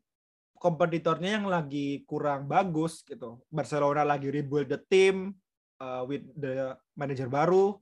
kompetitornya 0.56 1.40
yang 1.40 1.46
lagi 1.46 2.02
kurang 2.08 2.48
bagus 2.48 3.04
gitu. 3.06 3.40
Barcelona 3.48 4.02
lagi 4.02 4.32
rebuild 4.32 4.68
the 4.72 4.80
team 4.90 5.36
uh, 5.80 6.02
with 6.08 6.24
the 6.36 6.74
manager 6.96 7.28
baru. 7.28 7.76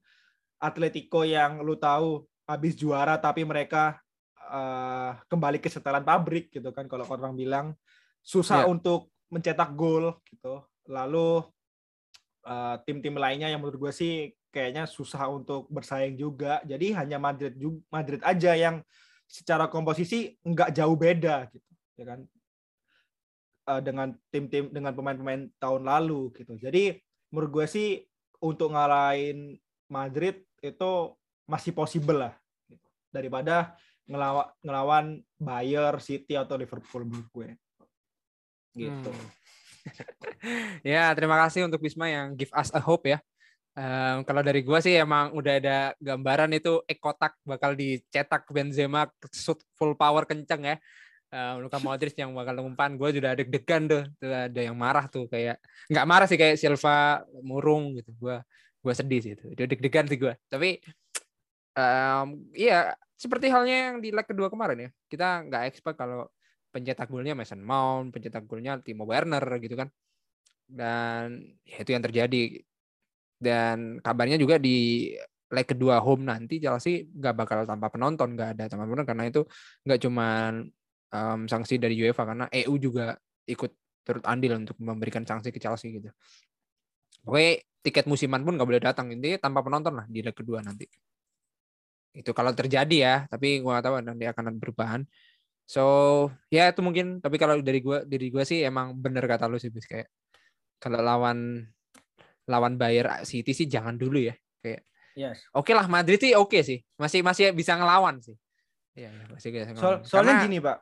Atletico 0.59 1.27
yang 1.27 1.61
lu 1.61 1.77
tahu 1.77 2.25
habis 2.49 2.77
juara 2.77 3.21
tapi 3.21 3.45
mereka 3.45 4.01
uh, 4.49 5.19
kembali 5.29 5.61
ke 5.61 5.69
setelan 5.69 6.05
pabrik 6.05 6.53
gitu 6.53 6.73
kan 6.73 6.89
kalau 6.89 7.05
orang 7.09 7.37
bilang 7.37 7.67
susah 8.25 8.65
yeah. 8.65 8.71
untuk 8.71 9.13
mencetak 9.29 9.73
gol 9.77 10.21
gitu. 10.29 10.65
Lalu 10.89 11.45
uh, 12.45 12.77
tim-tim 12.85 13.17
uh, 13.17 13.21
lainnya 13.21 13.49
yang 13.53 13.61
menurut 13.61 13.89
gue 13.89 13.93
sih 13.93 14.15
kayaknya 14.49 14.89
susah 14.89 15.29
untuk 15.29 15.69
bersaing 15.69 16.17
juga. 16.17 16.65
Jadi 16.65 16.95
hanya 16.97 17.21
Madrid 17.21 17.55
Madrid 17.91 18.23
aja 18.25 18.57
yang 18.57 18.81
secara 19.25 19.67
komposisi 19.69 20.37
nggak 20.45 20.71
jauh 20.77 20.97
beda 20.97 21.49
gitu 21.49 21.75
ya 21.99 22.05
kan 22.15 22.21
uh, 23.69 23.83
dengan 23.83 24.13
tim-tim 24.29 24.69
dengan 24.71 24.93
pemain-pemain 24.93 25.49
tahun 25.59 25.83
lalu 25.85 26.33
gitu. 26.37 26.57
Jadi 26.61 27.01
menurut 27.33 27.51
gue 27.51 27.67
sih 27.67 27.89
untuk 28.41 28.73
ngalahin 28.77 29.57
Madrid 29.89 30.45
itu 30.61 31.13
masih 31.45 31.77
possible 31.77 32.17
lah 32.29 32.35
gitu. 32.69 32.89
daripada 33.13 33.77
ngelawan 34.09 34.49
ngelawan 34.61 35.07
Bayern, 35.41 36.01
City 36.01 36.37
atau 36.37 36.57
Liverpool 36.57 37.05
menurut 37.09 37.29
gue. 37.33 37.49
Gitu. 38.75 39.11
Hmm. 39.13 39.29
ya, 40.97 41.13
terima 41.13 41.37
kasih 41.45 41.69
untuk 41.69 41.81
Bisma 41.81 42.09
yang 42.09 42.33
give 42.37 42.53
us 42.53 42.73
a 42.73 42.81
hope 42.81 43.09
ya. 43.09 43.21
Um, 43.75 44.23
kalau 44.23 44.39
dari 44.47 44.63
gue 44.63 44.79
sih 44.79 44.95
emang 44.95 45.35
udah 45.35 45.59
ada 45.59 45.79
gambaran 45.99 46.55
itu 46.55 46.79
ekotak 46.87 47.35
bakal 47.43 47.75
dicetak 47.75 48.47
Benzema 48.47 49.11
shoot 49.35 49.59
full 49.75 49.99
power 49.99 50.23
kenceng 50.31 50.63
ya 50.63 50.77
uh, 51.35 51.55
Luka 51.59 51.83
Modric 51.83 52.15
yang 52.15 52.31
bakal 52.31 52.63
umpan 52.63 52.95
gue 52.95 53.09
juga 53.11 53.35
deg-degan 53.35 53.83
tuh. 53.91 54.03
tuh 54.23 54.31
ada 54.31 54.61
yang 54.63 54.79
marah 54.79 55.11
tuh 55.11 55.27
kayak 55.27 55.59
nggak 55.91 56.07
marah 56.07 56.27
sih 56.31 56.39
kayak 56.39 56.57
Silva 56.57 57.27
murung 57.43 57.99
gitu. 57.99 58.15
Gue 58.15 58.39
gue 58.81 58.93
sedih 58.95 59.21
sih 59.21 59.33
itu. 59.35 59.45
Deg-degan 59.59 60.07
sih 60.07 60.19
gue 60.21 60.33
tapi 60.47 60.79
um, 61.75 62.27
iya 62.55 62.95
seperti 63.19 63.47
halnya 63.51 63.91
yang 63.91 63.97
di 63.99 64.15
leg 64.15 64.27
kedua 64.27 64.47
kemarin 64.47 64.89
ya. 64.89 64.91
Kita 65.11 65.43
nggak 65.51 65.63
expect 65.71 65.99
kalau 65.99 66.31
pencetak 66.75 67.07
golnya 67.07 67.39
Mason 67.39 67.63
Mount 67.63 68.11
pencetak 68.15 68.47
golnya 68.47 68.79
Timo 68.83 69.07
Werner 69.07 69.43
gitu 69.63 69.75
kan. 69.79 69.89
Dan 70.67 71.55
ya 71.67 71.77
itu 71.83 71.91
yang 71.91 72.05
terjadi. 72.05 72.63
Dan 73.39 73.99
kabarnya 74.01 74.39
juga 74.41 74.57
di 74.57 75.11
leg 75.55 75.67
kedua 75.71 76.03
home 76.03 76.27
nanti 76.27 76.59
Chelsea 76.59 77.07
nggak 77.07 77.35
bakal 77.37 77.59
tanpa 77.69 77.87
penonton 77.93 78.35
nggak 78.35 78.49
ada 78.59 78.65
tanpa 78.71 78.85
penonton. 78.87 79.07
Karena 79.07 79.25
itu 79.31 79.41
nggak 79.87 80.01
cuman 80.03 80.53
um, 81.15 81.47
sanksi 81.47 81.79
dari 81.79 81.95
UEFA 81.95 82.27
karena 82.27 82.45
EU 82.51 82.75
juga 82.83 83.15
ikut 83.47 83.71
turut 84.05 84.25
andil 84.27 84.59
untuk 84.59 84.77
memberikan 84.83 85.23
sanksi 85.23 85.55
ke 85.55 85.63
Chelsea 85.63 85.97
gitu. 85.97 86.11
Oke, 87.25 87.65
tiket 87.81 88.05
musiman 88.05 88.45
pun 88.45 88.59
nggak 88.59 88.69
boleh 88.69 88.83
datang 88.83 89.09
intinya 89.15 89.49
tanpa 89.49 89.65
penonton 89.65 89.97
lah 89.97 90.07
di 90.11 90.21
leg 90.21 90.37
kedua 90.37 90.61
nanti. 90.61 90.85
Itu 92.13 92.37
kalau 92.37 92.53
terjadi 92.53 92.97
ya, 92.97 93.17
tapi 93.31 93.65
gua 93.65 93.81
tahu 93.81 94.05
nanti 94.05 94.29
akan 94.29 94.53
ada 94.53 94.59
perubahan. 94.61 95.01
So 95.65 96.29
ya 96.53 96.69
itu 96.69 96.85
mungkin, 96.85 97.25
tapi 97.25 97.41
kalau 97.41 97.57
dari 97.65 97.81
gua 97.81 98.05
dari 98.05 98.29
gua 98.29 98.45
sih 98.45 98.61
emang 98.61 98.93
bener 99.01 99.25
kata 99.25 99.49
lu 99.49 99.57
sih 99.57 99.73
bis 99.73 99.89
kayak 99.89 100.13
kalau 100.77 101.01
lawan 101.01 101.65
lawan 102.45 102.77
Bayer 102.77 103.25
City 103.25 103.57
sih 103.57 103.65
jangan 103.65 103.97
dulu 103.97 104.21
ya 104.21 104.37
kayak. 104.61 104.85
Yes. 105.17 105.41
Oke 105.57 105.73
okay 105.73 105.75
lah 105.79 105.87
Madrid 105.89 106.21
sih 106.21 106.37
oke 106.37 106.53
okay 106.53 106.61
sih, 106.61 106.79
masih 107.01 107.25
masih 107.25 107.57
bisa 107.57 107.73
ngelawan 107.79 108.21
sih. 108.21 108.37
Iya, 108.95 109.11
ya, 109.11 109.25
masih 109.33 109.49
bisa 109.51 109.73
ngelawan. 109.73 110.03
So, 110.05 110.19
soalnya 110.19 110.39
Karena, 110.39 110.45
gini 110.47 110.57
pak, 110.63 110.77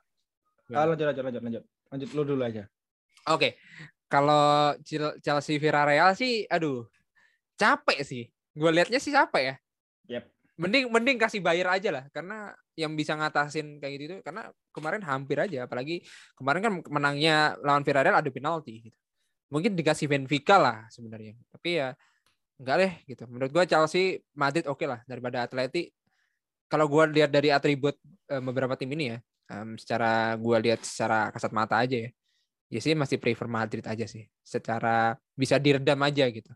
Ah, 0.74 0.86
lanjut, 0.88 1.06
lanjut, 1.08 1.24
lanjut, 1.24 1.42
lanjut. 1.42 1.62
Lanjut 1.92 2.08
lu 2.16 2.22
dulu 2.24 2.42
aja. 2.42 2.64
Oke. 3.28 3.38
Okay. 3.38 3.52
Kalau 4.12 4.76
Chelsea 5.24 5.56
Villarreal 5.56 6.12
sih, 6.12 6.44
aduh, 6.44 6.84
capek 7.56 8.04
sih. 8.04 8.28
Gue 8.52 8.68
liatnya 8.68 9.00
sih 9.00 9.08
capek 9.08 9.42
ya. 9.42 9.54
Yep. 10.20 10.24
Mending 10.60 10.84
mending 10.92 11.16
kasih 11.16 11.40
bayar 11.40 11.80
aja 11.80 11.88
lah, 11.88 12.04
karena 12.12 12.52
yang 12.76 12.92
bisa 12.92 13.16
ngatasin 13.16 13.80
kayak 13.80 13.92
gitu 13.96 14.04
itu 14.04 14.16
karena 14.20 14.52
kemarin 14.68 15.00
hampir 15.00 15.40
aja, 15.40 15.64
apalagi 15.64 16.04
kemarin 16.36 16.60
kan 16.60 16.72
menangnya 16.92 17.56
lawan 17.64 17.80
Villarreal 17.80 18.20
ada 18.20 18.28
penalti. 18.28 18.92
Gitu. 18.92 18.98
Mungkin 19.48 19.72
dikasih 19.80 20.12
Benfica 20.12 20.60
lah 20.60 20.84
sebenarnya, 20.92 21.32
tapi 21.48 21.80
ya 21.80 21.96
enggak 22.60 22.76
deh 22.84 22.92
gitu. 23.08 23.24
Menurut 23.32 23.48
gue 23.48 23.64
Chelsea 23.64 24.20
Madrid 24.36 24.68
oke 24.68 24.84
okay 24.84 24.86
lah 24.92 25.00
daripada 25.08 25.48
Atleti. 25.48 25.88
Kalau 26.68 26.84
gue 26.88 27.04
lihat 27.16 27.32
dari 27.32 27.48
atribut 27.48 27.96
eh, 28.28 28.40
beberapa 28.44 28.76
tim 28.76 28.92
ini 28.92 29.16
ya, 29.16 29.18
um, 29.52 29.76
secara 29.76 30.34
gue 30.40 30.56
lihat 30.64 30.80
secara 30.80 31.28
kasat 31.28 31.52
mata 31.52 31.76
aja 31.76 32.08
ya 32.08 32.10
ya 32.72 32.80
sih 32.80 32.96
masih 32.96 33.20
prefer 33.20 33.44
Madrid 33.44 33.84
aja 33.84 34.08
sih. 34.08 34.24
Secara 34.40 35.12
bisa 35.36 35.60
diredam 35.60 36.00
aja 36.00 36.24
gitu. 36.32 36.48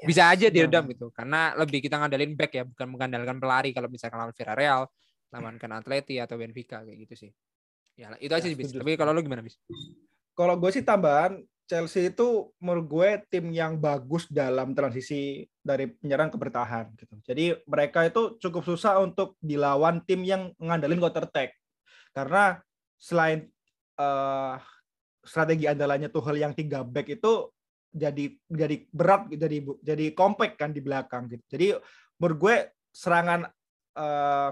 Ya, 0.00 0.04
bisa 0.08 0.22
aja 0.32 0.48
diredam 0.48 0.88
gitu 0.88 1.12
karena 1.12 1.52
lebih 1.60 1.84
kita 1.84 2.00
ngandalin 2.00 2.32
back 2.32 2.56
ya 2.56 2.64
bukan 2.64 2.88
mengandalkan 2.88 3.36
pelari 3.36 3.76
kalau 3.76 3.92
misalkan 3.92 4.16
lawan 4.16 4.32
Villarreal 4.32 4.88
lawan 5.28 5.60
kan 5.60 5.76
Atleti 5.76 6.16
atau 6.16 6.40
Benfica 6.40 6.80
kayak 6.80 6.98
gitu 7.04 7.28
sih. 7.28 7.30
Ya 8.00 8.08
itu 8.16 8.32
aja 8.32 8.48
ya, 8.48 8.56
sih 8.56 8.56
bis. 8.56 8.72
tapi 8.72 8.96
kalau 8.96 9.12
lo 9.12 9.20
gimana 9.20 9.44
bis? 9.44 9.60
Kalau 10.32 10.56
gue 10.56 10.72
sih 10.72 10.80
tambahan 10.80 11.44
Chelsea 11.68 12.08
itu 12.08 12.48
menurut 12.64 12.86
gue 12.88 13.08
tim 13.28 13.52
yang 13.52 13.76
bagus 13.76 14.24
dalam 14.32 14.72
transisi 14.72 15.44
dari 15.60 15.92
penyerang 15.92 16.32
ke 16.32 16.40
bertahan 16.40 16.96
gitu. 16.96 17.14
Jadi 17.20 17.44
mereka 17.68 18.08
itu 18.08 18.40
cukup 18.40 18.64
susah 18.64 19.04
untuk 19.04 19.36
dilawan 19.44 20.00
tim 20.08 20.24
yang 20.24 20.48
ngandalin 20.56 20.96
counter 20.96 21.28
attack. 21.28 21.59
Karena 22.10 22.58
selain 23.00 23.46
uh, 23.96 24.58
strategi 25.24 25.68
andalannya 25.68 26.08
Tuchel 26.10 26.40
yang 26.40 26.52
tiga 26.56 26.82
back 26.82 27.06
itu 27.12 27.48
jadi 27.90 28.30
jadi 28.46 28.76
berat 28.94 29.26
jadi 29.34 29.58
jadi 29.82 30.06
compact 30.14 30.54
kan 30.58 30.70
di 30.70 30.80
belakang 30.82 31.26
gitu. 31.30 31.44
Jadi 31.50 31.66
menurut 32.18 32.38
gue 32.38 32.56
serangan 32.90 33.46
uh, 33.98 34.50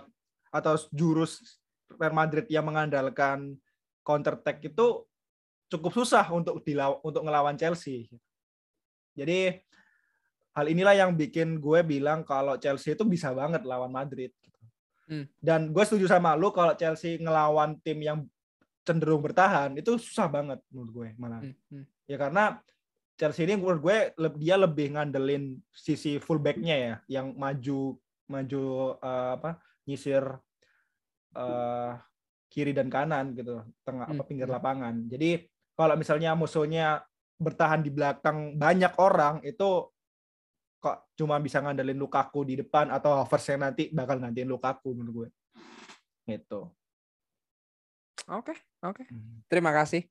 atau 0.51 0.75
jurus 0.91 1.61
Real 1.99 2.15
Madrid 2.15 2.47
yang 2.53 2.69
mengandalkan 2.69 3.57
counter 4.05 4.37
attack 4.37 4.61
itu 4.65 5.05
cukup 5.69 5.93
susah 5.93 6.25
untuk 6.33 6.65
dilaw 6.65 7.01
untuk 7.05 7.25
ngelawan 7.25 7.57
Chelsea. 7.57 8.09
Jadi 9.13 9.57
hal 10.57 10.67
inilah 10.69 10.95
yang 10.97 11.13
bikin 11.15 11.61
gue 11.61 11.81
bilang 11.85 12.25
kalau 12.25 12.57
Chelsea 12.57 12.97
itu 12.97 13.05
bisa 13.05 13.31
banget 13.37 13.63
lawan 13.63 13.93
Madrid. 13.93 14.33
Hmm. 15.09 15.25
Dan 15.41 15.73
gue 15.73 15.85
setuju 15.89 16.05
sama 16.05 16.37
lu 16.37 16.53
kalau 16.53 16.77
Chelsea 16.77 17.17
ngelawan 17.17 17.81
tim 17.81 17.99
yang 18.05 18.19
cenderung 18.85 19.25
bertahan 19.25 19.77
itu 19.77 19.97
susah 19.97 20.29
banget 20.29 20.61
menurut 20.69 20.91
gue 20.93 21.09
malah. 21.17 21.41
Hmm, 21.41 21.57
hmm. 21.73 21.85
Ya 22.09 22.17
karena 22.21 22.45
Chelsea 23.19 23.45
ini 23.49 23.59
menurut 23.59 23.81
gue 23.83 23.97
dia 24.39 24.57
lebih 24.61 24.95
ngandelin 24.95 25.59
sisi 25.75 26.21
fullbacknya 26.23 26.77
ya, 26.77 26.95
yang 27.11 27.35
maju 27.35 27.99
maju 28.29 28.65
eh, 29.01 29.31
apa 29.35 29.51
nyisir 29.89 30.25
eh, 31.35 31.93
kiri 32.49 32.73
dan 32.73 32.89
kanan 32.89 33.37
gitu, 33.37 33.65
tengah 33.85 34.09
apa 34.09 34.23
Hmm, 34.23 34.29
pinggir 34.29 34.49
hmm. 34.49 34.57
lapangan. 34.57 34.95
Jadi 35.09 35.45
kalau 35.77 35.95
misalnya 35.97 36.33
musuhnya 36.39 37.03
bertahan 37.39 37.81
di 37.85 37.91
belakang 37.93 38.57
banyak 38.59 38.93
orang 38.99 39.45
itu 39.47 39.89
kok 40.79 41.11
cuma 41.19 41.43
bisa 41.43 41.59
ngandelin 41.59 41.99
Lukaku 41.99 42.47
di 42.47 42.55
depan 42.63 42.95
atau 42.95 43.19
Havertz 43.19 43.51
yang 43.51 43.67
nanti 43.67 43.91
bakal 43.91 44.23
gantiin 44.23 44.47
Lukaku 44.47 44.95
menurut 44.95 45.15
gue. 45.15 45.29
Gitu. 46.31 46.71
Oke, 48.29 48.55
oke. 48.85 49.03
Terima 49.51 49.75
kasih. 49.75 50.07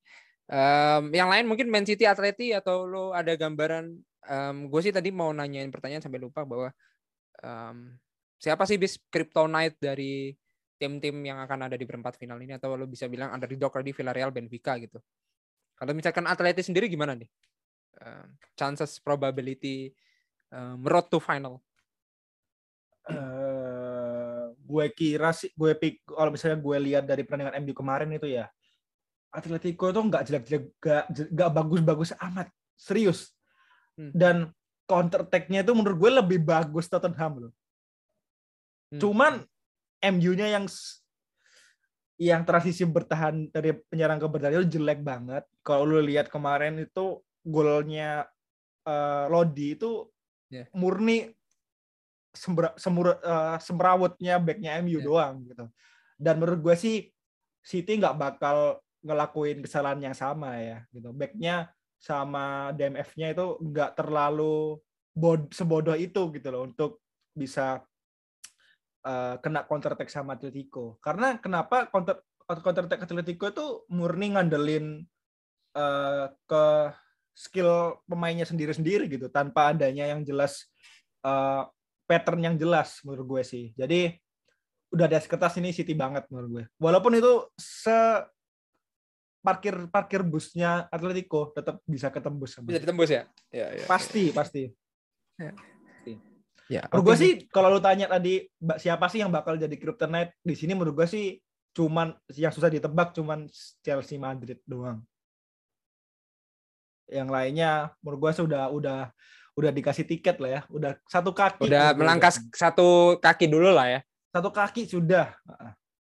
Em, 0.48 1.04
yang 1.12 1.28
lain 1.32 1.48
mungkin 1.48 1.68
Man 1.68 1.88
City 1.88 2.08
Atleti 2.08 2.56
atau 2.56 2.88
lo 2.88 3.12
ada 3.12 3.36
gambaran 3.36 3.96
gue 4.68 4.82
sih 4.84 4.92
tadi 4.92 5.08
mau 5.08 5.32
nanyain 5.32 5.72
pertanyaan 5.72 6.04
sampai 6.04 6.20
lupa 6.20 6.44
bahwa 6.44 6.68
em, 7.40 7.96
siapa 8.36 8.68
sih 8.68 8.76
bis 8.76 9.00
kryptonite 9.08 9.80
dari 9.80 10.36
tim-tim 10.76 11.16
yang 11.24 11.40
akan 11.44 11.72
ada 11.72 11.76
di 11.80 11.88
perempat 11.88 12.20
final 12.20 12.38
ini 12.44 12.60
atau 12.60 12.76
lo 12.76 12.86
bisa 12.86 13.08
bilang 13.08 13.32
underdog 13.32 13.72
di 13.82 13.96
Villarreal 13.96 14.36
Benfica 14.36 14.76
gitu. 14.80 15.00
Kalau 15.78 15.92
misalkan 15.96 16.28
Atleti 16.28 16.60
sendiri 16.60 16.92
gimana 16.92 17.16
nih? 17.16 17.30
Em, 18.04 18.36
chances 18.60 19.00
probability 19.00 19.96
em, 20.52 20.80
road 20.84 21.08
to 21.10 21.20
final. 21.20 21.60
eh 23.08 24.52
gue 24.68 24.86
kira 24.92 25.32
sih 25.32 25.48
gue 25.56 25.72
pik 25.80 26.04
kalau 26.12 26.28
misalnya 26.28 26.60
gue 26.60 26.78
lihat 26.92 27.04
dari 27.08 27.24
pertandingan 27.24 27.56
MU 27.64 27.72
kemarin 27.72 28.12
itu 28.12 28.28
ya 28.28 28.52
Atletico 29.32 29.88
itu 29.88 30.02
nggak 30.04 30.24
jelek-jelek 30.28 30.64
nggak 31.32 31.52
bagus-bagus 31.56 32.12
amat 32.20 32.52
serius 32.76 33.32
Hmm. 33.98 34.14
dan 34.14 34.36
counter 34.86 35.26
attack-nya 35.26 35.66
itu 35.66 35.74
menurut 35.74 35.98
gue 35.98 36.12
lebih 36.22 36.40
bagus 36.46 36.86
Tottenham 36.86 37.50
loh 37.50 37.54
Hmm. 38.94 39.00
cuman 39.02 39.34
MU-nya 40.04 40.54
yang 40.54 40.70
yang 42.22 42.46
transisi 42.46 42.86
bertahan 42.86 43.50
dari 43.50 43.74
penyerang 43.90 44.22
ke 44.22 44.28
bertahan 44.30 44.62
itu 44.62 44.78
jelek 44.78 45.02
banget 45.02 45.50
kalau 45.66 45.82
lu 45.82 45.98
lihat 45.98 46.30
kemarin 46.30 46.78
itu 46.78 47.24
golnya 47.42 48.30
eh, 48.86 49.26
Lodi 49.34 49.74
itu 49.74 50.06
Yeah. 50.48 50.68
murni 50.72 51.36
sembra, 52.32 52.72
semur, 52.80 53.20
semrawutnya 53.60 54.40
backnya 54.40 54.80
MU 54.80 55.02
Yeah. 55.02 55.06
doang 55.06 55.36
gitu. 55.44 55.66
Dan 56.16 56.40
menurut 56.40 56.60
gue 56.64 56.76
sih 56.78 56.98
City 57.62 58.00
nggak 58.00 58.16
bakal 58.16 58.80
ngelakuin 59.04 59.60
kesalahan 59.60 60.00
yang 60.00 60.16
sama 60.16 60.56
ya 60.58 60.78
gitu. 60.96 61.12
Backnya 61.12 61.68
sama 61.98 62.72
DMF-nya 62.78 63.34
itu 63.34 63.58
nggak 63.60 63.98
terlalu 63.98 64.78
bod, 65.12 65.50
sebodoh 65.52 65.98
itu 65.98 66.30
gitu 66.32 66.48
loh 66.54 66.70
untuk 66.70 67.02
bisa 67.34 67.82
eh, 69.04 69.36
kena 69.42 69.66
counter 69.66 69.98
attack 69.98 70.14
sama 70.14 70.38
Atletico. 70.38 71.02
Karena 71.02 71.36
kenapa 71.42 71.90
counter 71.90 72.22
counter 72.48 72.88
attack 72.88 73.04
Atletico 73.04 73.46
itu 73.50 73.66
murni 73.92 74.32
ngandelin 74.32 75.04
eh, 75.76 76.26
ke 76.48 76.66
skill 77.38 78.02
pemainnya 78.10 78.50
sendiri-sendiri 78.50 79.06
gitu 79.06 79.30
tanpa 79.30 79.70
adanya 79.70 80.10
yang 80.10 80.26
jelas 80.26 80.66
eh, 81.22 81.64
pattern 82.10 82.42
yang 82.42 82.56
jelas 82.58 82.98
menurut 83.06 83.38
gue 83.38 83.44
sih. 83.46 83.66
Jadi 83.78 84.18
udah 84.90 85.06
atas 85.06 85.30
kertas 85.30 85.54
ini 85.62 85.70
City 85.70 85.94
banget 85.94 86.26
menurut 86.34 86.50
gue. 86.50 86.64
Walaupun 86.82 87.14
itu 87.14 87.46
se 87.54 88.26
parkir 89.46 89.88
parkir 89.88 90.26
busnya 90.26 90.90
Atletico 90.90 91.54
tetap 91.54 91.80
bisa 91.86 92.10
ketembus 92.10 92.58
sama 92.58 92.74
Bisa 92.74 92.82
ditembus 92.82 93.10
ya? 93.14 93.24
Ya, 93.54 93.68
ya. 93.78 93.86
pasti 93.86 94.34
pasti. 94.34 94.74
Ya, 96.68 96.84
Menurut 96.92 97.00
oke 97.00 97.08
gue 97.08 97.16
sih. 97.16 97.24
sih 97.24 97.32
kalau 97.48 97.72
lu 97.72 97.80
tanya 97.80 98.12
tadi 98.12 98.44
siapa 98.76 99.08
sih 99.08 99.24
yang 99.24 99.32
bakal 99.32 99.56
jadi 99.56 99.72
kryptonite 99.72 100.36
di 100.44 100.52
sini 100.52 100.76
menurut 100.76 101.00
gue 101.00 101.08
sih 101.08 101.40
cuman 101.72 102.12
yang 102.36 102.52
susah 102.52 102.68
ditebak 102.68 103.16
cuman 103.16 103.48
Chelsea 103.80 104.20
Madrid 104.20 104.60
doang. 104.68 105.00
Yang 107.08 107.30
lainnya 107.32 107.72
menurut 108.04 108.20
gue 108.28 108.32
sudah 108.44 108.64
udah 108.72 109.00
udah 109.58 109.72
dikasih 109.74 110.06
tiket 110.06 110.38
lah 110.38 110.50
ya, 110.50 110.62
udah 110.70 110.92
satu 111.10 111.34
kaki. 111.34 111.66
udah 111.66 111.96
gue 111.96 111.98
melangkah 111.98 112.30
satu 112.54 113.18
kaki 113.18 113.50
dulu 113.50 113.74
lah 113.74 113.90
ya. 113.90 114.00
satu 114.30 114.54
kaki 114.54 114.86
sudah. 114.86 115.34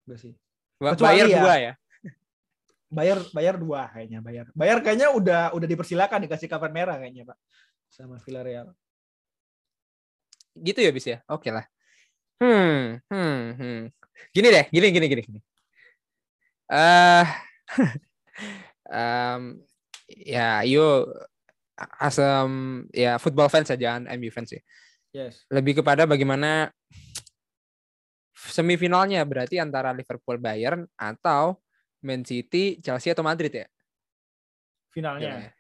Gue 0.08 0.18
sih. 0.18 0.34
Kecuali 0.82 1.22
Bayar 1.22 1.28
ya. 1.30 1.38
dua 1.38 1.56
ya. 1.56 1.74
Bayar 2.94 3.18
bayar 3.34 3.56
dua 3.62 3.82
kayaknya 3.94 4.20
bayar. 4.26 4.46
Bayar 4.58 4.78
kayaknya 4.82 5.08
udah 5.14 5.42
udah 5.54 5.68
dipersilakan 5.70 6.26
dikasih 6.26 6.50
kartu 6.50 6.70
merah 6.74 6.98
kayaknya 6.98 7.30
pak 7.30 7.38
sama 7.94 8.18
Villarreal. 8.18 8.74
Gitu 10.58 10.80
ya 10.82 10.90
bis 10.90 11.06
ya. 11.06 11.22
Oke 11.30 11.54
lah. 11.54 11.66
Hmm, 12.42 13.00
hmm, 13.08 13.42
hmm. 13.56 13.82
Gini 14.34 14.48
deh, 14.50 14.66
gini, 14.74 14.88
gini, 14.90 15.06
gini, 15.10 15.22
gini. 15.22 15.40
Eh, 16.74 17.26
em, 18.94 19.62
ya, 20.08 20.62
you 20.68 20.84
as 22.00 22.18
um, 22.22 22.86
ya 22.94 23.18
football 23.18 23.50
fans 23.50 23.72
aja, 23.72 23.80
jangan 23.80 24.10
MU 24.18 24.30
fans 24.30 24.54
ya. 24.54 24.62
Yes. 25.14 25.46
Lebih 25.50 25.82
kepada 25.82 26.10
bagaimana 26.10 26.74
semifinalnya 28.34 29.24
berarti 29.24 29.62
antara 29.62 29.94
Liverpool 29.94 30.42
Bayern 30.42 30.84
atau 30.98 31.62
Man 32.04 32.28
City, 32.28 32.82
Chelsea 32.84 33.14
atau 33.14 33.24
Madrid 33.24 33.54
ya? 33.54 33.68
Finalnya. 34.92 35.50
Ya? 35.50 35.52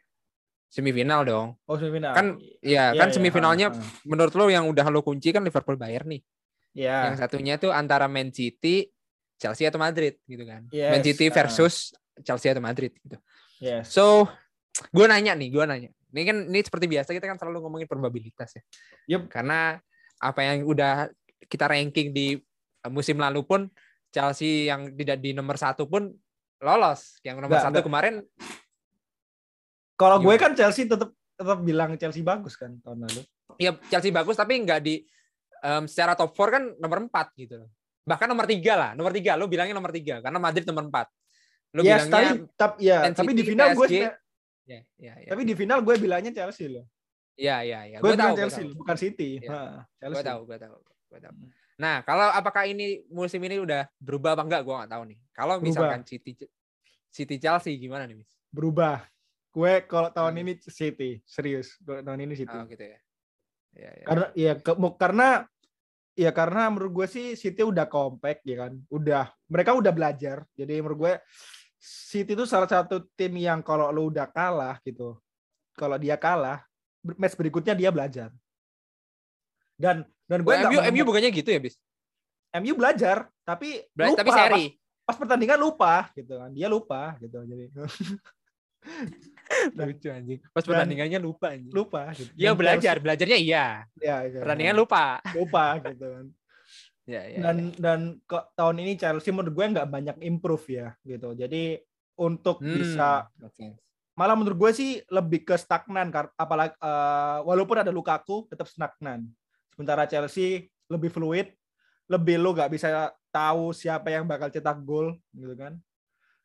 Semifinal 0.67 1.21
dong. 1.23 1.47
Oh 1.69 1.77
semifinal. 1.77 2.17
Kan 2.17 2.41
ya 2.59 2.91
Iya, 2.91 2.99
kan 2.99 3.09
iya, 3.09 3.15
semifinalnya 3.15 3.67
ha. 3.71 3.77
menurut 4.09 4.33
lo 4.33 4.49
yang 4.49 4.65
udah 4.65 4.89
lo 4.89 5.05
kunci 5.05 5.29
kan 5.29 5.45
Liverpool 5.45 5.77
Bayern 5.77 6.09
nih. 6.09 6.21
Ya. 6.73 7.13
Yang 7.13 7.21
satunya 7.21 7.55
tuh 7.61 7.69
antara 7.69 8.09
Man 8.09 8.33
City, 8.33 8.89
Chelsea 9.37 9.69
atau 9.69 9.77
Madrid 9.77 10.17
gitu 10.25 10.43
kan. 10.43 10.65
Yes, 10.73 10.91
Man 10.91 11.05
City 11.05 11.29
ah. 11.29 11.33
versus 11.33 11.93
Chelsea 12.25 12.49
atau 12.49 12.61
Madrid 12.61 12.89
gitu. 12.97 13.17
Yes. 13.63 13.95
So, 13.95 14.27
gue 14.91 15.05
nanya 15.07 15.39
nih, 15.39 15.47
gue 15.47 15.63
nanya. 15.63 15.89
Ini 16.11 16.21
kan 16.27 16.37
ini 16.51 16.59
seperti 16.59 16.85
biasa 16.91 17.15
kita 17.15 17.31
kan 17.31 17.39
selalu 17.39 17.63
ngomongin 17.63 17.87
probabilitas 17.87 18.59
ya. 18.59 18.63
Yup. 19.15 19.31
Karena 19.31 19.79
apa 20.19 20.39
yang 20.43 20.67
udah 20.67 21.07
kita 21.47 21.71
ranking 21.71 22.11
di 22.11 22.35
musim 22.91 23.15
lalu 23.15 23.47
pun 23.47 23.61
Chelsea 24.11 24.67
yang 24.67 24.91
tidak 24.93 25.23
di 25.23 25.31
nomor 25.31 25.55
satu 25.55 25.87
pun 25.87 26.11
lolos. 26.59 27.17
Yang 27.23 27.35
nomor 27.39 27.55
Nggak, 27.55 27.65
satu 27.65 27.79
nggak. 27.79 27.87
kemarin 27.87 28.15
Kalau 29.95 30.17
gue 30.19 30.35
kan 30.35 30.51
Chelsea 30.57 30.83
tetap 30.83 31.15
tetap 31.33 31.59
bilang 31.63 31.95
Chelsea 31.95 32.21
bagus 32.21 32.59
kan 32.59 32.75
tahun 32.83 33.07
lalu. 33.07 33.21
ya 33.61 33.73
Chelsea 33.89 34.09
bagus 34.09 34.33
tapi 34.33 34.57
nggak 34.65 34.79
di 34.81 35.05
em, 35.61 35.85
secara 35.85 36.17
top 36.17 36.33
4 36.35 36.55
kan 36.55 36.63
nomor 36.77 36.97
4 37.07 37.41
gitu 37.41 37.63
loh. 37.63 37.69
Bahkan 38.03 38.27
nomor 38.27 38.43
tiga 38.43 38.73
lah, 38.75 38.91
nomor 38.93 39.15
tiga. 39.15 39.39
Lo 39.39 39.47
bilangnya 39.47 39.73
nomor 39.77 39.95
tiga 39.95 40.19
karena 40.19 40.37
Madrid 40.37 40.67
nomor 40.67 40.83
4. 40.91 41.22
Yes, 41.75 42.05
tapi 42.05 42.05
bilangnya 42.05 42.33
tapi 42.53 42.75
ya, 42.79 42.97
Man 43.01 43.13
tapi 43.13 43.31
di 43.33 43.43
final 43.43 43.67
gue 43.73 43.87
sebenarnya- 43.89 44.15
ya, 44.63 44.79
ya, 44.95 45.13
ya. 45.17 45.29
tapi 45.33 45.41
di 45.41 45.53
final 45.53 45.79
gue 45.81 45.95
bilangnya 45.97 46.31
Chelsea 46.31 46.69
loh. 46.69 46.85
ya, 47.33 47.65
ya, 47.65 47.79
ya. 47.83 47.97
gue 47.97 48.13
bilang 48.13 48.31
tahu, 48.31 48.39
Chelsea, 48.45 48.61
tahu. 48.61 48.77
bukan 48.77 48.95
City. 48.95 49.29
Iya. 49.41 49.49
Ha, 49.49 50.05
Gue 50.05 50.21
tahu, 50.21 50.39
gue 50.45 50.57
tahu, 50.57 50.75
gue 50.85 51.19
tahu. 51.19 51.35
Nah, 51.73 52.05
kalau 52.05 52.29
apakah 52.29 52.69
ini 52.69 53.01
musim 53.09 53.41
ini 53.41 53.57
udah 53.57 53.89
berubah 53.97 54.37
apa 54.37 54.45
enggak, 54.45 54.61
gue 54.61 54.75
nggak 54.77 54.91
tahu 54.93 55.03
nih. 55.09 55.17
Kalau 55.33 55.53
Berubah. 55.57 55.65
misalkan 55.65 56.01
City 56.05 56.31
City 57.09 57.35
Chelsea 57.37 57.73
gimana 57.75 58.05
nih, 58.05 58.21
Mis? 58.21 58.29
Berubah. 58.53 59.01
Gue 59.49 59.81
kalau 59.83 60.09
tahun 60.09 60.29
Hmm. 60.31 60.41
ini 60.45 60.51
City, 60.61 61.21
serius. 61.25 61.73
Gue 61.79 62.05
tahun 62.05 62.21
ini 62.21 62.33
City. 62.33 62.53
Oh, 62.53 62.65
gitu 62.65 62.85
ya. 62.85 62.99
Ya, 63.73 63.89
ya. 63.91 64.05
Karena 64.05 64.25
ya 64.33 64.53
ke- 64.55 64.77
karena 64.95 65.27
ya 66.13 66.29
karena 66.29 66.69
menurut 66.69 66.93
gue 66.93 67.07
sih 67.09 67.33
City 67.33 67.61
udah 67.61 67.85
compact 67.85 68.45
ya 68.45 68.65
kan. 68.65 68.77
Udah 68.87 69.33
mereka 69.47 69.73
udah 69.73 69.89
belajar. 69.89 70.45
Jadi 70.53 70.77
menurut 70.77 70.97
gue 71.01 71.13
City 71.83 72.31
itu 72.31 72.47
salah 72.47 72.63
satu 72.63 73.03
tim 73.19 73.35
yang 73.35 73.59
kalau 73.59 73.91
lu 73.91 74.07
udah 74.07 74.23
kalah 74.25 74.79
gitu. 74.87 75.19
Kalau 75.75 75.99
dia 75.99 76.15
kalah, 76.15 76.63
match 77.19 77.35
berikutnya 77.35 77.75
dia 77.75 77.91
belajar. 77.91 78.31
Dan 79.75 80.07
dan 80.23 80.39
gue 80.39 80.53
Oh, 80.53 80.63
MU, 80.71 80.79
MU 80.79 81.03
bukannya 81.03 81.27
gitu 81.27 81.51
ya, 81.51 81.59
Bis? 81.59 81.75
MU 82.55 82.71
belajar, 82.77 83.27
tapi 83.43 83.83
Bela- 83.91 84.15
lupa, 84.15 84.19
tapi 84.23 84.31
seri. 84.31 84.65
Pas, 85.03 85.11
pas 85.11 85.17
pertandingan 85.19 85.59
lupa 85.59 86.07
gitu 86.15 86.39
kan. 86.39 86.49
Dia 86.55 86.71
lupa 86.71 87.19
gitu. 87.19 87.43
Jadi 87.43 87.65
Lucu 89.75 90.07
anjing. 90.07 90.39
Pas 90.55 90.63
Dan- 90.63 90.69
pertandingannya 90.71 91.19
lupa 91.19 91.47
anjing. 91.51 91.73
lupa 91.73 92.01
gitu. 92.15 92.31
Iya 92.35 92.51
Dan 92.53 92.59
belajar, 92.59 92.95
belajarnya 92.99 93.37
iya. 93.39 93.65
Ya, 93.99 94.15
gitu. 94.27 94.39
Pertandingan 94.39 94.75
lupa. 94.77 95.19
lupa 95.35 95.65
gitu 95.83 96.05
kan. 96.07 96.25
Ya, 97.03 97.27
ya, 97.27 97.43
dan 97.43 97.57
ya. 97.59 97.75
dan 97.83 97.99
kok 98.23 98.55
tahun 98.55 98.79
ini 98.79 98.95
Chelsea 98.95 99.35
menurut 99.35 99.51
gue 99.51 99.65
nggak 99.75 99.89
banyak 99.91 100.17
improve 100.23 100.65
ya 100.71 100.87
gitu. 101.03 101.35
Jadi 101.35 101.83
untuk 102.15 102.63
Hmm, 102.63 102.71
bisa 102.79 103.27
malah 104.13 104.37
menurut 104.37 104.55
gue 104.55 104.71
sih 104.71 104.91
lebih 105.09 105.41
ke 105.43 105.57
stagnan 105.57 106.13
apalagi 106.37 106.77
eh, 106.77 107.39
walaupun 107.43 107.81
ada 107.83 107.91
Lukaku 107.91 108.47
tetap 108.47 108.69
stagnan. 108.71 109.27
Sementara 109.73 110.07
Chelsea 110.07 110.69
lebih 110.87 111.09
fluid 111.11 111.51
lebih 112.07 112.35
lu 112.39 112.51
nggak 112.53 112.71
bisa 112.71 113.09
tahu 113.33 113.73
siapa 113.73 114.11
yang 114.11 114.27
bakal 114.27 114.51
cetak 114.51 114.79
gol 114.85 115.17
gitu 115.33 115.55
kan. 115.57 115.79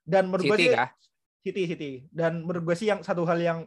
Dan 0.03 0.27
menurut 0.33 0.49
gue 0.49 0.57
City 0.57 0.65
sih 0.65 0.75
kah? 0.75 0.89
City 1.45 1.63
City. 1.69 1.91
Dan 2.09 2.43
menurut 2.43 2.65
gue 2.65 2.77
sih 2.79 2.89
yang 2.89 3.05
satu 3.05 3.23
hal 3.29 3.39
yang 3.39 3.59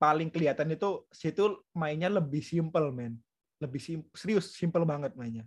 paling 0.00 0.32
kelihatan 0.32 0.72
itu 0.72 1.04
situ 1.12 1.62
mainnya 1.76 2.08
lebih 2.08 2.40
simple 2.42 2.88
men. 2.90 3.20
Lebih 3.60 3.78
sim- 3.78 4.08
serius, 4.16 4.56
simple 4.56 4.82
banget 4.88 5.12
mainnya. 5.14 5.44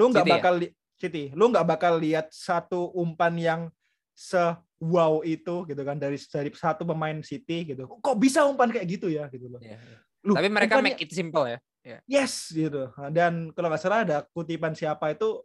Lu 0.00 0.08
nggak 0.08 0.24
ya? 0.24 0.32
bakal 0.40 0.54
li- 0.56 0.72
City, 0.96 1.28
lu 1.32 1.48
nggak 1.48 1.64
bakal 1.68 2.00
lihat 2.00 2.32
satu 2.32 2.88
umpan 2.92 3.36
yang 3.36 3.60
se 4.16 4.40
wow 4.80 5.20
itu 5.20 5.64
gitu 5.64 5.80
kan 5.80 5.96
dari 5.96 6.16
dari 6.16 6.48
satu 6.52 6.84
pemain 6.84 7.20
City 7.20 7.72
gitu. 7.72 7.84
Kok 7.88 8.16
bisa 8.16 8.44
umpan 8.48 8.72
kayak 8.72 8.88
gitu 8.88 9.12
ya 9.12 9.28
gitu 9.28 9.48
loh. 9.48 9.60
Iya, 9.60 9.76
iya. 9.76 9.98
Lu, 10.24 10.32
Tapi 10.36 10.48
mereka 10.48 10.76
umpannya- 10.76 10.96
make 10.96 11.04
it 11.04 11.12
simple 11.12 11.44
ya. 11.44 11.60
yes 12.04 12.52
gitu 12.52 12.92
dan 13.08 13.48
kalau 13.56 13.72
nggak 13.72 13.80
salah 13.80 14.04
ada 14.04 14.20
kutipan 14.36 14.76
siapa 14.76 15.16
itu 15.16 15.40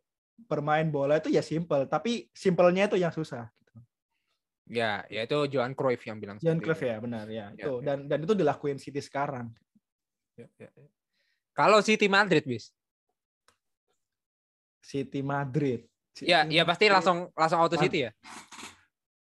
bermain 0.52 0.84
bola 0.92 1.16
itu 1.16 1.32
ya 1.32 1.40
simple 1.40 1.88
tapi 1.88 2.28
simpelnya 2.36 2.92
itu 2.92 3.00
yang 3.00 3.16
susah 3.16 3.48
gitu. 3.56 3.80
Ya, 4.68 5.08
ya 5.08 5.24
itu 5.24 5.38
Johan 5.48 5.72
Cruyff 5.72 6.04
yang 6.04 6.20
bilang. 6.20 6.36
Johan 6.44 6.60
Cruyff 6.60 6.84
ya 6.84 7.00
benar 7.00 7.32
ya 7.32 7.56
Ya, 7.56 7.56
itu 7.56 7.80
ya. 7.80 7.84
dan 7.88 7.98
dan 8.12 8.20
itu 8.28 8.36
dilakuin 8.36 8.76
City 8.76 9.00
sekarang 9.00 9.48
Ya, 10.36 10.52
ya, 10.60 10.68
ya. 10.76 10.88
Kalau 11.56 11.80
City 11.80 12.12
Madrid, 12.12 12.44
bis. 12.44 12.76
City 14.86 15.20
Madrid 15.20 15.82
City 16.14 16.30
Ya, 16.30 16.46
ya 16.46 16.62
pasti 16.62 16.86
Madrid. 16.86 16.94
langsung 16.94 17.18
langsung 17.34 17.60
auto 17.60 17.76
City 17.76 18.06
ya. 18.06 18.12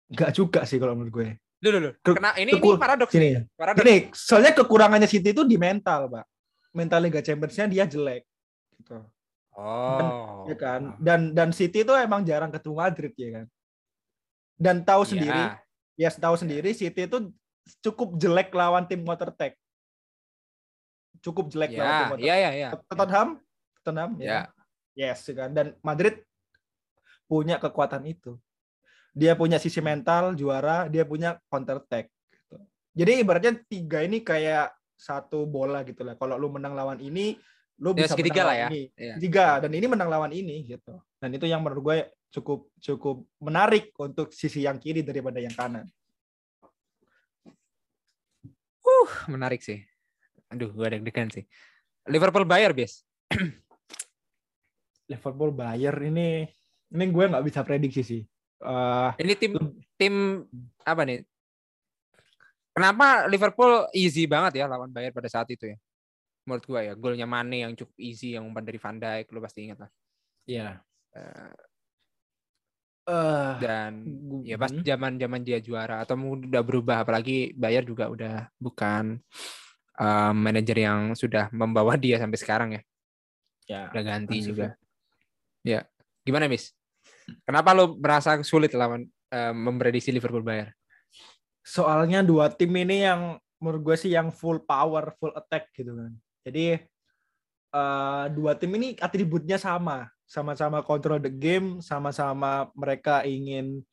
nggak 0.08 0.30
juga 0.30 0.60
sih 0.64 0.76
kalau 0.76 0.92
menurut 0.92 1.12
gue 1.14 1.28
Dulu, 1.58 1.74
dulu. 1.74 1.90
Ke- 1.98 2.14
Kena 2.14 2.30
ini 2.38 2.54
ini 2.54 2.78
paradoks 2.78 3.10
Sini. 3.10 3.34
nih. 3.34 3.42
Paradoks. 3.58 3.82
Gini, 3.82 3.96
soalnya 4.14 4.54
kekurangannya 4.54 5.10
City 5.10 5.34
itu 5.34 5.42
di 5.42 5.58
mental, 5.58 6.06
Pak. 6.06 6.22
Mental 6.70 7.02
Liga 7.02 7.18
Champions-nya 7.18 7.66
dia 7.66 7.82
jelek. 7.82 8.22
Gitu. 8.78 8.94
Oh. 9.58 10.46
Ya 10.46 10.54
kan? 10.54 10.94
Dan 11.02 11.34
dan 11.34 11.50
City 11.50 11.82
itu 11.82 11.90
emang 11.90 12.22
jarang 12.22 12.54
ketemu 12.54 12.78
Madrid 12.78 13.10
ya 13.18 13.42
kan. 13.42 13.46
Dan 14.54 14.86
tahu 14.86 15.02
Iya. 15.02 15.10
sendiri, 15.10 15.42
ya 15.98 16.08
tahu 16.14 16.34
sendiri 16.38 16.70
City 16.70 17.10
itu 17.10 17.18
cukup 17.82 18.14
jelek 18.14 18.54
lawan 18.54 18.86
tim 18.86 19.02
Watertech. 19.02 19.58
Cukup 21.18 21.50
jelek 21.50 21.74
lawan 21.74 21.82
tim 21.82 21.90
Ya, 21.90 22.06
Watertech. 22.06 22.22
ya, 22.22 22.34
ya, 22.38 22.50
ya. 22.54 22.68
Tottenham, 22.86 23.28
Tottenham, 23.74 24.10
ya. 24.16 24.30
Ya. 24.30 24.40
Yes, 24.98 25.30
kan. 25.30 25.54
Dan 25.54 25.78
Madrid 25.86 26.26
punya 27.30 27.62
kekuatan 27.62 28.02
itu. 28.02 28.34
Dia 29.14 29.38
punya 29.38 29.62
sisi 29.62 29.78
mental 29.78 30.34
juara, 30.34 30.90
dia 30.90 31.06
punya 31.06 31.38
counter 31.46 31.78
attack. 31.78 32.10
Gitu. 32.34 32.56
Jadi 32.98 33.12
ibaratnya 33.22 33.52
tiga 33.70 34.02
ini 34.02 34.26
kayak 34.26 34.74
satu 34.98 35.46
bola 35.46 35.86
gitu 35.86 36.02
lah. 36.02 36.18
Kalau 36.18 36.34
lu 36.34 36.50
menang 36.50 36.74
lawan 36.74 36.98
ini, 36.98 37.38
lu 37.78 37.94
Ya, 37.94 38.10
bisa 38.10 38.18
menang 38.18 38.46
lah 38.50 38.56
ya. 38.58 38.68
ini. 38.74 38.82
Iya. 38.98 39.14
Tiga 39.22 39.46
dan 39.62 39.70
ini 39.70 39.86
menang 39.86 40.10
lawan 40.10 40.34
ini 40.34 40.66
gitu. 40.66 40.98
Dan 41.22 41.30
itu 41.30 41.46
yang 41.46 41.62
menurut 41.62 41.82
gue 41.86 41.98
cukup 42.34 42.66
cukup 42.82 43.16
menarik 43.38 43.94
untuk 44.02 44.34
sisi 44.34 44.66
yang 44.66 44.82
kiri 44.82 45.06
daripada 45.06 45.38
yang 45.38 45.54
kanan. 45.54 45.86
Uh, 48.82 49.10
menarik 49.30 49.60
sih. 49.62 49.84
Aduh, 50.48 50.72
gua 50.72 50.88
deg-degan 50.88 51.28
sih. 51.28 51.44
Liverpool 52.08 52.48
Bayar, 52.48 52.72
bis. 52.72 53.04
Liverpool 55.08 55.50
Bayern 55.56 56.12
ini 56.12 56.44
ini 56.88 57.04
gue 57.08 57.24
nggak 57.28 57.44
bisa 57.44 57.60
prediksi 57.64 58.02
sih. 58.04 58.22
Eh, 58.58 59.10
Ini 59.18 59.32
tim 59.38 59.52
tim 59.96 60.14
apa 60.84 61.02
nih? 61.08 61.24
Kenapa 62.76 63.26
Liverpool 63.26 63.90
easy 63.90 64.28
banget 64.30 64.62
ya 64.62 64.70
lawan 64.70 64.92
Bayern 64.92 65.10
pada 65.16 65.26
saat 65.26 65.50
itu 65.50 65.74
ya? 65.74 65.76
Menurut 66.46 66.64
gua 66.64 66.80
ya, 66.80 66.94
golnya 66.96 67.26
Mane 67.28 67.60
yang 67.66 67.72
cukup 67.76 67.92
easy 68.00 68.32
yang 68.38 68.48
umpan 68.48 68.64
dari 68.64 68.80
Van 68.80 68.96
Dijk, 68.96 69.28
lu 69.36 69.40
pasti 69.44 69.68
ingat 69.68 69.78
lah. 69.84 69.90
ya. 70.48 70.80
Eh, 71.12 71.52
Eh, 73.08 73.52
dan 73.64 74.04
gu- 74.04 74.44
ya 74.44 74.60
pas 74.60 74.68
hmm. 74.68 74.84
zaman-zaman 74.84 75.40
dia 75.40 75.56
juara 75.64 76.04
atau 76.04 76.12
mungkin 76.12 76.52
udah 76.52 76.60
berubah 76.60 76.96
apalagi 77.08 77.56
Bayern 77.56 77.88
juga 77.88 78.04
udah 78.12 78.52
bukan 78.60 79.16
eh, 79.96 80.32
manajer 80.36 80.76
yang 80.84 81.16
sudah 81.16 81.48
membawa 81.48 81.96
dia 81.96 82.20
sampai 82.20 82.36
sekarang 82.36 82.70
ya. 82.76 82.82
ya. 83.64 83.82
Udah 83.96 84.02
ganti 84.04 84.44
juga. 84.44 84.76
Ya. 85.66 85.86
Gimana, 86.22 86.46
Miss? 86.50 86.74
Kenapa 87.44 87.76
lu 87.76 87.96
merasa 88.00 88.36
sulit 88.44 88.72
lawan 88.72 89.08
eh, 89.32 89.52
memprediksi 89.52 90.12
Liverpool 90.12 90.44
Bayern? 90.44 90.72
soalnya 91.68 92.24
dua 92.24 92.48
tim 92.48 92.72
ini 92.72 93.04
yang 93.04 93.36
menurut 93.60 93.92
gue 93.92 93.96
sih 94.00 94.16
yang 94.16 94.32
full 94.32 94.64
power, 94.64 95.12
full 95.20 95.36
attack 95.36 95.68
gitu 95.76 95.92
kan. 95.92 96.12
Jadi 96.48 96.80
eh, 97.76 98.24
dua 98.32 98.56
tim 98.56 98.72
ini 98.80 98.96
atributnya 98.96 99.60
sama, 99.60 100.08
sama-sama 100.24 100.80
control 100.80 101.20
the 101.20 101.28
game, 101.28 101.84
sama-sama 101.84 102.72
mereka 102.72 103.20
ingin 103.28 103.84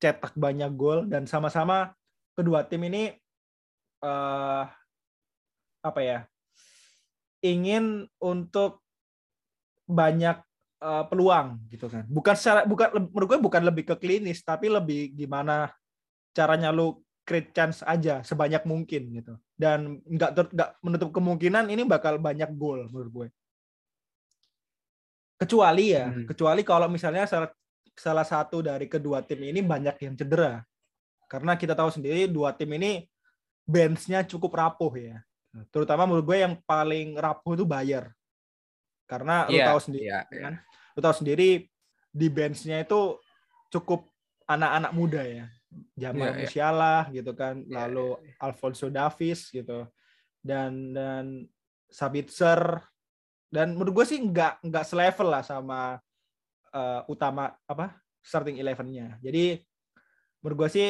cetak 0.00 0.32
banyak 0.32 0.72
gol 0.72 1.04
dan 1.04 1.28
sama-sama 1.28 1.92
kedua 2.32 2.64
tim 2.64 2.80
ini 2.88 3.12
eh 3.98 4.64
apa 5.84 6.00
ya? 6.00 6.24
ingin 7.38 8.10
untuk 8.18 8.82
banyak 9.86 10.42
eh, 10.78 11.04
peluang 11.10 11.58
gitu 11.70 11.86
kan. 11.90 12.06
Bukan 12.06 12.34
secara 12.38 12.62
bukan 12.64 13.10
menurut 13.10 13.26
gue 13.28 13.38
bukan 13.42 13.62
lebih 13.66 13.84
ke 13.90 13.94
klinis 13.98 14.42
tapi 14.42 14.70
lebih 14.70 15.12
gimana 15.14 15.70
caranya 16.32 16.70
lu 16.70 17.02
create 17.26 17.52
chance 17.52 17.84
aja 17.84 18.24
sebanyak 18.24 18.64
mungkin 18.64 19.02
gitu. 19.12 19.34
Dan 19.52 20.00
nggak 20.06 20.54
nggak 20.54 20.70
menutup 20.80 21.10
kemungkinan 21.12 21.68
ini 21.68 21.82
bakal 21.84 22.16
banyak 22.16 22.48
gol 22.56 22.88
menurut 22.88 23.10
gue. 23.12 23.28
Kecuali 25.38 25.94
ya, 25.94 26.10
Hmm. 26.10 26.26
kecuali 26.26 26.66
kalau 26.66 26.90
misalnya 26.90 27.22
salah, 27.22 27.50
salah 27.94 28.26
satu 28.26 28.58
dari 28.58 28.90
kedua 28.90 29.22
tim 29.22 29.38
ini 29.38 29.62
banyak 29.62 29.94
yang 30.02 30.14
cedera. 30.18 30.66
Karena 31.30 31.54
kita 31.54 31.78
tahu 31.78 31.94
sendiri 31.94 32.26
dua 32.26 32.50
tim 32.56 32.66
ini 32.74 33.06
bench-nya 33.62 34.26
cukup 34.26 34.50
rapuh 34.58 34.90
ya. 34.98 35.22
Terutama 35.70 36.10
menurut 36.10 36.26
gue 36.26 36.38
yang 36.42 36.54
paling 36.66 37.14
rapuh 37.14 37.54
itu 37.54 37.62
Bayer. 37.62 38.10
Karena 39.08 39.48
lu 39.48 39.56
Iya, 39.56 39.66
tahu 39.72 39.80
sendiri 39.80 40.04
iya, 40.04 40.20
kan? 40.28 40.54
Lu 40.92 41.00
tahu 41.00 41.14
sendiri 41.24 41.48
di 42.12 42.26
bench-nya 42.28 42.84
itu 42.84 43.16
cukup 43.72 44.04
anak-anak 44.44 44.92
muda 44.92 45.22
ya. 45.24 45.46
Iya, 45.96 46.12
Jamal 46.12 46.28
iya. 46.32 46.38
Musiala 46.44 46.96
gitu 47.08 47.32
kan, 47.32 47.64
Iya, 47.64 47.88
lalu 47.88 48.20
Alfonso 48.36 48.92
Davies 48.92 49.48
gitu. 49.48 49.88
Dan 50.44 50.92
dan 50.92 51.48
Sabitzer 51.88 52.84
dan 53.48 53.72
menurut 53.72 54.04
gue 54.04 54.06
sih 54.12 54.20
nggak 54.20 54.60
nggak 54.60 54.84
selevel 54.84 55.28
lah 55.32 55.40
sama 55.40 55.96
eh, 56.68 57.00
utama 57.08 57.56
apa 57.64 57.96
starting 58.20 58.60
eleven-nya. 58.60 59.16
Jadi 59.24 59.56
menurut 60.44 60.56
gue 60.64 60.68
sih 60.68 60.88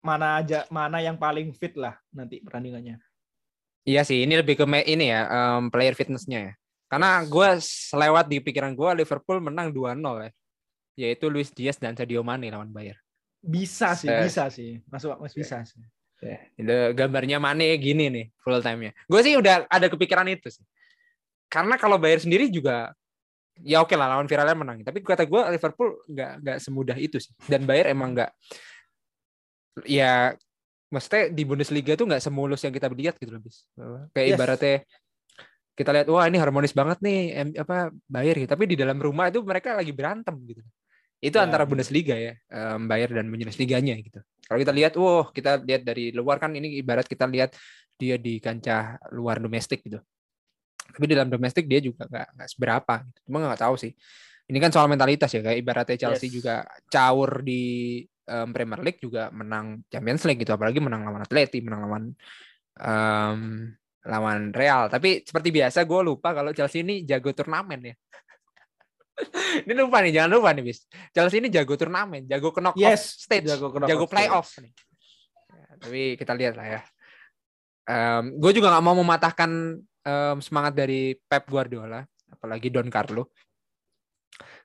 mana 0.00 0.40
aja 0.40 0.64
mana 0.72 1.02
yang 1.02 1.18
paling 1.18 1.52
fit 1.52 1.74
lah 1.76 1.98
nanti 2.14 2.40
pertandingannya. 2.40 3.02
Iya 3.84 4.04
sih, 4.04 4.28
ini 4.28 4.36
lebih 4.36 4.60
ke 4.60 4.64
ini 4.86 5.08
ya, 5.08 5.24
em, 5.26 5.72
player 5.72 5.96
fitness-nya 5.96 6.52
ya. 6.52 6.52
Karena 6.90 7.22
gue 7.22 7.48
selewat 7.62 8.26
di 8.26 8.42
pikiran 8.42 8.74
gue 8.74 8.90
Liverpool 8.98 9.38
menang 9.38 9.70
2-0 9.70 9.94
ya. 10.26 10.30
Yaitu 10.98 11.30
Luis 11.30 11.54
Diaz 11.54 11.78
dan 11.78 11.94
Sadio 11.94 12.20
Mane 12.20 12.50
lawan 12.50 12.68
Bayern. 12.68 12.98
Bisa 13.40 13.94
sih, 13.94 14.10
Eh. 14.10 14.26
bisa 14.26 14.50
sih. 14.50 14.82
Masuk 14.90 15.14
mas 15.16 15.32
bisa 15.32 15.62
sih. 15.62 15.80
Ya, 16.20 16.36
itu 16.58 16.76
gambarnya 16.92 17.38
Mane 17.40 17.78
gini 17.80 18.10
nih 18.12 18.26
full 18.42 18.58
time-nya. 18.60 18.92
Gue 19.08 19.22
sih 19.22 19.38
udah 19.38 19.64
ada 19.64 19.86
kepikiran 19.88 20.26
itu 20.28 20.50
sih. 20.50 20.66
Karena 21.48 21.78
kalau 21.78 21.96
Bayern 21.96 22.20
sendiri 22.20 22.50
juga 22.52 22.92
ya 23.62 23.80
oke 23.80 23.94
lah 23.96 24.10
lawan 24.12 24.28
Villarreal 24.28 24.58
menang. 24.58 24.82
Tapi 24.84 25.00
kata 25.00 25.24
gue 25.24 25.40
Liverpool 25.56 25.96
nggak 26.10 26.32
nggak 26.44 26.58
semudah 26.60 26.98
itu 26.98 27.16
sih. 27.22 27.32
Dan 27.48 27.64
Bayern 27.64 27.94
emang 27.94 28.12
nggak 28.12 28.30
ya 29.88 30.34
maksudnya 30.90 31.30
di 31.30 31.42
Bundesliga 31.46 31.94
tuh 31.94 32.04
nggak 32.04 32.20
semulus 32.20 32.60
yang 32.66 32.74
kita 32.74 32.90
lihat 32.90 33.14
gitu 33.16 33.30
loh 33.30 33.40
bis. 33.40 33.64
Kayak 34.12 34.26
Yes. 34.26 34.36
ibaratnya 34.36 34.76
kita 35.80 35.90
lihat 35.96 36.06
wah 36.12 36.28
ini 36.28 36.36
harmonis 36.36 36.76
banget 36.76 37.00
nih 37.00 37.18
em- 37.40 37.56
apa 37.56 37.88
Bayern 38.04 38.44
gitu. 38.44 38.52
Tapi 38.52 38.64
di 38.68 38.76
dalam 38.76 39.00
rumah 39.00 39.32
itu 39.32 39.40
mereka 39.40 39.72
lagi 39.72 39.92
berantem 39.96 40.36
gitu. 40.44 40.60
Itu 41.20 41.36
Ya, 41.40 41.44
antara 41.48 41.64
betul. 41.64 41.80
Bundesliga 41.80 42.16
ya, 42.20 42.36
em, 42.52 42.84
Bayern 42.84 43.16
dan 43.16 43.26
Bundesliganya 43.32 43.96
gitu. 44.00 44.20
Kalau 44.44 44.58
kita 44.60 44.72
lihat, 44.76 44.92
wah 45.00 45.32
kita 45.32 45.60
lihat 45.64 45.82
dari 45.88 46.12
luar 46.12 46.36
kan 46.36 46.52
ini 46.52 46.80
ibarat 46.84 47.08
kita 47.08 47.24
lihat 47.24 47.56
dia 47.96 48.16
di 48.20 48.36
kancah 48.40 49.00
luar 49.16 49.40
domestik 49.40 49.80
gitu. 49.84 50.00
Tapi 50.90 51.04
di 51.06 51.14
dalam 51.16 51.30
domestik 51.32 51.64
dia 51.70 51.80
juga 51.80 52.04
nggak 52.08 52.26
nggak 52.36 52.48
seberapa. 52.52 52.94
Gitu. 53.08 53.18
Cuma 53.28 53.36
nggak 53.40 53.62
tahu 53.64 53.74
sih. 53.80 53.92
Ini 54.50 54.58
kan 54.58 54.70
soal 54.74 54.90
mentalitas 54.90 55.30
ya, 55.30 55.40
kayak 55.46 55.58
ibaratnya 55.62 55.96
Chelsea 55.96 56.26
Yes. 56.26 56.34
juga 56.42 56.54
caur 56.90 57.40
di 57.46 57.62
em, 58.26 58.48
Premier 58.50 58.80
League 58.82 58.98
juga 58.98 59.30
menang 59.30 59.82
Champions 59.86 60.22
League 60.26 60.42
gitu, 60.42 60.50
apalagi 60.56 60.82
menang 60.82 61.06
lawan 61.06 61.22
Atleti, 61.22 61.62
menang 61.62 61.80
lawan 61.86 62.04
em, 62.80 63.40
lawan 64.06 64.52
Real. 64.54 64.88
Tapi 64.88 65.24
seperti 65.24 65.48
biasa 65.52 65.84
gue 65.84 66.00
lupa 66.00 66.32
kalau 66.32 66.54
Chelsea 66.56 66.80
ini 66.80 67.04
jago 67.04 67.32
turnamen 67.36 67.92
ya. 67.92 67.94
ini 69.68 69.72
lupa 69.76 70.00
nih, 70.00 70.12
jangan 70.16 70.30
lupa 70.40 70.48
nih 70.56 70.64
bis. 70.64 70.88
Chelsea 71.12 71.44
ini 71.44 71.52
jago 71.52 71.74
turnamen, 71.76 72.24
jago 72.24 72.48
ke 72.54 72.60
knockoff 72.64 72.80
Yes, 72.80 73.20
stage, 73.20 73.44
jago 73.48 73.68
jago, 73.68 73.76
ke 73.76 73.78
knockoff 73.84 74.10
playoff 74.10 74.48
nih. 74.60 74.72
Ya, 75.50 75.66
tapi 75.76 76.02
kita 76.16 76.32
lihat 76.32 76.54
lah 76.56 76.66
ya. 76.66 76.82
gue 78.22 78.52
juga 78.54 78.70
nggak 78.70 78.84
mau 78.86 78.94
mematahkan 79.02 79.50
em, 79.82 80.38
semangat 80.38 80.78
dari 80.78 81.18
Pep 81.26 81.50
Guardiola, 81.50 82.06
apalagi 82.30 82.70
Don 82.70 82.86
Carlo. 82.86 83.34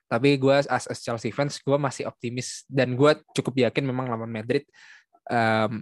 Tapi 0.06 0.38
gue 0.38 0.54
as, 0.54 0.86
as 0.86 1.02
Chelsea 1.02 1.34
fans 1.34 1.58
gue 1.58 1.74
masih 1.74 2.06
optimis 2.06 2.62
dan 2.70 2.94
gue 2.94 3.18
cukup 3.34 3.66
yakin 3.66 3.82
memang 3.82 4.06
lawan 4.06 4.30
Madrid 4.30 4.62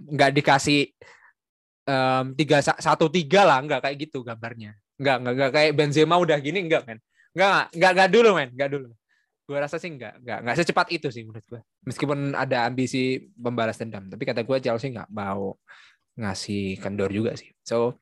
nggak 0.09 0.31
um, 0.33 0.35
dikasih 0.35 0.89
tiga 2.33 2.57
satu 2.61 3.05
tiga 3.13 3.45
lah 3.45 3.61
nggak 3.61 3.81
kayak 3.85 3.97
gitu 4.09 4.25
gambarnya. 4.25 4.73
Nggak 4.97 5.15
nggak 5.21 5.33
nggak 5.37 5.51
kayak 5.53 5.71
Benzema 5.77 6.15
udah 6.17 6.37
gini 6.41 6.65
nggak 6.65 6.83
men. 6.89 6.99
Nggak 7.37 7.61
nggak 7.77 7.91
nggak 7.93 8.09
dulu 8.09 8.29
men 8.33 8.49
nggak 8.53 8.69
dulu. 8.73 8.89
Gue 9.45 9.57
rasa 9.61 9.77
sih 9.77 9.93
nggak 9.93 10.25
nggak 10.25 10.39
nggak 10.41 10.55
secepat 10.57 10.87
itu 10.89 11.07
sih 11.13 11.21
menurut 11.21 11.45
gue 11.45 11.61
meskipun 11.85 12.33
ada 12.33 12.65
ambisi 12.65 13.29
membalas 13.37 13.77
dendam 13.77 14.09
tapi 14.09 14.25
kata 14.25 14.41
gue 14.41 14.57
Chelsea 14.57 14.89
nggak 14.89 15.13
mau 15.13 15.53
ngasih 16.17 16.81
kendor 16.81 17.13
juga 17.13 17.37
sih. 17.37 17.53
So 17.61 18.01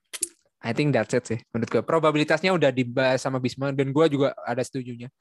I 0.63 0.71
think 0.71 0.95
that's 0.95 1.11
it 1.11 1.27
sih 1.27 1.39
menurut 1.51 1.67
gue 1.67 1.83
probabilitasnya 1.83 2.55
udah 2.55 2.71
dibahas 2.71 3.19
sama 3.19 3.43
Bisma 3.43 3.75
dan 3.75 3.91
gue 3.91 4.05
juga 4.07 4.31
ada 4.47 4.63
setujunya 4.63 5.11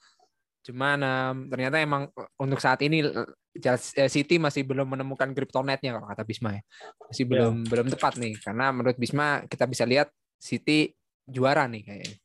cuman 0.62 0.98
um, 1.02 1.36
ternyata 1.50 1.82
emang 1.82 2.06
untuk 2.38 2.62
saat 2.62 2.78
ini 2.86 3.02
eh, 3.02 4.10
City 4.10 4.38
masih 4.38 4.62
belum 4.62 4.86
menemukan 4.86 5.34
kryptonetnya 5.34 5.98
kalau 5.98 6.06
kata 6.06 6.22
Bisma 6.22 6.54
ya. 6.54 6.62
Masih 7.10 7.24
belum 7.26 7.54
yeah. 7.62 7.68
belum 7.68 7.86
tepat 7.90 8.14
nih. 8.16 8.34
Karena 8.38 8.70
menurut 8.70 8.96
Bisma 8.96 9.42
kita 9.50 9.66
bisa 9.66 9.82
lihat 9.82 10.08
City 10.38 10.94
juara 11.26 11.66
nih 11.66 11.82
kayaknya. 11.82 12.16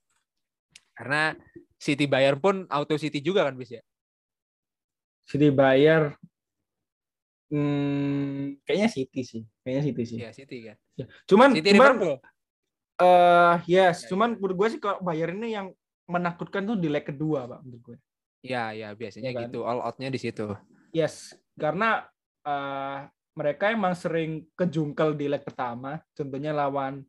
Karena 0.94 1.22
City 1.78 2.06
Bayern 2.06 2.38
pun 2.38 2.66
auto 2.70 2.96
City 2.98 3.22
juga 3.22 3.46
kan 3.46 3.58
bis 3.58 3.74
ya? 3.74 3.84
City 5.28 5.50
Bayern 5.52 6.14
hmm, 7.50 8.62
kayaknya 8.64 8.90
City 8.94 9.22
sih. 9.26 9.44
Kayaknya 9.66 9.84
City 9.92 10.04
sih. 10.06 10.18
Ya 10.22 10.30
City 10.32 10.58
kan. 10.72 10.78
Ya. 10.94 11.06
cuman 11.26 11.50
City 11.58 11.74
cuman 11.74 11.98
Liverpool. 11.98 12.16
Uh, 12.98 13.62
yes, 13.70 14.06
ya, 14.06 14.10
cuman 14.10 14.42
menurut 14.42 14.58
gue 14.58 14.68
sih 14.74 14.82
kalau 14.82 14.98
Bayern 15.06 15.38
ini 15.38 15.54
yang 15.54 15.70
menakutkan 16.10 16.66
tuh 16.66 16.80
di 16.80 16.90
leg 16.90 17.06
kedua, 17.06 17.46
Pak, 17.46 17.60
menurut 17.62 17.82
gue. 17.94 17.98
Ya, 18.46 18.72
ya 18.74 18.94
biasanya 18.94 19.34
ya 19.34 19.36
kan? 19.36 19.42
gitu. 19.50 19.66
All 19.66 19.82
outnya 19.82 20.10
di 20.14 20.20
situ. 20.22 20.54
Yes, 20.94 21.36
karena 21.58 22.06
uh, 22.46 23.10
mereka 23.38 23.70
emang 23.70 23.94
sering 23.94 24.50
kejungkel 24.58 25.14
di 25.14 25.30
leg 25.30 25.46
pertama. 25.46 26.02
Contohnya 26.18 26.54
lawan 26.54 27.06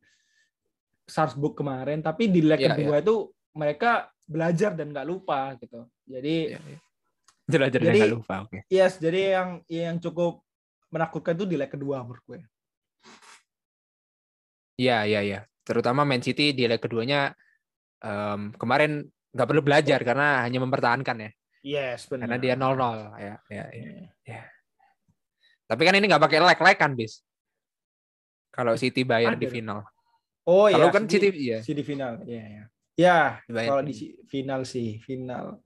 Salzburg 1.08 1.56
kemarin. 1.56 2.04
Tapi 2.04 2.28
di 2.28 2.44
leg 2.44 2.60
ya, 2.60 2.76
kedua 2.76 3.00
ya. 3.00 3.02
itu 3.04 3.16
mereka 3.56 4.12
belajar 4.28 4.76
dan 4.76 4.92
nggak 4.92 5.08
lupa 5.08 5.56
gitu. 5.56 5.88
Jadi 6.04 6.52
ya, 6.52 6.60
ya. 6.60 6.78
belajar 7.48 7.80
dan 7.80 7.92
nggak 7.96 8.12
lupa. 8.12 8.34
Oke. 8.44 8.60
Okay. 8.60 8.60
Yes, 8.68 9.00
jadi 9.00 9.40
yang 9.40 9.50
yang 9.72 9.96
cukup 9.96 10.44
menakutkan 10.92 11.36
itu 11.36 11.48
di 11.48 11.56
leg 11.56 11.72
kedua 11.72 12.04
menurut 12.04 12.24
gue. 12.28 12.40
Iya, 14.78 15.08
iya, 15.08 15.20
iya. 15.24 15.40
Terutama 15.64 16.04
Man 16.04 16.22
City 16.22 16.52
di 16.52 16.68
leg 16.68 16.78
keduanya 16.78 17.32
um, 18.04 18.52
kemarin 18.54 19.08
nggak 19.32 19.48
perlu 19.48 19.62
belajar 19.62 20.00
karena 20.04 20.44
hanya 20.44 20.58
mempertahankan 20.62 21.16
ya. 21.18 21.30
Yes, 21.62 22.06
benar. 22.06 22.30
Karena 22.30 22.38
dia 22.38 22.54
0-0 22.54 23.18
ya, 23.18 23.34
ya, 23.50 23.64
ya, 23.74 23.90
ya. 24.24 24.42
Tapi 25.68 25.82
kan 25.84 25.94
ini 25.98 26.06
nggak 26.08 26.22
pakai 26.22 26.38
leg 26.40 26.78
kan, 26.78 26.92
bis? 26.96 27.20
Kalau 28.48 28.74
City 28.78 29.04
bayar 29.04 29.36
Ada. 29.36 29.42
di 29.42 29.48
final. 29.50 29.84
Oh 30.48 30.66
iya. 30.66 30.80
Kalau 30.80 30.88
kan 30.90 31.04
City, 31.04 31.28
City 31.28 31.42
ya. 31.44 31.58
City 31.60 31.82
final, 31.84 32.24
ya 32.24 32.44
ya. 32.46 32.64
Ya, 32.98 33.18
kalau 33.46 33.86
di 33.86 33.94
final 34.26 34.66
sih, 34.66 34.98
final. 34.98 35.62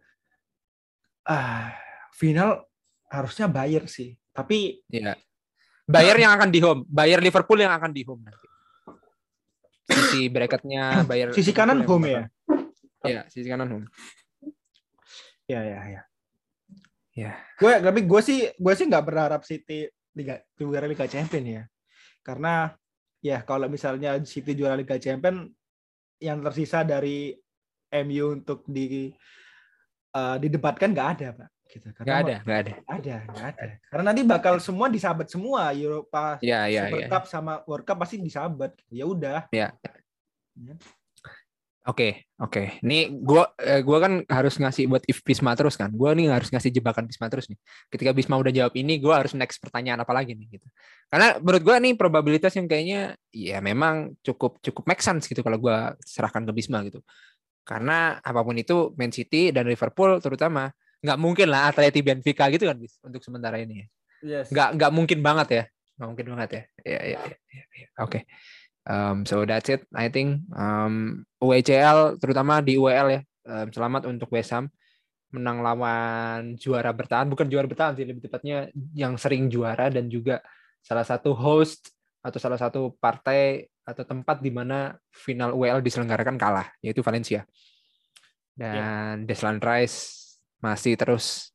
Ah, 1.24 1.72
final 2.12 2.68
harusnya 3.08 3.48
bayar 3.48 3.88
sih. 3.88 4.20
Tapi 4.36 4.84
ya. 4.92 5.16
Bayar 5.88 6.16
yang 6.20 6.32
akan 6.36 6.48
di 6.52 6.60
home, 6.60 6.84
bayar 6.88 7.24
Liverpool 7.24 7.60
yang 7.60 7.72
akan 7.72 7.90
di 7.94 8.02
home 8.04 8.26
nanti. 8.26 8.46
Sisi 9.92 10.28
bracketnya 10.28 11.04
bayar. 11.08 11.32
Sisi 11.32 11.56
kanan 11.56 11.88
home 11.88 12.06
ya. 12.10 12.22
Iya, 13.06 13.22
sisi 13.28 13.48
kanan 13.50 13.70
home. 13.70 13.86
Ya, 15.50 15.60
ya, 15.62 15.80
ya. 15.90 16.02
Ya. 17.12 17.32
Gue 17.60 17.76
tapi 17.76 18.08
gue 18.08 18.20
sih 18.24 18.48
gue 18.56 18.72
sih 18.72 18.88
nggak 18.88 19.04
berharap 19.04 19.42
City 19.44 19.84
Liga 20.16 20.40
juara 20.56 20.88
Liga 20.88 21.04
Champion 21.04 21.44
ya. 21.44 21.62
Karena 22.24 22.72
ya 23.20 23.44
kalau 23.44 23.68
misalnya 23.68 24.16
City 24.24 24.56
juara 24.56 24.78
Liga 24.78 24.96
Champion 24.96 25.50
yang 26.22 26.40
tersisa 26.40 26.86
dari 26.86 27.36
MU 27.92 28.40
untuk 28.40 28.64
di 28.64 29.12
uh, 30.16 30.36
didebatkan 30.40 30.94
nggak 30.96 31.10
ada 31.18 31.28
pak 31.36 31.48
gitu 31.72 31.88
karena 31.96 32.04
nggak 32.04 32.20
ada 32.20 32.36
nggak 32.44 32.58
ada 32.60 32.72
ada 32.84 33.16
nggak 33.32 33.46
ada 33.48 33.74
karena 33.88 34.04
nanti 34.12 34.22
bakal 34.28 34.54
semua 34.60 34.86
disabat 34.92 35.26
semua 35.32 35.72
Eropa 35.72 36.36
ya, 36.44 36.68
ya, 36.68 36.88
Super 36.88 37.00
ya. 37.00 37.08
Cup 37.08 37.24
sama 37.28 37.52
World 37.64 37.84
Cup 37.88 37.96
pasti 37.96 38.16
disabat 38.20 38.72
ya 38.92 39.04
udah 39.08 39.48
ya. 39.48 39.72
ya. 40.52 40.74
Oke, 41.82 42.22
okay, 42.38 42.38
oke. 42.38 42.52
Okay. 42.54 42.66
Ini 42.86 43.10
gua 43.26 43.50
eh, 43.58 43.82
gua 43.82 43.98
kan 43.98 44.22
harus 44.30 44.54
ngasih 44.54 44.86
buat 44.86 45.02
if 45.10 45.18
Bisma 45.26 45.50
terus 45.58 45.74
kan. 45.74 45.90
Gua 45.90 46.14
nih 46.14 46.30
harus 46.30 46.46
ngasih 46.46 46.70
jebakan 46.70 47.10
Bisma 47.10 47.26
terus 47.26 47.50
nih. 47.50 47.58
Ketika 47.90 48.14
Bisma 48.14 48.38
udah 48.38 48.54
jawab 48.54 48.70
ini, 48.78 49.02
gua 49.02 49.18
harus 49.18 49.34
next 49.34 49.58
pertanyaan 49.58 49.98
apa 49.98 50.14
lagi 50.14 50.30
nih 50.38 50.46
gitu. 50.46 50.66
Karena 51.10 51.42
menurut 51.42 51.62
gua 51.66 51.82
nih 51.82 51.98
probabilitas 51.98 52.54
yang 52.54 52.70
kayaknya 52.70 53.18
ya 53.34 53.58
memang 53.58 54.14
cukup 54.22 54.62
cukup 54.62 54.86
make 54.86 55.02
sense 55.02 55.26
gitu 55.26 55.42
kalau 55.42 55.58
gua 55.58 55.98
serahkan 56.06 56.46
ke 56.46 56.54
Bisma 56.54 56.86
gitu. 56.86 57.02
Karena 57.66 58.14
apa 58.22 58.40
pun 58.46 58.54
itu 58.54 58.94
Man 58.94 59.10
City 59.10 59.50
dan 59.50 59.66
Liverpool 59.66 60.22
terutama 60.22 60.70
nggak 61.02 61.18
mungkin 61.18 61.50
lah 61.50 61.74
Atleti 61.74 61.98
Benfica 61.98 62.46
gitu 62.46 62.62
kan 62.62 62.78
bis 62.78 63.02
untuk 63.02 63.26
sementara 63.26 63.58
ini 63.58 63.82
ya. 63.82 63.86
Yes. 64.22 64.54
Nggak 64.54 64.78
nggak 64.78 64.90
mungkin 64.94 65.18
banget 65.18 65.48
ya. 65.50 65.64
Nggak 65.98 66.08
mungkin 66.14 66.26
banget 66.38 66.50
ya. 66.54 66.62
Ya 66.86 67.00
ya 67.02 67.18
ya. 67.26 67.36
ya, 67.50 67.64
ya. 67.74 67.88
Oke. 67.98 68.06
Okay. 68.06 68.22
Um, 68.82 69.22
so 69.22 69.46
that's 69.46 69.70
it, 69.70 69.86
I 69.94 70.10
think. 70.10 70.46
Um, 70.54 71.22
UECL 71.38 72.18
terutama 72.18 72.58
di 72.58 72.74
UEL 72.78 73.08
ya, 73.14 73.20
um, 73.46 73.68
selamat 73.70 74.10
untuk 74.10 74.30
West 74.34 74.50
Ham 74.50 74.66
menang 75.32 75.64
lawan 75.64 76.60
juara 76.60 76.92
bertahan, 76.92 77.24
bukan 77.32 77.48
juara 77.48 77.64
bertahan 77.64 77.96
sih, 77.96 78.04
lebih 78.04 78.28
tepatnya 78.28 78.68
yang 78.92 79.16
sering 79.16 79.48
juara 79.48 79.88
dan 79.88 80.06
juga 80.12 80.44
salah 80.84 81.08
satu 81.08 81.32
host 81.32 81.88
atau 82.20 82.38
salah 82.38 82.60
satu 82.60 82.92
partai 83.00 83.66
atau 83.82 84.04
tempat 84.06 84.38
di 84.44 84.52
mana 84.52 84.94
final 85.10 85.56
UEL 85.56 85.80
diselenggarakan 85.80 86.36
kalah, 86.36 86.68
yaitu 86.84 87.00
Valencia. 87.00 87.48
Dan 88.52 89.24
yeah. 89.24 89.26
Deslan 89.26 89.58
Rice 89.58 90.20
masih 90.62 90.94
terus 90.94 91.50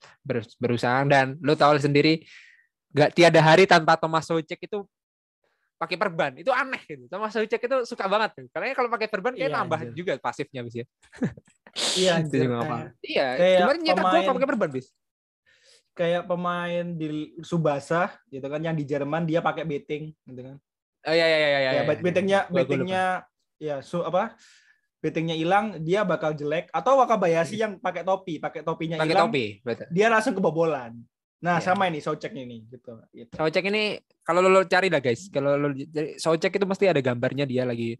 berusaha 0.60 1.06
dan 1.08 1.40
lo 1.40 1.56
tahu 1.56 1.80
sendiri, 1.80 2.26
gak 2.92 3.16
tiada 3.16 3.40
hari 3.40 3.64
tanpa 3.70 3.96
Thomas 3.96 4.28
Soucek 4.28 4.60
itu 4.60 4.84
pakai 5.78 5.96
perban 5.96 6.34
itu 6.36 6.50
aneh 6.50 6.82
gitu. 6.84 7.06
Sama 7.08 7.30
Soucek 7.30 7.62
itu 7.62 7.78
suka 7.86 8.10
banget 8.10 8.34
tuh. 8.34 8.48
Karena 8.50 8.74
kalau 8.74 8.90
pakai 8.90 9.08
perban 9.08 9.34
kayak 9.38 9.50
iya, 9.50 9.58
nambah 9.62 9.80
anjir. 9.80 9.96
juga 9.96 10.14
pasifnya 10.18 10.62
bis 10.66 10.76
ya. 10.82 10.86
Iya 11.96 12.14
itu 12.26 12.36
juga 12.50 12.58
apa? 12.66 12.78
Iya 13.06 13.28
kemarin 13.62 13.82
nyetak 13.86 14.06
gol 14.10 14.22
pakai 14.36 14.50
perban 14.50 14.72
bis? 14.74 14.88
kayak 15.98 16.30
pemain 16.30 16.86
di 16.94 17.34
Subasa 17.42 18.14
gitu 18.30 18.46
kan 18.46 18.62
yang 18.62 18.78
di 18.78 18.86
Jerman 18.86 19.26
dia 19.26 19.42
pakai 19.42 19.66
betting 19.66 20.14
gitu 20.30 20.42
kan. 20.46 20.56
Oh 21.10 21.14
iya 21.18 21.26
iya 21.26 21.38
iya 21.38 21.50
iya 21.50 21.60
ya, 21.60 21.72
ya, 21.82 21.84
bettingnya 21.98 22.40
bettingnya 22.54 23.04
ya 23.58 23.76
su 23.82 24.06
apa 24.06 24.38
bettingnya 25.02 25.34
hilang 25.34 25.82
dia 25.82 26.06
bakal 26.06 26.38
jelek 26.38 26.70
atau 26.70 27.02
Wakabayashi 27.02 27.58
iya. 27.58 27.66
yang 27.66 27.82
pakai 27.82 28.06
topi 28.06 28.38
pakai 28.38 28.62
topinya 28.62 29.02
hilang 29.02 29.30
topi 29.30 29.62
dia 29.90 30.08
langsung 30.14 30.38
kebobolan 30.38 30.94
Nah, 31.38 31.62
yeah. 31.62 31.66
sama 31.66 31.86
ini 31.86 32.02
Socek 32.02 32.34
ini 32.34 32.66
gitu. 32.66 32.98
gitu. 33.14 33.34
Socek 33.38 33.70
ini 33.70 34.02
kalau 34.26 34.42
lo, 34.42 34.50
lo 34.50 34.62
cari 34.66 34.90
lah 34.90 34.98
guys, 34.98 35.30
kalau 35.30 35.54
lo 35.54 35.70
Socek 36.18 36.58
itu 36.58 36.66
mesti 36.66 36.90
ada 36.90 36.98
gambarnya 36.98 37.46
dia 37.46 37.62
lagi 37.62 37.94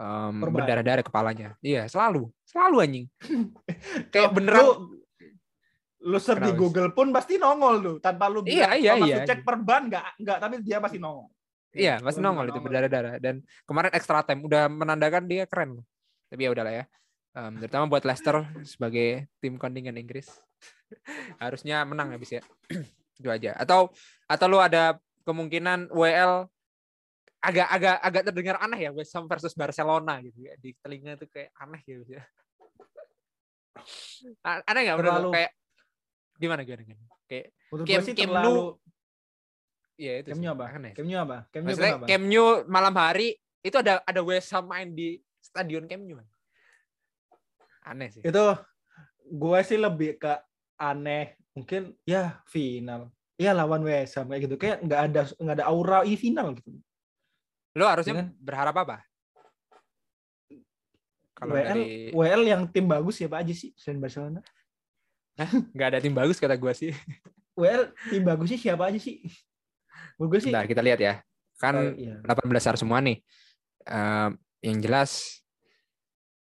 um, 0.00 0.48
berdarah-darah 0.48 1.04
kepalanya. 1.04 1.52
Iya, 1.60 1.84
selalu. 1.90 2.32
Selalu 2.48 2.76
anjing. 2.80 3.06
Kayak 4.12 4.30
beneran 4.32 4.64
lu, 4.64 4.72
lu 6.08 6.18
search 6.22 6.48
di 6.48 6.52
Google 6.56 6.94
pun 6.96 7.12
pasti 7.12 7.36
nongol 7.36 7.74
lu 7.82 7.94
tanpa 7.98 8.30
lu 8.30 8.46
iya, 8.46 8.78
iya, 8.78 8.94
iya, 9.02 9.26
cek 9.26 9.42
perban 9.42 9.90
enggak 9.90 10.14
enggak 10.22 10.38
tapi 10.38 10.54
dia 10.64 10.78
pasti 10.78 10.96
nongol. 10.96 11.28
Iya, 11.76 12.00
pasti 12.00 12.24
nongol, 12.24 12.48
nongol 12.48 12.56
itu 12.56 12.60
berdarah-darah 12.64 13.14
dan 13.20 13.44
kemarin 13.68 13.92
extra 13.92 14.24
time 14.24 14.48
udah 14.48 14.72
menandakan 14.72 15.28
dia 15.28 15.44
keren. 15.44 15.84
Tapi 16.32 16.40
ya 16.40 16.50
udahlah 16.56 16.72
ya. 16.72 16.84
Um, 17.36 17.60
terutama 17.60 17.84
buat 17.92 18.02
Leicester 18.08 18.40
sebagai 18.64 19.28
tim 19.38 19.60
kontingen 19.60 19.94
Inggris 20.00 20.32
harusnya 21.42 21.84
menang 21.84 22.14
habis 22.14 22.40
ya. 22.40 22.42
itu 23.18 23.28
aja. 23.28 23.56
Atau 23.58 23.92
atau 24.28 24.46
lu 24.46 24.58
ada 24.62 24.96
kemungkinan 25.26 25.92
WL 25.92 26.48
agak 27.38 27.68
agak 27.70 27.96
agak 28.02 28.22
terdengar 28.26 28.56
aneh 28.58 28.88
ya 28.88 28.90
West 28.90 29.14
Ham 29.14 29.30
versus 29.30 29.54
Barcelona 29.54 30.18
gitu 30.18 30.50
ya 30.50 30.58
di 30.58 30.74
telinga 30.82 31.14
itu 31.14 31.26
kayak 31.30 31.54
aneh 31.54 31.80
gitu 31.86 32.18
ya. 32.18 32.22
aneh 34.66 34.80
nggak 34.90 34.96
menurut 34.98 35.30
kayak 35.30 35.50
gimana 36.38 36.62
gimana 36.66 36.82
gimana 36.82 37.14
kayak 37.30 37.46
Kem, 37.68 38.00
Kem 38.16 38.32
terlalu... 38.32 38.80
Iya 39.98 40.12
itu. 40.22 40.28
Kem 40.32 40.46
apa? 40.46 40.64
Aneh. 40.72 40.92
Kem 40.94 41.06
apa? 41.12 41.38
Kem 41.52 41.62
apa? 41.68 42.06
Malam 42.70 42.94
hari 42.96 43.36
itu 43.60 43.76
ada 43.76 44.00
ada 44.06 44.20
West 44.22 44.48
Ham 44.54 44.70
main 44.70 44.94
di 44.94 45.18
stadion 45.42 45.84
Kem 45.84 46.06
Aneh 47.84 48.08
sih. 48.08 48.22
Itu 48.24 48.56
gue 49.28 49.60
sih 49.66 49.76
lebih 49.76 50.16
ke 50.16 50.32
aneh 50.78 51.34
mungkin 51.52 51.92
ya 52.06 52.38
final 52.46 53.10
ya 53.34 53.50
lawan 53.52 53.82
West 53.82 54.14
Ham 54.16 54.30
kayak 54.30 54.42
gitu 54.46 54.56
kayak 54.56 54.78
nggak 54.82 55.00
ada 55.10 55.22
nggak 55.36 55.56
ada 55.58 55.66
aura 55.66 56.06
i 56.06 56.14
final 56.14 56.54
gitu 56.54 56.70
lo 57.78 57.84
harusnya 57.86 58.14
ya 58.14 58.20
kan? 58.22 58.28
berharap 58.38 58.76
apa 58.78 58.96
kalau 61.38 61.54
WL 61.54 61.66
dari... 61.66 61.82
WL 62.10 62.42
yang 62.46 62.62
tim 62.70 62.86
bagus 62.86 63.18
siapa 63.18 63.42
aja 63.42 63.54
sih 63.54 63.70
selain 63.78 64.02
Barcelona 64.02 64.42
Nggak 65.74 65.88
ada 65.94 65.98
tim 66.02 66.14
bagus 66.14 66.42
kata 66.42 66.58
gue 66.58 66.72
sih. 66.74 66.90
Well, 67.54 67.90
tim 68.10 68.22
bagusnya 68.26 68.58
siapa 68.58 68.90
aja 68.90 68.98
sih? 68.98 69.22
Gue 70.18 70.38
sih. 70.42 70.50
Nah, 70.50 70.66
kita 70.66 70.82
lihat 70.82 70.98
ya. 70.98 71.22
Kan 71.58 71.74
Oh, 71.74 71.94
iya. 71.94 72.18
18 72.22 72.50
besar 72.50 72.74
semua 72.78 72.98
nih. 73.02 73.22
Eh, 73.86 74.28
yang 74.66 74.78
jelas 74.82 75.42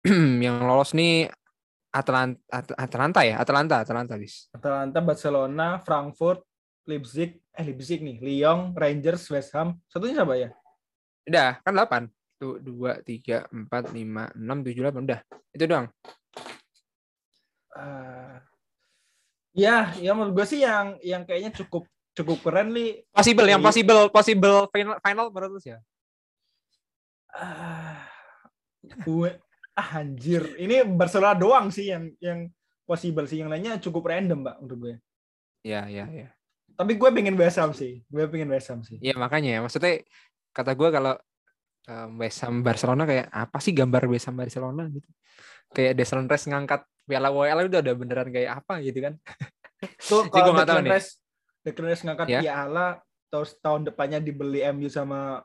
yang 0.46 0.60
lolos 0.64 0.92
nih 0.92 1.32
Atalanta, 1.92 2.39
Atalanta 2.80 3.20
ya, 3.28 3.36
Atalanta, 3.36 3.76
Atalanta 3.84 4.16
bis. 4.16 4.48
Atalanta, 4.56 5.00
Barcelona, 5.04 5.76
Frankfurt, 5.84 6.39
Leipzig, 6.88 7.36
eh 7.52 7.64
Leipzig 7.68 8.00
nih, 8.00 8.18
Lyon, 8.24 8.72
Rangers, 8.72 9.28
West 9.28 9.52
Ham. 9.54 9.76
Satunya 9.92 10.24
siapa 10.24 10.39
ya? 10.39 10.50
Udah, 11.28 11.60
kan 11.62 11.74
8. 11.76 12.08
Tuh, 12.39 12.58
2, 12.58 13.04
3, 13.06 13.46
4, 13.52 13.92
5, 13.92 14.32
6, 14.34 14.58
7, 14.66 14.82
8. 14.88 15.04
Udah, 15.06 15.20
itu 15.52 15.66
doang. 15.68 15.88
Eh, 17.72 18.36
ya, 19.56 19.92
ya 19.96 20.12
menurut 20.12 20.34
gue 20.36 20.46
sih 20.48 20.64
yang 20.64 20.96
yang 21.00 21.24
kayaknya 21.24 21.52
cukup 21.56 21.88
cukup 22.12 22.39
keren 22.44 22.72
nih. 22.72 23.04
Possible, 23.12 23.48
yang 23.48 23.60
Iya. 23.64 23.68
possible, 23.68 24.02
possible 24.10 24.58
final, 24.72 24.96
final 25.00 25.28
menurut 25.28 25.52
lu 25.56 25.62
sih 25.62 25.76
ya? 25.76 25.80
Ah, 27.32 28.04
gue 28.84 29.30
ah, 29.78 29.90
anjir, 30.04 30.44
ini 30.60 30.84
Barcelona 30.84 31.36
doang 31.38 31.68
sih 31.72 31.92
yang 31.92 32.12
yang 32.20 32.50
possible 32.84 33.26
sih. 33.28 33.40
Yang 33.40 33.50
lainnya 33.56 33.74
cukup 33.80 34.12
random, 34.12 34.44
Mbak, 34.44 34.56
menurut 34.64 34.80
gue. 34.80 34.96
Iya, 35.64 35.82
iya, 35.88 36.06
iya. 36.12 36.30
Tapi 36.76 36.98
gue 36.98 37.10
pengen 37.14 37.38
West 37.38 37.62
Ham 37.62 37.72
sih. 37.72 38.02
Gue 38.10 38.26
pengen 38.28 38.50
West 38.52 38.68
Ham 38.74 38.82
sih. 38.84 38.98
Iya, 39.00 39.16
makanya 39.16 39.50
ya. 39.56 39.60
Maksudnya, 39.64 40.02
kata 40.52 40.76
gue 40.76 40.90
kalau 40.92 41.14
um, 41.88 42.10
West 42.20 42.40
Ham 42.44 42.62
Barcelona 42.62 43.04
kayak 43.08 43.28
apa 43.32 43.58
sih 43.64 43.74
gambar 43.74 44.04
West 44.12 44.28
Ham 44.30 44.38
Barcelona 44.38 44.86
gitu. 44.92 45.08
Kayak 45.72 46.04
Declan 46.04 46.28
Rice 46.28 46.48
ngangkat 46.52 46.82
Piala 47.08 47.32
WL 47.32 47.68
udah 47.72 47.80
ada 47.82 47.94
beneran 47.96 48.30
kayak 48.30 48.52
apa 48.62 48.84
gitu 48.84 49.00
kan. 49.02 49.14
Tuh 50.10 50.28
gua 50.28 50.34
kalau 50.36 50.52
nggak 50.54 50.68
tahu 50.68 50.80
Declan 50.80 50.86
nih. 50.86 50.94
Rice, 51.00 51.12
Declan 51.64 51.88
Rice 51.88 52.04
ngangkat 52.06 52.28
Ya. 52.28 52.40
piala 52.44 52.88
terus 53.32 53.56
tahun 53.64 53.88
depannya 53.88 54.20
dibeli 54.20 54.60
MU 54.76 54.92
sama 54.92 55.40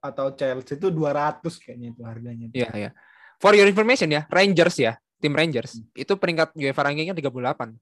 atau 0.00 0.32
Chelsea 0.32 0.80
itu 0.80 0.88
200 0.88 1.44
kayaknya 1.60 1.88
itu 1.92 2.02
harganya. 2.06 2.46
Iya, 2.56 2.70
iya. 2.72 2.90
For 3.38 3.54
your 3.54 3.70
information 3.70 4.10
ya, 4.10 4.26
Rangers 4.26 4.76
ya, 4.82 4.98
tim 5.22 5.34
Rangers 5.34 5.78
itu 5.94 6.12
peringkat 6.18 6.54
UEFA 6.58 6.90
rankingnya 6.90 7.14
38 7.14 7.78